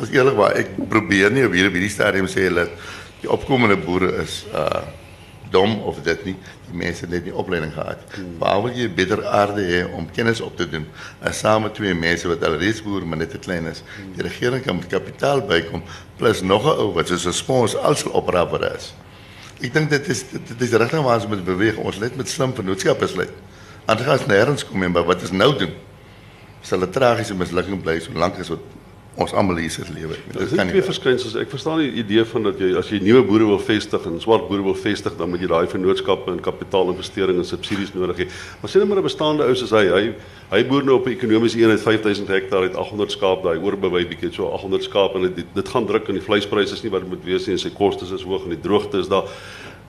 As 0.00 0.10
eerlikwaar, 0.10 0.56
ek 0.58 0.74
probeer 0.90 1.30
nie 1.30 1.44
op 1.46 1.54
hierdie 1.54 1.70
hierdie 1.76 1.92
stadium 1.92 2.26
sê 2.30 2.48
dat 2.50 2.70
die 3.22 3.30
opkomende 3.30 3.76
boere 3.80 4.10
is 4.24 4.42
uh 4.52 4.84
dom 5.54 5.76
of 5.86 6.00
dit 6.02 6.24
nie. 6.26 6.34
Die 6.66 6.78
mense 6.80 7.04
het 7.04 7.12
net 7.12 7.28
nie 7.28 7.34
opleiding 7.38 7.70
gehad. 7.76 8.00
Hmm. 8.16 8.32
Waar 8.40 8.62
wil 8.64 8.74
jy 8.74 8.88
beter 8.90 9.20
aarde 9.30 9.62
hê 9.62 9.84
om 9.94 10.08
kennis 10.10 10.40
op 10.42 10.56
te 10.58 10.66
doen? 10.66 10.88
As 11.22 11.44
saam 11.44 11.62
met 11.68 11.76
twee 11.78 11.94
mense 11.94 12.26
wat 12.26 12.42
alreeds 12.42 12.82
boer 12.82 13.06
maar 13.06 13.20
net 13.20 13.30
te 13.36 13.38
klein 13.38 13.68
is. 13.70 13.84
Die 14.16 14.26
regering 14.26 14.64
kan 14.64 14.80
met 14.80 14.90
kapitaal 14.90 15.44
bykom 15.46 15.84
plus 16.18 16.42
nog 16.42 16.66
'n 16.66 16.74
ou 16.82 16.90
wat 16.98 17.12
soos 17.12 17.26
'n 17.26 17.32
spons 17.32 17.76
alsal 17.76 18.10
opraap 18.18 18.50
wat 18.50 18.66
is. 18.74 18.94
Ek 19.62 19.72
dink 19.72 19.90
dit 19.90 20.08
is 20.08 20.24
dit, 20.30 20.60
is 20.60 20.70
die 20.70 20.78
rigting 20.78 21.04
waar 21.04 21.20
ons 21.20 21.28
moet 21.28 21.44
beweeg. 21.44 21.76
Ons 21.76 21.98
net 21.98 22.16
met 22.16 22.28
slim 22.28 22.54
vennootskappe 22.54 23.06
sluit. 23.06 23.32
Anders 23.84 24.08
gaan 24.08 24.18
ons 24.18 24.26
nêrens 24.26 24.66
kom 24.66 24.82
en 24.82 24.90
maar 24.90 25.04
wat 25.04 25.20
ons 25.20 25.30
nou 25.30 25.58
doen 25.58 25.74
sal 26.62 26.80
'n 26.80 26.90
tragiese 26.90 27.34
mislukking 27.34 27.82
bly 27.82 28.00
solank 28.00 28.38
as 28.38 28.48
wat 28.48 28.60
ons 29.20 29.32
almal 29.32 29.60
hier 29.62 29.70
sit 29.70 29.90
lewe. 29.94 30.16
Dit 30.32 30.54
kan 30.56 30.66
twee 30.66 30.80
nie. 30.80 30.82
verskynsels. 30.82 31.36
Ek 31.38 31.50
verstaan 31.52 31.78
die 31.84 31.92
idee 32.02 32.24
van 32.26 32.48
dat 32.48 32.58
jy 32.58 32.72
as 32.78 32.88
jy 32.90 32.98
nuwe 33.04 33.22
boere 33.26 33.46
wil 33.46 33.60
vestig 33.62 34.06
en 34.10 34.16
swart 34.22 34.48
boere 34.48 34.64
wil 34.66 34.74
vestig, 34.78 35.14
dan 35.18 35.30
moet 35.30 35.44
jy 35.44 35.50
daai 35.52 35.68
vennootskappe 35.70 36.32
en 36.34 36.40
kapitaalinvestering 36.42 37.38
en 37.38 37.46
subsidies 37.46 37.94
nodig 37.94 38.24
hê. 38.24 38.28
Maar 38.60 38.72
sien 38.72 38.82
net 38.82 38.90
maar 38.90 38.98
'n 38.98 39.06
bestaande 39.06 39.46
ou 39.46 39.54
soos 39.54 39.70
hy, 39.70 39.84
hy 39.86 40.04
hy 40.50 40.64
boer 40.64 40.84
nou 40.84 40.96
op 40.98 41.06
'n 41.06 41.14
ekonomiese 41.14 41.58
eenheid 41.58 41.80
5000 41.80 42.28
hektaar, 42.28 42.62
het 42.62 42.74
800 42.74 43.10
skaap, 43.10 43.42
daai 43.42 43.58
oorbewy 43.58 44.04
bietjie 44.08 44.32
so 44.32 44.50
800 44.50 44.82
skaap 44.82 45.14
en 45.14 45.22
dit 45.22 45.46
dit 45.54 45.68
gaan 45.68 45.86
druk 45.86 46.08
en 46.08 46.14
die 46.14 46.26
vleispryse 46.26 46.74
is 46.74 46.82
nie 46.82 46.90
wat 46.90 47.02
dit 47.02 47.10
moet 47.10 47.24
wees 47.24 47.46
nie 47.46 47.54
en 47.54 47.58
sy 47.58 47.70
kostes 47.70 48.10
is 48.10 48.22
hoog 48.22 48.44
en 48.44 48.50
die 48.50 48.60
droogte 48.60 48.98
is 48.98 49.08
daar. 49.08 49.30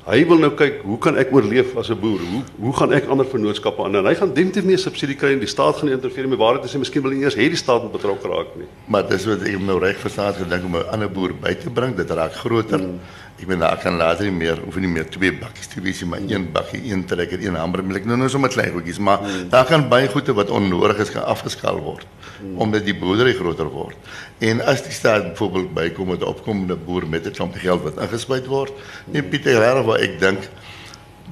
Hy 0.05 0.19
wil 0.29 0.37
nou 0.37 0.51
kyk, 0.53 0.83
hoe 0.85 0.99
kan 1.01 1.15
ek 1.17 1.31
oorleef 1.33 1.71
as 1.81 1.89
'n 1.89 1.97
boer? 1.97 2.19
Hoe 2.21 2.41
hoe 2.61 2.73
gaan 2.77 2.93
ek 2.93 3.07
ander 3.09 3.25
vennootskappe 3.25 3.83
aan? 3.83 3.95
En 3.95 4.05
hy 4.05 4.13
gaan 4.13 4.33
definitief 4.33 4.63
nie 4.63 4.75
'n 4.75 4.77
subsidie 4.77 5.15
kry 5.15 5.31
en 5.33 5.39
die 5.39 5.47
staat 5.47 5.77
gaan 5.77 5.89
nie 5.89 5.95
interfereer 5.95 6.29
met 6.29 6.37
waarheid 6.37 6.65
is 6.65 6.73
hy 6.73 6.79
miskien 6.79 7.01
wil 7.01 7.11
nie 7.11 7.23
eers 7.23 7.33
hê 7.33 7.49
die 7.49 7.57
staat 7.57 7.81
moet 7.81 7.91
betrokke 7.91 8.27
raak 8.27 8.55
nie. 8.55 8.67
Maar 8.85 9.09
dis 9.09 9.25
wat 9.25 9.41
ek 9.41 9.59
nou 9.59 9.79
reg 9.79 9.97
verstaan 9.97 10.33
gedink 10.33 10.63
om 10.63 10.75
'n 10.75 10.89
ander 10.91 11.09
boer 11.09 11.33
by 11.33 11.55
te 11.55 11.71
bring. 11.71 11.95
Dit 11.95 12.11
raak 12.11 12.33
groter. 12.33 12.79
Mm. 12.79 12.99
Ek 13.35 13.47
meen 13.49 13.59
daar 13.59 13.75
kan 13.83 13.97
later 13.99 14.29
nie 14.29 14.37
meer 14.37 14.61
hoef 14.63 14.77
nie 14.79 14.87
meer 14.87 15.09
twee 15.11 15.33
bakkies 15.35 15.67
te 15.67 15.81
wees 15.83 15.99
maar 16.07 16.21
een 16.23 16.45
bakkie, 16.55 16.79
een 16.87 17.03
trekker, 17.05 17.41
een 17.43 17.57
hamer. 17.59 17.83
Ek 17.99 18.05
nou 18.07 18.15
nou 18.17 18.29
sommer 18.31 18.49
klein 18.53 18.71
goedjies, 18.71 18.99
maar 19.03 19.19
mm. 19.21 19.49
daar 19.51 19.65
kan 19.67 19.89
baie 19.91 20.07
goede 20.07 20.33
wat 20.37 20.53
onnodig 20.55 21.01
is 21.03 21.11
gaan 21.11 21.27
afgeskaal 21.27 21.81
word 21.83 22.05
mm. 22.39 22.57
omdat 22.63 22.85
die 22.87 22.95
boerdery 22.95 23.33
groter 23.35 23.67
word. 23.73 23.97
En 24.39 24.63
as 24.63 24.85
die 24.85 24.95
staat 24.95 25.33
byvoorbeeld 25.33 25.73
bykom 25.75 26.13
met 26.13 26.23
'n 26.23 26.31
opkomende 26.31 26.75
boer 26.75 27.07
met 27.07 27.27
'n 27.27 27.35
klomp 27.35 27.59
geld 27.59 27.83
wat 27.83 27.99
ingespuit 27.99 28.47
word, 28.47 28.71
nee 29.05 29.23
Pieter 29.23 29.59
regtig 29.59 29.85
wat 29.85 29.99
ek 29.99 30.19
dink 30.19 30.49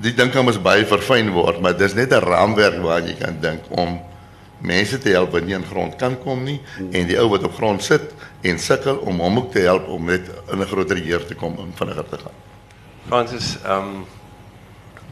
die 0.01 0.13
ding 0.13 0.31
kan 0.31 0.45
mos 0.45 0.59
baie 0.61 0.85
verfyn 0.85 1.29
word, 1.31 1.61
maar 1.61 1.77
dis 1.77 1.93
net 1.93 2.11
'n 2.11 2.19
raamwerk 2.19 2.81
waaraan 2.81 3.07
jy 3.07 3.15
kan 3.15 3.37
dink 3.39 3.61
om 3.69 3.99
mense 4.63 4.97
te 4.97 5.11
help 5.11 5.35
wat 5.35 5.45
nie 5.45 5.55
aan 5.55 5.65
grond 5.67 5.95
kan 5.99 6.15
kom 6.23 6.43
nie 6.47 6.59
en 6.91 7.07
die 7.07 7.19
ou 7.19 7.27
wat 7.33 7.43
op 7.43 7.55
grond 7.59 7.83
sit 7.83 8.13
en 8.47 8.59
sukkel 8.59 9.01
om 9.03 9.19
hom 9.23 9.37
ook 9.43 9.51
te 9.51 9.63
help 9.67 9.87
om 9.91 10.05
net 10.07 10.29
in 10.51 10.59
'n 10.59 10.67
groter 10.71 10.97
heer 10.97 11.25
te 11.25 11.35
kom 11.35 11.57
en 11.59 11.73
vinniger 11.75 12.09
te 12.09 12.17
gaan. 12.17 12.37
Fransis, 13.07 13.57
ehm 13.63 13.77
um, 13.77 14.05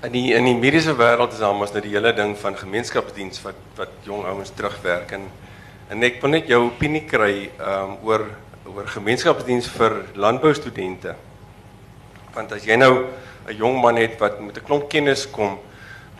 in 0.03 0.11
die 0.11 0.33
in 0.33 0.45
die 0.45 0.55
mediese 0.55 0.95
wêreld 0.97 1.33
is 1.33 1.39
daar 1.39 1.55
mos 1.55 1.71
nou 1.71 1.81
die 1.81 1.93
hele 1.93 2.13
ding 2.13 2.37
van 2.37 2.55
gemeenskapsdiens 2.57 3.41
wat 3.41 3.59
wat 3.75 3.89
jong 4.03 4.23
ouens 4.25 4.51
terugwerk 4.55 5.11
en 5.11 5.27
en 5.89 6.03
ek 6.03 6.21
wil 6.21 6.31
net 6.31 6.47
jou 6.47 6.61
opinie 6.65 7.03
kry 7.05 7.49
ehm 7.59 7.91
um, 7.91 7.97
oor 8.03 8.25
oor 8.65 8.87
gemeenskapsdiens 8.87 9.67
vir 9.67 10.05
landboustudente. 10.15 11.15
Want 12.33 12.51
as 12.51 12.63
jy 12.63 12.75
nou 12.75 13.05
'n 13.47 13.55
jong 13.57 13.81
man 13.81 13.97
het 13.97 14.19
wat 14.19 14.39
met 14.39 14.57
'n 14.57 14.65
klomp 14.65 14.89
kennis 14.89 15.29
kom 15.29 15.59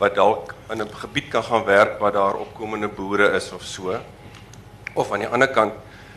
wat 0.02 0.14
dalk 0.18 0.54
in 0.70 0.82
'n 0.82 0.90
gebied 1.02 1.28
kan 1.30 1.44
gaan 1.44 1.64
werk 1.64 1.98
waar 2.00 2.12
daar 2.12 2.34
opkomende 2.34 2.88
boere 2.88 3.32
is 3.38 3.52
of 3.52 3.62
so. 3.62 4.00
Of 4.94 5.12
aan 5.12 5.22
die 5.24 5.28
ander 5.28 5.48
kant 5.48 5.72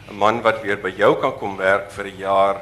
'n 0.09 0.17
man 0.17 0.41
wat 0.41 0.61
weer 0.61 0.77
by 0.77 0.93
jou 0.97 1.15
kan 1.21 1.37
kom 1.37 1.57
werk 1.57 1.91
vir 1.91 2.05
'n 2.05 2.17
jaar, 2.17 2.61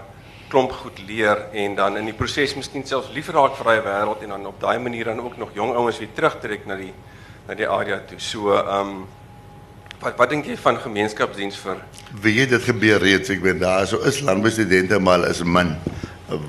klomp 0.49 0.71
goed 0.71 0.99
leer 1.07 1.37
en 1.53 1.75
dan 1.75 1.97
in 1.97 2.05
die 2.05 2.13
proses 2.13 2.55
miskien 2.55 2.85
selfs 2.85 3.09
lief 3.13 3.29
raak 3.29 3.55
vir 3.55 3.65
daai 3.65 3.81
wêreld 3.81 4.21
en 4.23 4.29
dan 4.29 4.45
op 4.45 4.59
daai 4.59 4.79
manier 4.79 5.05
dan 5.05 5.21
ook 5.21 5.37
nog 5.37 5.49
jong 5.53 5.73
ouens 5.75 5.99
weer 5.99 6.13
terugtrek 6.13 6.65
na 6.65 6.75
die 6.75 6.93
na 7.47 7.53
die 7.53 7.67
area 7.67 7.99
toe. 8.07 8.19
So, 8.19 8.53
ehm 8.53 8.79
um, 8.79 9.07
wat 9.99 10.17
wat 10.17 10.29
dink 10.29 10.45
jy 10.45 10.57
van 10.57 10.77
gemeenskapsdiens 10.77 11.57
vir 11.57 11.77
Wie 12.21 12.47
dit 12.47 12.63
gebeur 12.63 12.99
reeds, 12.99 13.29
ek 13.29 13.41
weet 13.41 13.59
daar 13.59 13.87
so 13.87 13.99
is 14.03 14.21
landboustudente 14.21 14.99
maar 14.99 15.29
is 15.29 15.43
min 15.43 15.77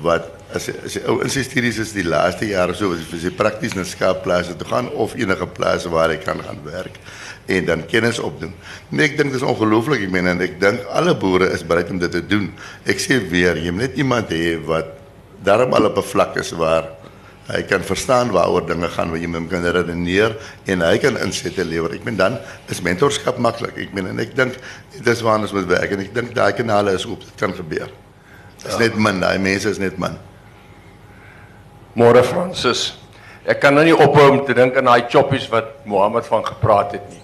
wat 0.01 0.34
as 0.53 0.69
as 0.69 0.97
ou 1.09 1.21
in 1.23 1.29
sy 1.29 1.43
studies 1.43 1.79
is 1.81 1.93
die 1.95 2.05
laaste 2.05 2.45
jaar 2.45 2.69
of 2.69 2.77
so 2.77 2.91
as 2.93 3.23
jy 3.23 3.31
prakties 3.33 3.75
na 3.75 3.83
skaapplase 3.83 4.55
toe 4.59 4.67
gaan 4.69 4.89
of 4.93 5.15
enige 5.15 5.47
plase 5.57 5.89
waar 5.89 6.13
jy 6.13 6.19
kan 6.23 6.41
gaan 6.45 6.61
werk 6.65 6.99
en 7.45 7.65
dan 7.65 7.85
kennis 7.85 8.19
opdoen. 8.19 8.53
Nee, 8.89 9.11
ek 9.11 9.17
dink 9.19 9.33
dit 9.33 9.39
is 9.39 9.45
ongelooflik. 9.45 10.07
Ek 10.07 10.13
meen 10.13 10.29
en 10.31 10.41
ek 10.41 10.57
dink 10.61 10.85
alle 10.89 11.13
boere 11.17 11.51
is 11.53 11.63
bereid 11.65 11.91
om 11.93 11.99
dit 12.01 12.11
te 12.11 12.23
doen. 12.25 12.49
Ek 12.89 13.01
sê 13.01 13.19
weer, 13.21 13.59
jy 13.61 13.73
moet 13.73 13.89
net 13.89 13.99
iemand 14.01 14.33
hê 14.33 14.55
wat 14.65 14.95
daarom 15.45 15.75
al 15.77 15.91
op 15.91 15.97
'n 16.01 16.09
vlak 16.09 16.37
is 16.41 16.51
waar 16.57 16.89
hy 17.45 17.61
kan 17.69 17.83
verstaan 17.85 18.31
waaroor 18.33 18.65
dinge 18.65 18.87
gaan, 18.89 19.11
waar 19.13 19.21
jy 19.21 19.27
met 19.27 19.39
hom 19.39 19.47
kan 19.49 19.61
redeneer 19.61 20.35
en 20.65 20.81
hy 20.81 20.97
kan 20.97 21.17
insette 21.21 21.63
lewer. 21.63 21.93
Ek 21.93 22.03
meen 22.03 22.17
dan 22.17 22.39
is 22.69 22.81
mentorskap 22.81 23.37
maklik. 23.37 23.77
Ek 23.77 23.93
meen 23.93 24.07
en 24.07 24.19
ek 24.19 24.35
dink 24.35 24.57
dis 25.03 25.21
waar 25.21 25.39
ons 25.39 25.53
moet 25.53 25.67
werk 25.67 25.91
en 25.91 25.99
ek 25.99 26.13
dink 26.13 26.33
daai 26.33 26.53
kanale 26.53 26.93
is 26.93 27.05
oop. 27.05 27.19
Dit 27.19 27.37
kan 27.37 27.53
gebeur. 27.53 27.91
Dit 28.63 28.71
is 28.71 28.77
net 28.77 28.97
min, 28.97 29.19
daai 29.19 29.37
mense 29.37 29.69
is 29.69 29.77
net 29.77 29.97
min. 29.97 30.17
Môre 31.95 32.25
Fransis. 32.27 32.97
Ek 33.47 33.61
kan 33.63 33.71
nou 33.71 33.85
nie 33.87 33.95
ophou 33.95 34.25
om 34.33 34.41
te 34.43 34.51
dink 34.57 34.75
aan 34.75 34.89
daai 34.89 35.05
choppies 35.07 35.45
wat 35.47 35.85
Mohammed 35.87 36.25
van 36.27 36.41
gepraat 36.43 36.97
het 36.97 37.05
nie. 37.07 37.21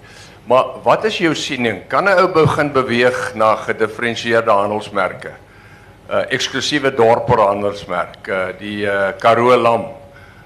Maar 0.48 0.78
wat 0.86 1.04
is 1.04 1.18
jou 1.20 1.34
siening? 1.36 1.82
Kan 1.92 2.08
'n 2.08 2.16
ou 2.22 2.28
begin 2.32 2.72
beweeg 2.72 3.34
na 3.34 3.54
gedifferensieerde 3.56 4.50
handelsmerke? 4.50 5.32
Uh 6.08 6.24
eksklusiewe 6.32 6.94
dorperhandelsmerk, 6.94 8.28
uh 8.28 8.48
die 8.58 8.86
uh 8.86 9.12
Karoo 9.20 9.56
lam. 9.56 9.84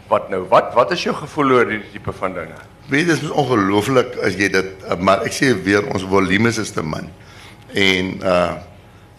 Wat 0.09 0.29
nou? 0.29 0.43
Wat 0.49 0.75
wat 0.75 0.91
is 0.91 1.03
jou 1.03 1.15
gevoel 1.15 1.51
oor 1.51 1.71
hierdie 1.71 1.93
tipe 1.93 2.13
van 2.13 2.35
dinge? 2.35 2.59
Weet 2.89 3.07
dit 3.07 3.23
is 3.23 3.31
ongelooflik 3.31 4.19
as 4.27 4.35
jy 4.35 4.49
dit 4.49 4.99
maar 4.99 5.23
ek 5.23 5.33
sê 5.33 5.55
weer 5.63 5.87
ons 5.87 6.03
volumes 6.03 6.59
is 6.59 6.71
te 6.71 6.83
min. 6.83 7.13
En 7.75 8.21
uh 8.27 8.53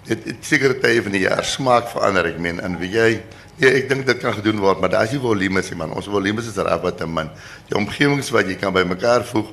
dit 0.03 0.23
dit 0.23 1.03
van 1.03 1.11
die 1.11 1.27
jaar 1.27 1.45
smaak 1.45 1.87
verander 1.87 2.25
ek 2.25 2.39
meen 2.39 2.59
en 2.59 2.77
wie 2.79 2.91
jy 2.91 3.21
ja 3.57 3.69
ek 3.73 3.89
dink 3.89 4.05
dit 4.05 4.19
kan 4.21 4.33
gedoen 4.37 4.59
word 4.61 4.81
maar 4.81 4.89
daar 4.89 5.03
is 5.03 5.11
nie 5.15 5.21
volumes 5.21 5.69
nie 5.71 5.77
man. 5.77 5.91
Ons 5.91 6.07
volumes 6.07 6.47
is 6.47 6.57
reg 6.57 6.81
wat 6.81 6.97
te 6.97 7.07
min. 7.07 7.29
Die 7.69 7.77
omgewings 7.77 8.31
wat 8.31 8.47
jy 8.47 8.55
kan 8.55 8.73
bymekaar 8.73 9.25
voeg 9.25 9.51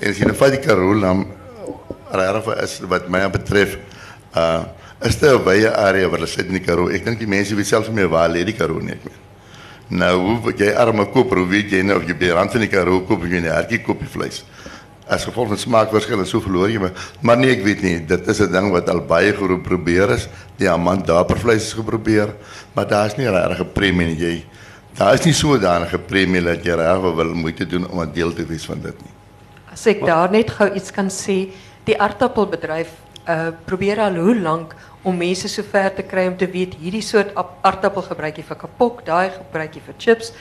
en 0.00 0.10
as 0.10 0.18
jy 0.18 0.28
nou 0.28 0.36
vat 0.36 0.52
die 0.52 0.62
Karoo 0.64 0.94
lam 0.94 1.26
regtig 2.12 2.62
is 2.62 2.80
wat 2.90 3.08
my 3.08 3.26
betref 3.28 3.78
uh 4.36 4.64
is 5.04 5.16
dit 5.20 5.30
'n 5.30 5.44
wye 5.44 5.68
area 5.68 6.08
waar 6.08 6.18
hulle 6.18 6.26
sit 6.26 6.46
in 6.46 6.56
die 6.56 6.64
Karoo. 6.64 6.88
Ek 6.88 7.04
dink 7.04 7.18
die 7.18 7.28
mense 7.28 7.54
weet 7.54 7.66
self 7.66 7.88
nie 7.88 7.96
meer 7.96 8.08
waar 8.08 8.28
lê 8.28 8.44
die 8.44 8.56
Karoo 8.56 8.80
nie 8.80 8.92
ek 8.92 9.04
meen. 9.04 9.20
Nou, 9.88 10.40
hoe 10.42 10.52
jy 10.56 10.72
arme 10.74 11.06
koop, 11.06 11.30
hoe 11.34 11.46
weet 11.46 11.70
jy 11.70 11.82
nou 11.82 11.98
of 11.98 12.06
jy 12.08 12.14
by 12.14 12.24
die 12.26 12.32
rand 12.32 12.50
van 12.50 12.60
die 12.60 12.68
Karoo 12.68 13.04
koop 13.06 13.22
of 13.22 13.28
jy 13.28 13.40
'n 13.40 13.44
hertjie 13.44 13.82
koop 13.84 14.00
die 14.00 14.08
vleis? 14.08 14.44
Als 15.08 15.24
gevolg 15.24 15.48
van 15.48 15.58
smaakverschillen, 15.58 16.26
zo 16.26 16.40
verloor 16.40 16.70
je. 16.70 16.90
Maar 17.20 17.38
nee, 17.38 17.50
ik 17.50 17.64
weet 17.64 17.82
niet. 17.82 18.08
Dat 18.08 18.26
is 18.26 18.38
het 18.38 18.52
ding 18.52 18.70
wat 18.70 18.90
al 18.90 19.00
baie 19.00 19.34
geprobeerd 19.34 20.10
is. 20.10 20.28
Diamant 20.56 21.06
dapervlees 21.06 21.62
is 21.62 21.72
geprobeerd. 21.72 22.30
Maar 22.72 22.88
daar 22.88 23.06
is 23.06 23.16
niet 23.16 23.26
een 23.26 23.34
erg 23.34 23.72
premie. 23.72 24.16
Jy, 24.16 24.44
daar 24.92 25.12
is 25.12 25.24
niet 25.24 25.34
zodanige 25.34 25.98
premie 25.98 26.42
dat 26.42 26.64
je 26.64 26.72
erg 26.72 27.00
wel 27.14 27.34
moeite 27.34 27.66
doen 27.66 27.90
om 27.90 27.98
een 27.98 28.12
deel 28.12 28.32
te 28.32 28.46
wezen 28.46 28.66
van 28.66 28.80
dit. 28.80 28.94
Nie. 29.02 29.12
Als 29.70 29.86
ik 29.86 30.04
daar 30.04 30.30
net 30.30 30.50
gauw 30.50 30.74
iets 30.74 30.90
kan 30.90 31.10
zien. 31.10 31.52
Die 31.84 32.00
aardappelbedrijf 32.00 32.88
uh, 33.28 33.46
eh, 33.46 33.52
probeer 33.64 33.98
al 33.98 34.14
hoe 34.14 34.40
lang 34.40 34.66
om 35.02 35.16
mensen 35.16 35.48
zo 35.48 35.62
ver 35.70 35.94
te 35.94 36.02
krijgen 36.02 36.32
om 36.32 36.38
te 36.38 36.50
weten, 36.50 36.80
hierdie 36.80 37.00
soort 37.00 37.30
aardappel 37.60 38.02
gebruik 38.02 38.36
je 38.36 38.42
voor 38.42 38.56
kapok, 38.56 39.04
daar 39.04 39.30
gebruik 39.30 39.74
je 39.74 39.80
voor 39.84 39.94
chips. 39.96 40.32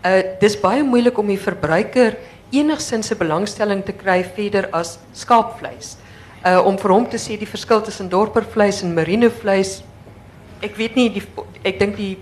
Eh, 0.00 0.12
het 0.12 0.42
is 0.42 0.60
baie 0.60 0.82
moeilijk 0.82 1.18
om 1.18 1.30
je 1.30 1.38
verbruiker 1.38 2.16
enigsins 2.52 3.10
'n 3.10 3.18
belangstelling 3.18 3.84
te 3.84 3.92
kry 3.92 4.24
verder 4.24 4.68
as 4.72 4.98
skaapvleis. 5.12 5.96
Uh 6.46 6.66
om 6.66 6.78
vir 6.78 6.90
hom 6.90 7.06
te 7.06 7.16
sê 7.18 7.36
die 7.38 7.46
verskil 7.46 7.82
tussen 7.82 8.08
dorpervleis 8.08 8.82
en 8.82 8.94
merino 8.94 9.28
vleis. 9.30 9.82
Ek 10.62 10.76
weet 10.76 10.94
nie 10.96 11.08
die 11.10 11.22
ek 11.64 11.78
dink 11.78 11.96
die 11.96 12.16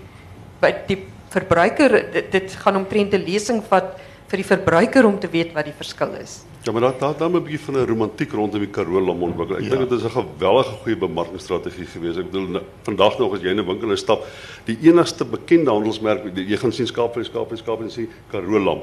die 0.87 0.97
verbruiker 1.29 2.11
dit, 2.11 2.31
dit 2.31 2.55
gaan 2.63 2.75
omtrent 2.75 3.13
'n 3.13 3.23
lesing 3.25 3.63
vat 3.69 3.97
vir 4.27 4.37
die 4.37 4.43
verbruiker 4.45 5.05
om 5.05 5.19
te 5.19 5.27
weet 5.27 5.53
wat 5.53 5.65
die 5.65 5.73
verskil 5.73 6.13
is. 6.21 6.43
Ja, 6.65 6.71
maar 6.73 6.81
daar 6.81 6.99
daar 6.99 7.17
daar 7.17 7.29
'n 7.29 7.43
bietjie 7.43 7.59
van 7.59 7.75
'n 7.77 7.87
romantiek 7.87 8.31
rondom 8.33 8.59
die 8.59 8.67
Karoo 8.69 8.99
lam 8.99 9.23
ontwikkel. 9.23 9.55
Ek 9.57 9.63
Ja. 9.63 9.69
dink 9.69 9.89
dit 9.89 9.99
is 9.99 10.05
'n 10.05 10.09
geweldige 10.11 10.75
goeie 10.83 10.97
bemarkingsstrategie 10.97 11.85
geweest. 11.85 12.17
Ek 12.19 12.25
bedoel 12.31 12.47
nou, 12.47 12.63
vandag 12.83 13.17
nog 13.19 13.33
as 13.33 13.41
jy 13.41 13.49
in 13.51 13.59
'n 13.59 13.65
winkel 13.65 13.89
instap, 13.91 14.25
die 14.65 14.77
enigste 14.81 15.25
bekende 15.25 15.71
handelsmerk 15.71 16.35
jy 16.35 16.57
gaan 16.57 16.71
sien 16.71 16.87
skaapvleis, 16.87 17.27
skaapvleis, 17.27 17.59
skaapvleis 17.61 17.97
en 17.97 18.03
sê 18.05 18.09
Karoo 18.31 18.59
lam. 18.59 18.79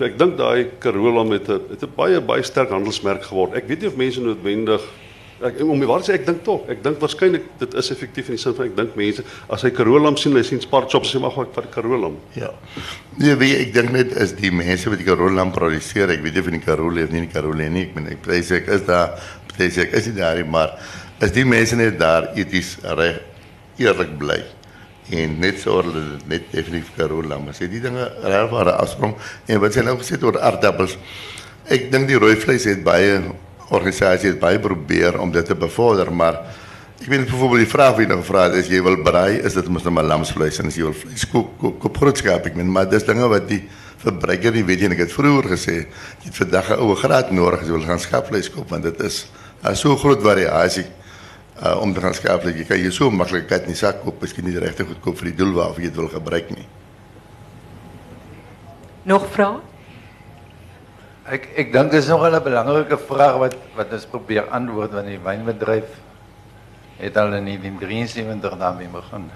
So 0.00 0.06
ek 0.08 0.14
dink 0.16 0.38
daai 0.38 0.80
Karoo 0.80 1.10
lam 1.12 1.28
het 1.36 1.48
'n 1.52 1.60
het 1.68 1.82
'n 1.84 1.92
baie 1.94 2.20
baie 2.24 2.42
sterk 2.42 2.70
handelsmerk 2.70 3.22
geword. 3.22 3.52
Ek 3.52 3.68
weet 3.68 3.80
nie 3.80 3.88
of 3.88 3.96
mense 3.96 4.18
noodwendig 4.18 4.80
ek 5.44 5.60
om 5.60 5.78
die 5.78 5.86
te 5.86 6.08
sê 6.08 6.14
ek 6.14 6.24
dink 6.24 6.42
tog. 6.42 6.64
Ek 6.70 6.82
dink 6.82 6.98
waarskynlik 6.98 7.44
dit 7.58 7.74
is 7.74 7.90
effektief 7.90 8.28
in 8.28 8.36
die 8.36 8.40
sin 8.40 8.54
van 8.54 8.66
ek 8.66 8.76
dink 8.76 8.96
mense 8.96 9.22
as 9.50 9.62
hy 9.62 9.70
Karoo 9.70 9.98
lam 9.98 10.16
sien, 10.16 10.32
hulle 10.32 10.42
sien 10.42 10.60
Spar 10.60 10.88
Chops 10.88 11.12
sê 11.12 11.20
maar 11.20 11.36
ek 11.36 11.52
vat 11.52 11.64
die 11.64 11.74
Karoo 11.74 11.98
lam. 12.00 12.16
Ja. 12.34 12.48
Nee, 13.18 13.36
jy, 13.36 13.60
ek 13.60 13.74
dink 13.74 13.92
net 13.92 14.16
is 14.16 14.32
die 14.32 14.50
mense 14.50 14.88
wat 14.88 14.98
die 14.98 15.04
Karoo 15.04 15.28
lam 15.28 15.52
produseer, 15.52 16.08
ek 16.08 16.22
weet 16.22 16.32
nie 16.32 16.40
of 16.40 16.46
in 16.46 16.58
die 16.60 16.64
Karoo 16.64 16.88
leef 16.88 17.10
nie, 17.10 17.20
die 17.26 17.42
leef 17.52 17.70
nie. 17.70 17.82
Ek 17.82 17.94
meen 17.94 18.06
ek 18.06 18.24
sê 18.42 18.56
ek 18.56 18.68
is 18.68 18.86
daar, 18.86 19.20
sê 19.58 19.82
ek 19.82 19.92
is 19.92 20.06
nie 20.06 20.16
daar 20.16 20.36
nie, 20.36 20.44
maar 20.44 20.78
is 21.20 21.30
die 21.32 21.44
mense 21.44 21.76
net 21.76 21.98
daar 21.98 22.32
eties 22.34 22.78
reg 22.82 23.20
eerlik 23.76 24.18
bly 24.18 24.40
En 25.08 25.38
net 25.38 25.60
zo 25.60 25.84
net 26.26 26.42
definitief 26.50 26.90
Carola. 26.96 27.38
Maar 27.38 27.54
ze 27.54 27.68
die 27.68 27.80
dingen 27.80 28.12
raar 28.22 28.48
waren 28.48 28.78
afsprong. 28.78 29.14
En 29.44 29.60
wat 29.60 29.72
zijn 29.72 29.84
nou 29.84 29.98
gezegd 29.98 30.20
door 30.20 30.40
aardappels. 30.40 30.98
Ik 31.64 31.90
denk 31.90 32.08
die 32.08 32.18
rooivlees 32.18 32.64
heeft 32.64 32.82
bij 32.82 33.22
organisatie 33.68 34.36
bij 34.36 34.60
proberen 34.60 35.20
om 35.20 35.32
dat 35.32 35.44
te 35.44 35.54
bevorderen. 35.54 36.16
Maar 36.16 36.40
ik 36.98 37.06
weet 37.06 37.24
bijvoorbeeld 37.24 37.60
die 37.60 37.68
vraag 37.68 37.94
die 37.94 38.06
nog 38.06 38.18
gevraagd 38.18 38.54
is. 38.54 38.66
Je 38.66 38.82
wil 38.82 39.02
braai, 39.02 39.38
is 39.38 39.52
dat 39.52 39.68
moest 39.68 39.84
nou 39.84 39.94
maar 39.94 40.04
lamsvlees. 40.04 40.58
En 40.58 40.64
als 40.64 40.74
je 40.74 40.82
wil 40.82 40.92
vlees, 40.92 41.28
koop, 41.28 41.58
koop, 41.58 41.80
koop 41.80 41.96
grootschap. 41.96 42.46
Ik 42.46 42.54
maar 42.54 42.84
dat 42.84 43.00
is 43.00 43.04
dingen 43.04 43.28
wat 43.28 43.48
die 43.48 43.68
verbruiker 43.96 44.52
die 44.52 44.64
weet. 44.64 44.80
En 44.80 44.90
ik 44.90 44.98
heb 44.98 45.06
het 45.06 45.12
vroeger 45.12 45.48
gezegd. 45.48 45.86
Je 46.18 46.24
hebt 46.24 46.36
vandaag 46.36 46.68
een 46.68 46.76
oude 46.76 46.94
graad 46.94 47.30
nodig. 47.30 47.64
Je 47.64 47.72
wil 47.72 47.80
gaan 47.80 48.00
schaapvlees 48.00 48.50
kopen. 48.50 48.68
Want 48.68 48.82
dat 48.82 49.02
is, 49.02 49.30
dat 49.60 49.72
is 49.72 49.80
zo'n 49.80 49.98
groot 49.98 50.22
variatie. 50.22 50.84
Eh, 51.60 51.80
om 51.80 51.92
te 51.92 52.00
gaan 52.00 52.14
schakelen. 52.14 52.56
Je 52.56 52.64
kan 52.64 52.78
je 52.78 52.92
zo 52.92 53.10
makkelijk 53.10 53.52
uit 53.52 53.66
niet 53.66 53.78
zak 53.78 54.00
kopen. 54.00 54.18
Misschien 54.20 54.44
niet 54.44 54.56
recht 54.56 54.80
goedkoop 54.80 55.16
voor 55.16 55.26
die 55.26 55.34
doel 55.34 55.68
of 55.68 55.76
je 55.76 55.82
het 55.82 55.94
wil 55.94 56.08
gebruiken. 56.08 56.56
Nog 59.02 59.26
vrouw. 59.30 59.60
Ik, 61.28 61.48
ik 61.54 61.72
denk 61.72 61.90
dat 61.90 62.00
is 62.02 62.06
nogal 62.06 62.34
een 62.34 62.42
belangrijke 62.42 62.98
vraag 62.98 63.36
wat, 63.36 63.56
wat 63.74 63.92
ons 63.92 64.06
probeer 64.06 64.48
antwoorden. 64.48 64.94
Want 64.94 65.06
die 65.06 65.18
wijnbedrijf 65.18 65.84
heeft 66.96 67.16
al 67.16 67.32
in 67.34 67.44
1973 67.44 68.56
daarmee 68.56 68.88
begonnen. 68.88 69.30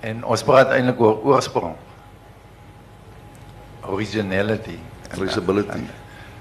En 0.00 0.24
ons 0.24 0.42
praat 0.42 0.68
eigenlijk 0.68 1.00
over 1.00 1.22
oorsprong. 1.22 1.74
Originality. 3.86 4.78
Traceability. 5.08 5.68
En, 5.68 5.76
en, 5.76 5.90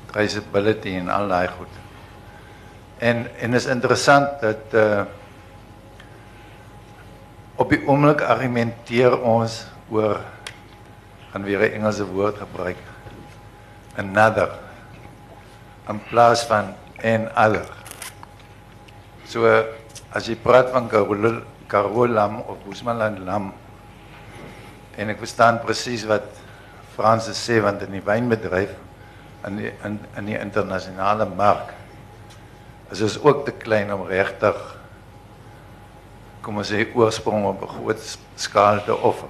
traceability 0.05 0.89
en 0.89 1.09
al 1.09 1.47
goed. 1.47 1.80
En 3.01 3.25
en 3.41 3.57
is 3.57 3.65
interessant 3.65 4.37
dat 4.41 4.77
uh 4.77 5.01
op 7.61 7.69
die 7.69 7.81
oomblik 7.85 8.21
argumenteer 8.25 9.13
ons 9.21 9.65
oor 9.93 10.17
gaan 11.31 11.43
weer 11.45 11.61
'n 11.61 11.73
Engelse 11.77 12.05
woord 12.05 12.37
gebruik 12.37 12.77
another 13.97 14.49
in 15.89 15.99
plaas 16.09 16.45
van 16.45 16.73
en 17.01 17.29
other. 17.35 17.65
So 19.25 19.45
as 20.13 20.27
jy 20.27 20.35
praat 20.35 20.71
van 20.71 20.87
Karoo 20.87 21.41
Karoo 21.67 22.07
lam 22.07 22.41
of 22.47 22.57
Boesmanland 22.65 23.19
lam 23.19 23.53
en 24.95 25.09
ek 25.09 25.21
verstaan 25.23 25.61
presies 25.63 26.03
wat 26.05 26.27
Fransis 26.95 27.39
sê 27.39 27.61
want 27.63 27.81
in 27.81 27.91
die 27.91 28.03
wynbedryf 28.03 28.73
in 29.47 29.57
die 29.57 29.71
in, 29.87 29.99
in 30.17 31.35
mark 31.35 31.80
is 32.91 33.01
ons 33.01 33.17
ook 33.23 33.45
te 33.45 33.55
klein 33.55 33.93
om 33.93 34.05
regtig 34.07 34.57
kom 36.41 36.57
ons 36.57 36.71
sê 36.73 36.83
oorsprong 36.97 37.45
op 37.45 37.61
'n 37.63 37.73
groot 37.77 38.17
skaal 38.35 38.83
te 38.83 38.95
offer. 38.95 39.29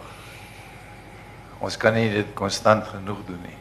Ons 1.60 1.78
kan 1.78 1.94
nie 1.94 2.10
dit 2.10 2.34
konstant 2.34 2.88
genoeg 2.88 3.20
doen 3.28 3.42
nie. 3.44 3.58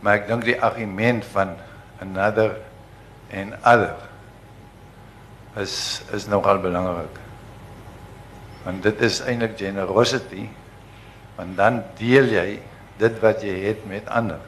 Maar 0.00 0.14
ek 0.14 0.28
dink 0.28 0.44
die 0.44 0.60
argument 0.60 1.24
van 1.24 1.56
another 2.00 2.56
en 3.30 3.54
other 3.64 3.96
is 5.56 6.02
is 6.12 6.26
nogal 6.26 6.58
belangrik. 6.58 7.18
Want 8.64 8.82
dit 8.82 9.00
is 9.00 9.20
eintlik 9.20 9.58
generosity. 9.58 10.48
Want 11.36 11.56
dan 11.56 11.82
deel 11.98 12.24
jy 12.24 12.60
dit 12.96 13.20
wat 13.20 13.42
jy 13.42 13.54
het 13.66 13.86
met 13.86 14.08
ander. 14.08 14.40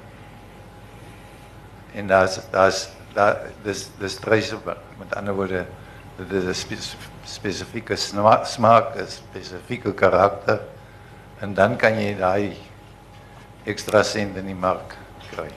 En 1.95 2.07
daar's 2.07 2.41
daar's 2.51 2.96
daar 3.17 3.49
dis 3.65 3.89
dis 3.99 4.17
traceable. 4.21 4.77
Met 5.01 5.15
ander 5.17 5.35
woorde 5.35 5.65
dit 6.17 6.33
is 6.33 6.45
'n 6.45 6.55
spe 6.55 6.77
spesifieke 7.25 7.97
sma 7.97 8.45
smaak, 8.45 8.97
'n 8.97 9.07
spesifieke 9.09 9.93
karakter 9.93 10.61
en 11.41 11.55
dan 11.55 11.77
kan 11.77 11.99
jy 12.01 12.17
daai 12.17 12.57
ekstra 13.65 14.03
sent 14.03 14.37
in 14.37 14.47
die 14.47 14.55
mark 14.55 14.97
kry. 15.31 15.51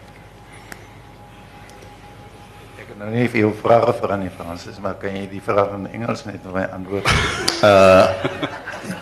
Ek 2.80 2.88
het 2.88 2.98
nou 2.98 3.10
nie 3.10 3.30
veel 3.30 3.54
vrae 3.62 3.94
vir 3.94 4.12
aan 4.12 4.22
die 4.22 4.34
Fransis, 4.38 4.80
maar 4.80 4.94
kan 4.94 5.16
jy 5.16 5.28
die 5.30 5.42
vraag 5.42 5.72
in 5.78 5.88
Engels 5.88 6.26
net 6.26 6.42
vir 6.44 6.52
my 6.52 6.66
antwoord? 6.74 7.08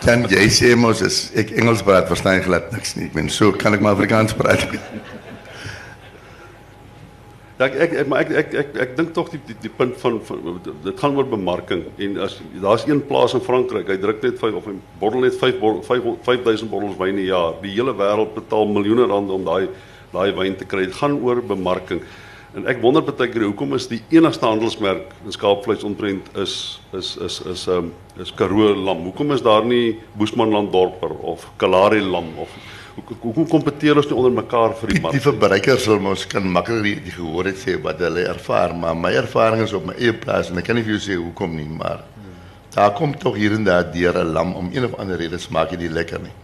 Dan 0.04 0.26
jy 0.28 0.48
sê 0.52 0.76
mos 0.76 1.00
ek 1.34 1.50
Engels 1.50 1.82
praat 1.82 2.08
verstaan 2.08 2.42
glad 2.42 2.72
niks 2.72 2.94
nie. 2.96 3.10
Ek 3.14 3.30
so 3.30 3.52
kan 3.52 3.74
ek 3.74 3.80
maar 3.80 3.92
Afrikaans 3.92 4.34
praat. 4.34 4.66
Ja, 7.58 7.66
ek 7.66 7.74
ek 7.74 7.94
ek 8.00 8.06
maar 8.06 8.20
ek 8.22 8.28
ek 8.38 8.52
ek, 8.54 8.68
ek 8.84 8.92
dink 8.94 9.08
tog 9.16 9.32
die, 9.32 9.40
die 9.48 9.56
die 9.64 9.72
punt 9.74 9.96
van, 9.98 10.20
van 10.28 10.60
dit 10.62 11.00
gaan 11.00 11.16
oor 11.18 11.26
bemarking 11.26 11.88
en 11.98 12.20
as 12.22 12.36
daar's 12.62 12.84
een 12.86 13.00
plaas 13.08 13.34
in 13.34 13.42
Frankryk, 13.42 13.90
hy 13.90 13.96
druk 13.98 14.22
net 14.22 14.38
5 14.38 14.60
of 14.60 14.68
hy 14.70 14.76
bottel 15.00 15.26
net 15.26 15.34
5 15.40 15.58
5000 16.22 16.70
bottels 16.70 16.94
wyn 17.00 17.18
'n 17.18 17.26
jaar. 17.26 17.58
Die 17.62 17.74
hele 17.74 17.96
wêreld 17.98 18.36
betaal 18.38 18.70
miljoene 18.70 19.10
rande 19.10 19.34
om 19.34 19.42
daai 19.42 19.66
daai 20.12 20.30
wyn 20.38 20.54
te 20.56 20.64
kry. 20.70 20.86
Dit 20.86 20.94
gaan 21.02 21.18
oor 21.18 21.42
bemarking. 21.42 22.00
En 22.54 22.64
ek 22.70 22.78
wonder 22.80 23.02
baie 23.02 23.26
keer 23.28 23.44
hoekom 23.44 23.74
is 23.74 23.88
die 23.90 24.00
enigste 24.14 24.46
handelsmerk 24.46 25.10
in 25.24 25.34
skaapvleis 25.34 25.82
omtrent 25.84 26.30
is 26.38 26.78
is 26.94 27.16
is 27.26 27.40
is 27.44 27.66
um, 27.66 27.92
is 28.16 28.30
Karoo 28.30 28.70
lam. 28.74 29.02
Hoekom 29.02 29.32
is 29.34 29.42
daar 29.42 29.66
nie 29.66 29.98
Boesmanland 30.14 30.70
dorper 30.72 31.10
of 31.22 31.50
Kalahari 31.58 32.00
lam 32.00 32.30
of 32.38 32.48
hoekom 32.98 33.16
hoekom 33.22 33.46
kompeteer 33.48 33.96
ons 34.00 34.08
nie 34.10 34.16
onder 34.18 34.32
mekaar 34.32 34.74
vir 34.80 34.88
die 34.90 34.94
Die, 34.98 35.02
mark? 35.02 35.14
die 35.14 35.22
verbruikers 35.22 35.84
sal 35.86 36.00
mos 36.02 36.26
kan 36.26 36.46
maklik 36.52 37.04
die 37.04 37.14
gehoor 37.14 37.44
het 37.50 37.58
sê 37.60 37.76
wat 37.82 38.00
hulle 38.04 38.24
ervaar, 38.28 38.74
maar 38.74 38.94
my 38.98 39.12
ervaring 39.20 39.62
is 39.64 39.72
op 39.76 39.86
my 39.86 39.94
eie 39.98 40.12
plaas 40.12 40.50
en 40.50 40.58
ek 40.58 40.64
kan 40.68 40.76
nie 40.78 40.82
vir 40.86 40.96
jou 40.96 41.02
sê 41.06 41.18
hoekom 41.20 41.56
nie, 41.56 41.68
maar 41.68 42.02
daar 42.74 42.92
kom 42.94 43.14
tog 43.18 43.36
hier 43.36 43.52
en 43.56 43.64
daar 43.64 43.86
deur 43.92 44.18
'n 44.18 44.32
lam 44.32 44.54
om 44.54 44.70
een 44.72 44.84
of 44.84 44.94
ander 44.98 45.16
rede 45.16 45.38
smaak 45.38 45.70
dit 45.70 45.90
lekker 45.90 46.20
nie. 46.20 46.34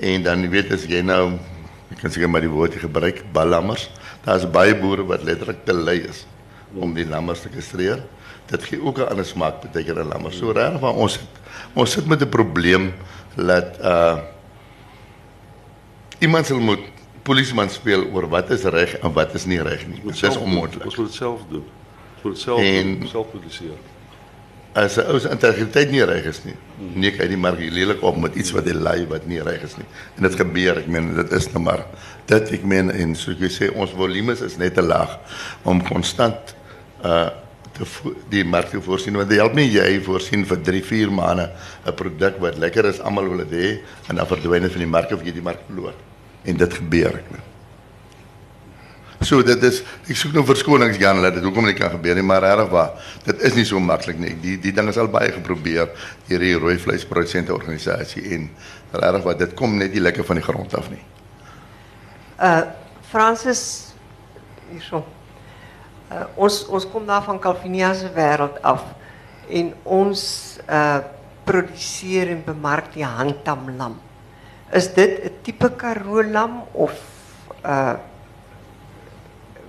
En 0.00 0.22
dan 0.22 0.50
weet 0.50 0.72
as 0.72 0.84
jy 0.84 1.02
nou 1.02 1.38
ek 1.90 1.98
kan 2.00 2.10
seker 2.10 2.28
maar 2.28 2.40
die 2.40 2.50
woord 2.50 2.74
gebruik, 2.74 3.24
ballammers. 3.32 3.90
Daar's 4.24 4.44
baie 4.50 4.74
boere 4.76 5.04
wat 5.06 5.22
letterlik 5.24 5.64
te 5.64 5.72
lui 5.72 6.04
is 6.08 6.26
om 6.76 6.94
die 6.94 7.06
lammers 7.06 7.40
te 7.40 7.48
kastreer. 7.48 8.02
Dit 8.46 8.62
gee 8.64 8.80
ook 8.82 8.98
'n 8.98 9.08
ander 9.10 9.24
smaak 9.24 9.72
baie 9.72 9.84
keer 9.84 9.98
'n 9.98 10.08
lammer. 10.08 10.32
So 10.32 10.52
reg 10.52 10.78
van 10.80 10.94
ons 10.94 11.12
sit, 11.12 11.28
ons 11.74 11.90
sit 11.90 12.06
met 12.06 12.20
'n 12.22 12.28
probleem 12.28 12.92
dat 13.36 13.78
uh 13.82 14.18
iemand 16.18 16.46
sal 16.46 16.60
moet 16.60 16.80
polisieman 17.22 17.68
speel 17.70 18.06
oor 18.12 18.28
wat 18.28 18.50
is 18.50 18.62
reg 18.62 18.96
en 19.02 19.12
wat 19.12 19.34
is 19.34 19.44
nie 19.46 19.60
reg 19.62 19.84
nie. 19.86 20.00
Dit 20.04 20.22
is 20.22 20.36
onmoontlik. 20.36 20.84
Ons 20.84 20.96
moet 20.96 21.06
dit 21.06 21.14
self 21.14 21.40
doen. 21.50 21.64
Ons 22.14 22.22
moet 22.24 22.32
dit 22.34 22.42
self 22.42 22.60
En- 22.60 22.98
doen, 22.98 23.08
self 23.08 23.30
produseer. 23.30 23.78
As 24.78 24.96
'n 24.98 25.06
ou 25.10 25.18
se 25.18 25.30
integriteit 25.30 25.90
nie 25.90 26.04
reg 26.04 26.24
is 26.24 26.44
nie, 26.44 26.54
nee, 26.94 27.10
hy 27.10 27.26
die 27.26 27.36
mark 27.36 27.58
lelik 27.58 28.02
op 28.02 28.16
met 28.16 28.34
iets 28.36 28.50
wat 28.52 28.64
hy 28.64 28.72
lei 28.72 29.06
wat 29.06 29.26
nie 29.26 29.40
reg 29.42 29.62
is 29.62 29.76
nie. 29.76 29.86
En 30.16 30.22
dit 30.22 30.34
gebeur, 30.34 30.76
ek 30.78 30.86
meen 30.86 31.14
dit 31.14 31.32
is 31.32 31.48
nou 31.52 31.62
maar 31.64 31.84
dit 32.26 32.52
ek 32.52 32.64
meen 32.64 32.90
en 32.90 33.14
so 33.14 33.30
ek 33.32 33.50
sê 33.50 33.70
ons 33.74 33.90
volumes 33.90 34.40
is 34.40 34.56
net 34.56 34.74
te 34.74 34.82
laag 34.82 35.18
om 35.64 35.82
konstant 35.82 36.54
uh 37.04 37.28
die 38.28 38.44
mark 38.44 38.70
te 38.72 38.80
voorsien 38.82 39.16
want 39.16 39.28
dit 39.30 39.38
help 39.38 39.54
nie 39.54 39.68
jy 39.70 40.00
voorsien 40.02 40.44
vir 40.48 40.62
3, 40.70 40.82
4 40.84 41.12
maande 41.14 41.50
'n 41.86 41.94
produk 41.94 42.40
wat 42.40 42.58
lekker 42.58 42.84
is, 42.84 43.00
almal 43.00 43.28
wil 43.28 43.44
dit 43.46 43.80
en 44.08 44.16
dan 44.16 44.26
verdwyn 44.26 44.62
dit 44.62 44.72
van 44.72 44.80
die 44.80 44.94
mark 44.96 45.12
of 45.12 45.22
jy 45.22 45.32
die 45.32 45.42
mark 45.42 45.60
verloor. 45.66 45.94
En 46.44 46.56
dit 46.56 46.74
gebeur 46.74 47.14
ek 47.14 47.30
meen. 47.30 47.46
So 49.20 49.42
dit 49.42 49.62
is 49.62 49.80
ek 50.06 50.16
soek 50.16 50.32
nou 50.32 50.44
verskonings 50.46 50.98
Jan 50.98 51.22
dat 51.22 51.34
dit 51.34 51.42
hoekom 51.42 51.66
dit 51.66 51.76
kan 51.78 51.90
gebeur 51.90 52.20
maar 52.22 52.42
regtig 52.44 52.70
waar 52.70 52.92
dit 53.24 53.42
is 53.42 53.54
nie 53.54 53.64
so 53.64 53.80
maklik 53.80 54.18
nie. 54.18 54.34
Die 54.40 54.58
die 54.58 54.72
ding 54.72 54.88
is 54.88 54.98
al 54.98 55.10
baie 55.10 55.32
geprobeer 55.32 55.90
deur 56.28 56.38
die 56.38 56.54
rooi 56.54 56.78
vleisprodusente 56.78 57.54
organisasie 57.54 58.22
en 58.36 58.50
regtig 58.92 59.22
waar 59.26 59.38
dit 59.38 59.54
kom 59.54 59.76
net 59.76 59.92
nie 59.92 60.00
lekker 60.00 60.24
van 60.24 60.36
die 60.36 60.44
grond 60.44 60.74
af 60.74 60.90
nie. 60.90 61.02
Uh 62.38 62.62
Francis 63.08 63.94
hierso. 64.70 65.17
Uh 66.08 66.24
ons 66.36 66.64
ons 66.72 66.88
kom 66.88 67.06
daar 67.06 67.22
van 67.22 67.38
Calvinia 67.38 67.92
se 67.94 68.08
wêreld 68.14 68.60
af 68.62 68.84
en 69.48 69.72
ons 69.84 70.22
uh 70.68 70.98
produseer 71.48 72.28
en 72.28 72.42
bemark 72.44 72.90
die 72.92 73.04
handtamlam. 73.04 73.94
Is 74.72 74.92
dit 74.92 75.24
'n 75.24 75.32
tipe 75.42 75.70
Karoo 75.76 76.22
lam 76.22 76.62
of 76.72 76.92
uh 77.64 77.96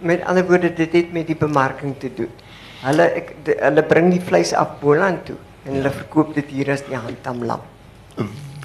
met 0.02 0.24
ander 0.24 0.46
woorde 0.48 0.74
dit 0.74 0.92
het 0.94 1.12
met 1.12 1.28
die 1.28 1.36
bemarking 1.36 1.96
te 2.00 2.14
doen. 2.14 2.32
Hulle 2.82 3.04
ek 3.04 3.36
de, 3.44 3.56
hulle 3.60 3.84
bring 3.84 4.12
die 4.12 4.22
vleis 4.24 4.54
af 4.54 4.80
Boland 4.80 5.26
toe 5.26 5.38
en 5.66 5.74
hulle 5.74 5.92
verkoop 5.92 6.34
dit 6.36 6.48
hier 6.56 6.72
as 6.72 6.84
die 6.88 6.96
handtam 6.96 7.44
lam. 7.44 7.62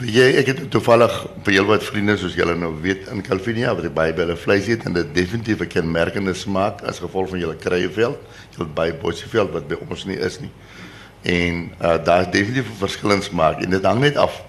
Jy 0.03 0.25
ek 0.41 0.49
het 0.51 0.61
toevallig 0.75 1.13
heel 1.47 1.69
wat 1.69 1.85
vriende 1.87 2.17
soos 2.19 2.35
julle 2.35 2.57
nou 2.59 2.73
weet 2.83 3.05
in 3.13 3.21
Calvinia 3.23 3.71
wat 3.79 3.87
baie 3.95 4.15
by 4.17 4.25
hulle 4.25 4.35
vleis 4.35 4.67
eet 4.67 4.89
en 4.89 4.97
dit 4.97 5.13
definitief 5.15 5.61
kenmerkende 5.71 6.35
smaak 6.35 6.83
as 6.83 6.99
gevolg 6.99 7.29
van 7.31 7.39
julle 7.39 7.55
kruieveld, 7.55 8.19
julle 8.57 8.67
by 8.75 8.89
Bosveld 8.99 9.53
wat 9.55 9.69
by 9.71 9.79
ons 9.87 10.03
nie 10.11 10.19
is. 10.19 10.41
En 11.23 11.61
uh, 11.79 11.95
daar 12.03 12.25
is 12.27 12.33
definitief 12.35 12.73
'n 12.73 12.81
verskillende 12.81 13.25
smaak 13.25 13.63
en 13.63 13.71
dit 13.71 13.87
hang 13.87 14.01
net 14.01 14.17
af 14.17 14.43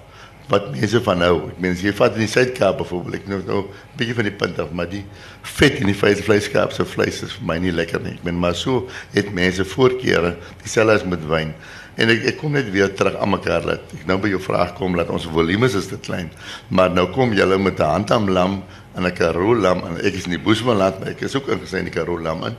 wat 0.48 0.76
mensen 0.76 1.04
van 1.04 1.18
nou. 1.18 1.48
Ik 1.50 1.58
bedoel, 1.58 1.78
je 1.82 1.94
vat 1.94 2.14
in 2.14 2.20
de 2.20 2.28
Zuidkaap 2.28 2.78
bijvoorbeeld, 2.78 3.14
ik 3.14 3.28
noem 3.28 3.44
nou 3.46 3.58
een 3.58 3.66
beetje 3.96 4.14
van 4.14 4.24
die 4.24 4.32
punt 4.32 4.60
af, 4.60 4.72
maar 4.72 4.90
die 4.90 5.06
vet 5.42 5.74
in 5.74 5.86
die 5.86 5.96
vleeskaapse 5.96 6.86
vlees 6.86 7.22
is 7.22 7.34
voor 7.34 7.46
mij 7.46 7.60
niet 7.60 7.74
lekker. 7.74 8.02
Nie. 8.02 8.12
Ik 8.12 8.22
ben 8.22 8.40
maar 8.40 8.56
zo 8.56 8.90
het 9.12 9.34
mensen 9.34 9.68
voorkeren, 9.68 10.38
diezelfde 10.62 10.94
als 10.94 11.04
met 11.04 11.28
wijn. 11.28 11.56
En 11.96 12.10
ik, 12.10 12.38
kom 12.38 12.52
net 12.52 12.72
weer 12.72 12.94
terug 12.94 13.16
aan 13.16 13.32
elkaar. 13.32 13.66
Laat 13.66 13.80
ik 13.92 14.06
nou 14.06 14.20
bij 14.20 14.30
je 14.30 14.40
vraag 14.40 14.74
kom, 14.74 14.96
dat 14.96 15.10
onze 15.10 15.30
volumes 15.30 15.74
is 15.74 15.88
te 15.88 15.98
klein. 15.98 16.32
Maar 16.68 16.92
nou 16.92 17.10
kom 17.10 17.34
jullie 17.34 17.58
met 17.58 17.78
de 17.78 17.84
hand 17.84 18.12
aan 18.12 18.32
lam 18.32 18.64
en 18.94 19.04
een 19.04 19.14
karoo 19.14 19.56
lam. 19.56 19.84
En 19.84 20.06
ik 20.06 20.14
is 20.14 20.26
niet 20.26 20.44
boesman 20.44 20.76
laat, 20.76 21.00
maar 21.00 21.08
ik 21.08 21.22
is 21.22 21.36
ook 21.36 21.48
een 21.48 21.60
die 21.84 21.90
karoo 21.90 22.22
lam 22.22 22.44
en. 22.44 22.58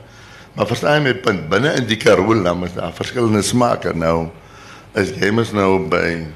Maar 0.53 0.67
verstaan 0.67 0.95
je 0.95 1.01
mijn 1.01 1.19
punt, 1.19 1.49
binnen 1.49 1.75
in 1.75 1.85
die 1.85 1.97
karoo 1.97 2.35
lam 2.35 2.63
is 2.63 2.73
daar 2.73 2.93
verschillende 2.93 3.41
smaken. 3.41 3.97
Nou, 3.97 4.27
als 4.95 5.09
jij 5.19 5.31
nou 5.51 5.87
bij 5.87 6.27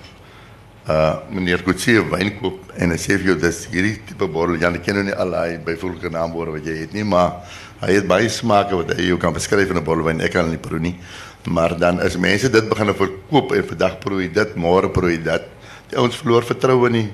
eh, 0.91 1.15
meneer 1.29 1.61
Goetsier 1.63 2.09
wijn 2.09 2.33
en 2.73 2.87
hij 2.87 2.97
zegt, 2.97 3.23
joh, 3.23 3.39
dat 3.41 3.49
is 3.49 3.67
jullie 3.69 4.03
type 4.03 4.27
borrel. 4.27 4.55
Ja, 4.55 4.69
ik 4.69 4.81
ken 4.81 4.95
u 4.95 5.03
niet 5.03 5.13
allerlei 5.13 5.57
bijvoeglijke 5.57 6.17
wat 6.51 6.65
jij 6.65 6.73
het 6.73 6.91
niet, 6.91 7.05
maar 7.05 7.31
hij 7.79 7.91
heeft 7.91 8.07
bij 8.07 8.29
smaken 8.29 8.75
wat 8.75 8.97
je 8.97 9.17
kan 9.17 9.33
beschrijven 9.33 9.75
een 9.75 9.83
borrelwijn. 9.83 10.19
Ik 10.19 10.31
kan 10.31 10.41
het 10.41 10.51
niet 10.51 10.61
proeven. 10.61 10.95
Maar 11.49 11.77
dan 11.77 12.01
als 12.01 12.17
mensen 12.17 12.51
dat 12.51 12.69
beginnen 12.69 12.95
verkopen 12.95 13.57
en 13.57 13.67
vandaag 13.67 13.97
dag 13.97 14.21
je 14.21 14.31
dat, 14.31 14.55
morgen 14.55 14.91
proef 14.91 15.09
je 15.09 15.21
dat. 15.21 15.41
Ons 15.95 16.17
verloor 16.17 16.43
vertrouwen 16.43 16.91
niet. 16.91 17.11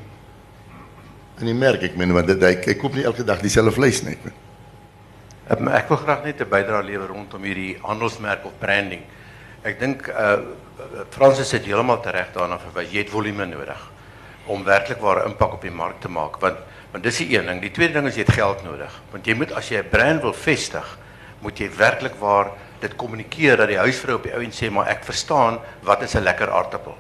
En 1.36 1.46
die 1.46 1.54
merk 1.54 1.82
ik, 1.82 1.96
men, 1.96 2.14
want 2.14 2.28
dat, 2.28 2.44
ik, 2.44 2.66
ik 2.66 2.78
koop 2.78 2.94
niet 2.94 3.04
elke 3.04 3.24
dag 3.24 3.40
diezelfde 3.40 3.72
vlees. 3.72 4.02
Nee. 4.02 4.18
Ik 5.50 5.86
wil 5.88 5.98
graag 5.98 6.24
net 6.24 6.40
'n 6.40 6.50
bijdrage 6.50 6.84
leveren 6.84 7.08
rondom 7.08 7.44
hierdie 7.44 7.78
handelsmerk 7.82 8.46
of 8.46 8.52
branding. 8.60 9.02
Ik 9.62 9.80
denk... 9.80 10.08
Uh, 10.08 10.34
eh, 10.34 10.40
Fransis 11.10 11.52
het 11.52 11.66
heeltemal 11.66 12.02
reg 12.14 12.34
daarna 12.34 12.60
verwys. 12.62 12.92
Jy 12.92 13.06
het 13.06 13.10
volume 13.10 13.46
nodig 13.50 13.80
om 14.46 14.64
werklik 14.64 15.02
waar 15.04 15.26
impak 15.26 15.58
op 15.58 15.62
die 15.62 15.74
mark 15.74 16.00
te 16.02 16.10
maak 16.10 16.38
want 16.40 16.58
want 16.92 17.04
dis 17.04 17.18
die 17.20 17.36
een 17.36 17.46
ding. 17.46 17.60
Die 17.62 17.72
tweede 17.72 17.98
ding 17.98 18.08
is 18.08 18.16
jy 18.16 18.24
het 18.24 18.38
geld 18.38 18.62
nodig. 18.64 18.94
Want 19.12 19.26
jy 19.28 19.34
moet 19.36 19.52
as 19.52 19.70
jy 19.70 19.82
'n 19.84 20.22
wil 20.22 20.34
vestig, 20.34 20.98
moet 21.42 21.60
jy 21.60 21.70
werklik 21.76 22.16
waar 22.16 22.52
dit 22.80 22.96
kommunikeer 22.96 23.58
dat 23.58 23.68
die 23.68 23.78
huisvrou 23.78 24.16
op 24.16 24.24
die 24.24 24.34
ou 24.34 24.72
maar 24.72 24.88
ek 24.88 25.04
verstaan 25.04 25.60
wat 25.84 26.02
is 26.02 26.16
'n 26.16 26.24
lekker 26.24 26.50
aartappel. 26.50 26.96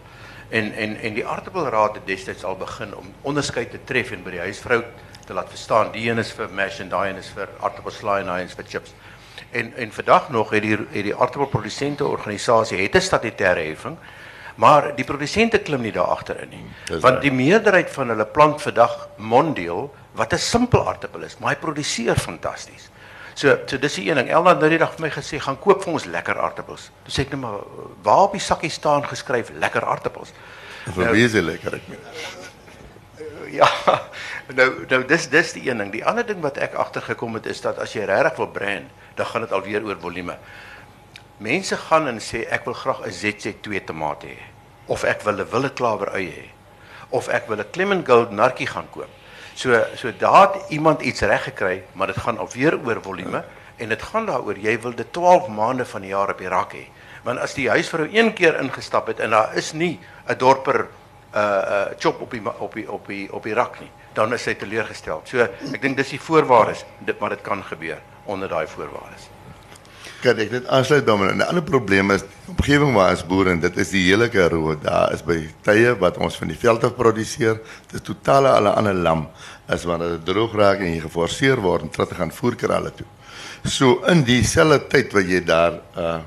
En 0.49 0.73
en 0.73 0.97
en 0.97 1.13
die 1.13 1.25
aartappelraad 1.25 1.95
het 1.95 2.05
destyds 2.05 2.43
al 2.43 2.55
begin 2.55 2.95
om 2.95 3.13
onderskeid 3.21 3.71
te 3.71 3.79
tref 3.85 4.11
en 4.11 4.23
by 4.23 4.31
die 4.31 4.39
huisvrou 4.39 4.83
te 5.25 5.33
laat 5.33 5.49
verstaan 5.49 5.91
die 5.91 6.09
een 6.09 6.17
is 6.17 6.31
vir 6.31 6.49
mash 6.49 6.79
en 6.79 6.89
daai 6.89 7.09
een 7.09 7.17
is 7.17 7.31
vir 7.35 7.47
aartappelslaai 7.59 8.21
en 8.21 8.27
een 8.27 8.45
is 8.45 8.53
vir 8.53 8.65
chips. 8.67 8.93
En 9.51 9.73
en 9.75 9.91
vandag 9.91 10.29
nog 10.29 10.49
het 10.49 10.61
die 10.61 10.77
het 10.77 11.03
die 11.03 11.15
aardappelprodusente 11.15 12.05
organisasie 12.05 12.77
het 12.81 12.95
'n 12.95 13.01
statutêre 13.01 13.63
heffing, 13.69 13.97
maar 14.55 14.95
die 14.95 15.05
produsente 15.05 15.59
klim 15.59 15.81
nie 15.81 15.91
daar 15.91 16.11
agterin 16.17 16.49
nie. 16.49 16.65
Dis 16.85 17.01
want 17.01 17.21
die 17.21 17.31
meerderheid 17.31 17.89
van 17.89 18.09
hulle 18.09 18.25
plant 18.25 18.61
vandag 18.61 19.09
mondeel 19.15 19.93
wat 20.11 20.33
'n 20.33 20.37
simpel 20.37 20.87
aardappel 20.87 21.21
is, 21.21 21.37
maar 21.37 21.49
hy 21.49 21.59
produseer 21.59 22.15
fantasties. 22.15 22.89
So 23.33 23.57
so 23.65 23.77
dis 23.77 23.93
die 23.93 24.09
een 24.09 24.15
ding. 24.15 24.29
Elna 24.29 24.49
het 24.49 24.59
nou 24.59 24.69
die 24.69 24.77
dag 24.77 24.93
vir 24.95 25.01
my 25.01 25.09
gesê 25.09 25.39
gaan 25.39 25.59
koop 25.59 25.83
vir 25.83 25.93
ons 25.93 26.05
lekker 26.05 26.39
aardappels. 26.39 26.89
Toe 27.03 27.13
sê 27.13 27.21
ek 27.21 27.29
net 27.29 27.39
maar 27.39 27.59
waar 28.01 28.25
op 28.25 28.31
die 28.31 28.41
sakkie 28.41 28.69
staan 28.69 29.05
geskryf 29.05 29.51
lekker 29.53 29.85
aardappels. 29.85 30.33
Vir 30.85 31.03
nou, 31.03 31.13
wie 31.13 31.25
is 31.25 31.31
dit 31.31 31.43
lekker 31.43 31.73
ek 31.73 31.87
meen? 31.87 31.99
Ja. 33.51 33.67
Nou 34.55 34.85
nou 34.87 35.01
dis 35.05 35.27
dis 35.29 35.53
die 35.53 35.69
een 35.69 35.77
ding. 35.77 35.91
Die 35.91 36.05
ander 36.05 36.25
ding 36.25 36.39
wat 36.41 36.57
ek 36.57 36.73
agtergekom 36.79 37.33
het 37.33 37.45
is 37.45 37.61
dat 37.61 37.79
as 37.83 37.93
jy 37.93 38.05
regtig 38.07 38.37
wil 38.37 38.47
brand 38.47 38.91
dan 39.17 39.25
gaan 39.25 39.43
dit 39.43 39.51
alweer 39.51 39.83
oor 39.83 39.97
volume. 39.99 40.37
Mense 41.37 41.77
gaan 41.77 42.07
en 42.07 42.21
sê 42.23 42.45
ek 42.49 42.65
wil 42.65 42.73
graag 42.73 43.01
'n 43.05 43.11
ZZ2 43.11 43.83
tomate 43.85 44.27
hê 44.27 44.37
of 44.87 45.03
ek 45.03 45.21
wil 45.21 45.39
'n 45.41 45.49
wille 45.51 45.69
klawer 45.69 46.13
eie 46.15 46.31
hê 46.31 46.47
of 47.09 47.27
ek 47.27 47.47
wil 47.47 47.59
'n 47.59 47.71
Clement 47.71 48.07
Gold 48.07 48.31
narkie 48.31 48.67
gaan 48.67 48.89
koop. 48.89 49.09
So 49.55 49.73
so 49.95 50.07
het 50.07 50.69
iemand 50.69 51.01
iets 51.01 51.21
reg 51.21 51.43
gekry, 51.43 51.83
maar 51.93 52.07
dit 52.07 52.17
gaan 52.17 52.37
alweer 52.37 52.79
oor 52.85 53.01
volume 53.01 53.43
en 53.77 53.89
dit 53.89 54.01
gaan 54.01 54.25
daaroor 54.25 54.57
jy 54.57 54.79
wil 54.81 54.95
dit 54.95 55.13
12 55.13 55.47
maande 55.47 55.85
van 55.85 56.01
die 56.01 56.09
jaar 56.09 56.29
op 56.29 56.37
die 56.37 56.49
rak 56.49 56.73
hê. 56.73 56.87
Want 57.23 57.39
as 57.39 57.53
die 57.53 57.69
huisvrou 57.69 58.07
een 58.13 58.33
keer 58.33 58.59
ingestap 58.61 59.07
het 59.07 59.19
en 59.19 59.29
daar 59.29 59.55
is 59.55 59.73
nie 59.73 59.99
'n 60.27 60.37
dorper 60.37 60.87
uh 61.37 61.77
uh 61.77 61.85
chop 61.99 62.21
op 62.21 62.31
die 62.31 62.41
op 62.57 62.73
die 62.73 62.85
op 62.91 63.07
die 63.07 63.23
op 63.33 63.43
die 63.43 63.53
rak 63.53 63.79
nie, 63.83 63.91
dan 64.17 64.33
is 64.33 64.43
sy 64.47 64.55
teleurgestel. 64.57 65.21
So 65.29 65.45
ek 65.45 65.81
dink 65.81 65.97
dis 65.97 66.15
die 66.15 66.21
voorwaardes, 66.21 66.85
dit 66.99 67.19
maar 67.19 67.35
dit 67.35 67.43
kan 67.45 67.63
gebeur 67.63 68.01
onder 68.25 68.49
daai 68.49 68.67
voorwaardes. 68.67 69.29
Kan 70.23 70.39
ek 70.41 70.49
net 70.51 70.69
aansluit 70.73 71.05
daarmee? 71.05 71.33
'n 71.35 71.45
Ander 71.45 71.63
probleem 71.63 72.11
is 72.11 72.23
omgewing 72.49 72.93
waar 72.95 73.11
ons 73.11 73.25
boer 73.25 73.51
en 73.51 73.59
dit 73.59 73.77
is 73.77 73.89
die 73.93 74.03
hele 74.07 74.29
Karoo. 74.29 74.75
Daar 74.75 75.13
is 75.13 75.21
by 75.21 75.37
tye 75.61 75.93
wat 75.99 76.17
ons 76.17 76.37
van 76.37 76.47
die 76.47 76.57
veld 76.57 76.83
af 76.83 76.95
produseer, 76.95 77.61
dit 77.91 77.99
is 78.01 78.01
totale 78.01 78.49
alle 78.49 78.73
ander 78.73 78.93
lam 78.93 79.27
as 79.67 79.83
wanneer 79.83 80.17
dit 80.17 80.25
droog 80.25 80.55
raak 80.55 80.79
en 80.79 80.93
jy 80.93 81.01
geforseer 81.01 81.61
word 81.61 81.81
om 81.81 81.89
terug 81.89 82.09
te 82.09 82.15
gaan 82.15 82.31
voerkralle 82.31 82.91
toe. 82.91 83.05
So 83.63 84.01
in 84.07 84.23
dieselfde 84.23 84.87
tyd 84.87 85.13
wat 85.13 85.29
jy 85.29 85.43
daar 85.45 85.79
uh 85.95 86.19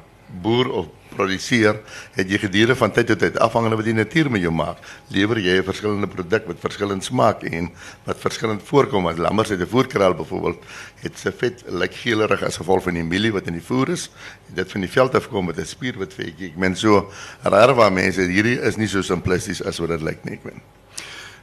boer 0.42 0.70
of 0.70 0.86
produseer, 1.14 1.80
het 2.16 2.30
jy 2.30 2.38
gedurende 2.38 2.76
van 2.78 2.92
tyd 2.94 3.11
tot 3.11 3.20
tyd 3.22 3.38
afhangende 3.42 3.76
wat 3.76 3.88
die 3.88 3.96
natuur 3.96 4.30
met 4.30 4.42
jou 4.44 4.52
maak, 4.54 4.78
lewer 5.14 5.38
jy 5.38 5.58
'n 5.58 5.64
verskillende 5.64 6.06
produk 6.06 6.46
met 6.46 6.61
verskillende 6.61 7.04
smaak 7.04 7.42
en 7.42 7.70
wat 8.04 8.18
verskillend 8.18 8.62
voorkom. 8.62 9.06
As 9.06 9.18
lammers 9.18 9.50
uit 9.50 9.61
'n 9.61 9.66
voerkraal 9.66 10.14
byvoorbeeld, 10.14 10.64
het 11.02 11.18
se 11.18 11.32
vet 11.32 11.64
lyk 11.68 11.94
geelerig 11.94 12.42
as 12.42 12.56
gevolg 12.56 12.82
van 12.82 12.94
die 12.94 13.04
mielie 13.04 13.32
wat 13.32 13.46
in 13.46 13.54
die 13.54 13.62
voer 13.62 13.88
is. 13.88 14.11
Dit 14.46 14.70
van 14.70 14.80
die 14.80 14.90
veld 14.90 15.14
af 15.14 15.28
kom 15.28 15.46
met 15.46 15.58
'n 15.58 15.64
spierwit 15.64 16.14
vetjie. 16.14 16.50
Ek 16.50 16.56
meen 16.56 16.76
so 16.76 17.11
raar 17.42 17.74
waar 17.74 17.92
mense 17.92 18.20
hierdie 18.20 18.61
is 18.61 18.76
nie 18.76 18.88
so 18.88 19.02
simplisties 19.02 19.62
as 19.62 19.78
wat 19.78 19.88
dit 19.88 20.02
lyk 20.02 20.24
nie, 20.24 20.34
ek 20.34 20.44
meen. 20.44 20.61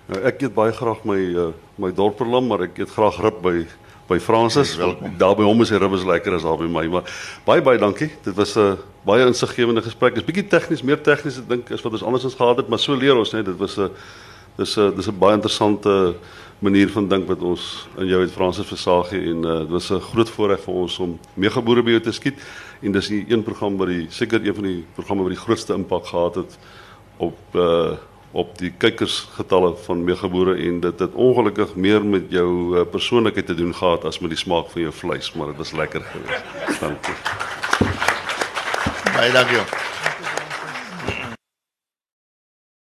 Nou, 0.08 0.22
ek 0.24 0.42
eet 0.42 0.54
baie 0.54 0.72
graag 0.72 1.04
my 1.04 1.20
uh, 1.36 1.54
my 1.78 1.92
dorperlam, 1.92 2.48
maar 2.48 2.62
ek 2.62 2.78
eet 2.78 2.90
graag 2.90 3.20
rib 3.20 3.42
by 3.42 3.66
by 4.08 4.20
Francis. 4.20 4.76
Welkom. 4.76 5.18
Daar 5.18 5.36
by 5.36 5.44
hom 5.44 5.62
is 5.62 5.72
die 5.74 5.78
ribbes 5.78 6.06
lekker 6.08 6.38
as 6.38 6.46
daar 6.48 6.58
by 6.58 6.68
my, 6.72 6.86
maar 6.88 7.10
baie 7.46 7.62
baie 7.62 7.80
dankie. 7.80 8.10
Dit 8.24 8.36
was 8.36 8.56
'n 8.56 8.60
uh, 8.60 8.74
baie 9.04 9.26
insiggewende 9.26 9.82
gesprek. 9.82 10.16
Dit 10.16 10.24
is 10.24 10.34
bietjie 10.34 10.48
tegnies, 10.48 10.82
meer 10.82 11.02
tegnies 11.02 11.38
ek 11.38 11.50
dink 11.50 11.72
as 11.72 11.82
wat 11.82 11.92
ons 11.92 12.04
andersins 12.04 12.36
gehad 12.36 12.58
het, 12.58 12.68
maar 12.68 12.80
so 12.80 12.96
leer 12.96 13.18
ons 13.18 13.32
net. 13.32 13.46
Dit 13.46 13.58
was 13.58 13.78
'n 13.78 13.82
uh, 13.82 13.90
dis 14.58 14.78
'n 14.78 14.80
uh, 14.80 14.96
dis 14.96 15.08
'n 15.08 15.18
baie 15.20 15.36
interessante 15.36 16.16
manier 16.60 16.90
van 16.90 17.08
dink 17.08 17.28
wat 17.28 17.42
ons 17.42 17.88
in 17.98 18.08
jou 18.08 18.22
het 18.22 18.32
Francis 18.32 18.66
Versagie 18.66 19.22
en 19.30 19.46
uh, 19.46 19.60
dit 19.60 19.70
was 19.70 19.92
'n 19.92 20.00
groot 20.00 20.30
voorreg 20.30 20.60
vir 20.60 20.74
ons 20.74 21.00
om 21.00 21.20
megaboere 21.34 21.84
by 21.84 21.90
jou 21.90 22.02
te 22.02 22.12
skiet 22.12 22.40
en 22.82 22.92
dis 22.92 23.08
die 23.08 23.26
een 23.28 23.44
program 23.44 23.78
wat 23.78 23.88
die 23.88 24.08
seker 24.10 24.42
een 24.42 24.56
van 24.56 24.64
die 24.64 24.86
programme 24.94 25.24
wat 25.24 25.32
die 25.32 25.44
grootste 25.46 25.74
impak 25.74 26.06
gehad 26.06 26.36
het 26.36 26.58
op 27.18 27.38
uh, 27.54 27.92
op 28.38 28.58
die 28.58 28.70
kykersgetalle 28.78 29.72
van 29.86 30.04
meegaboere 30.06 30.54
en 30.68 30.80
dit 30.84 31.00
het 31.00 31.14
ongelukkig 31.14 31.74
meer 31.76 32.06
met 32.06 32.30
jou 32.30 32.52
uh, 32.78 32.86
persoonlikheid 32.92 33.50
te 33.50 33.58
doen 33.58 33.74
gehad 33.76 34.06
as 34.06 34.22
met 34.22 34.36
die 34.36 34.40
smaak 34.40 34.70
van 34.70 34.82
jou 34.82 34.94
vleis, 34.94 35.32
maar 35.34 35.48
dit 35.54 35.58
was 35.58 35.74
lekker 35.74 36.06
geweest. 36.14 36.80
Dankie. 36.80 37.18
Baie 39.18 39.32
dankie. 39.32 39.87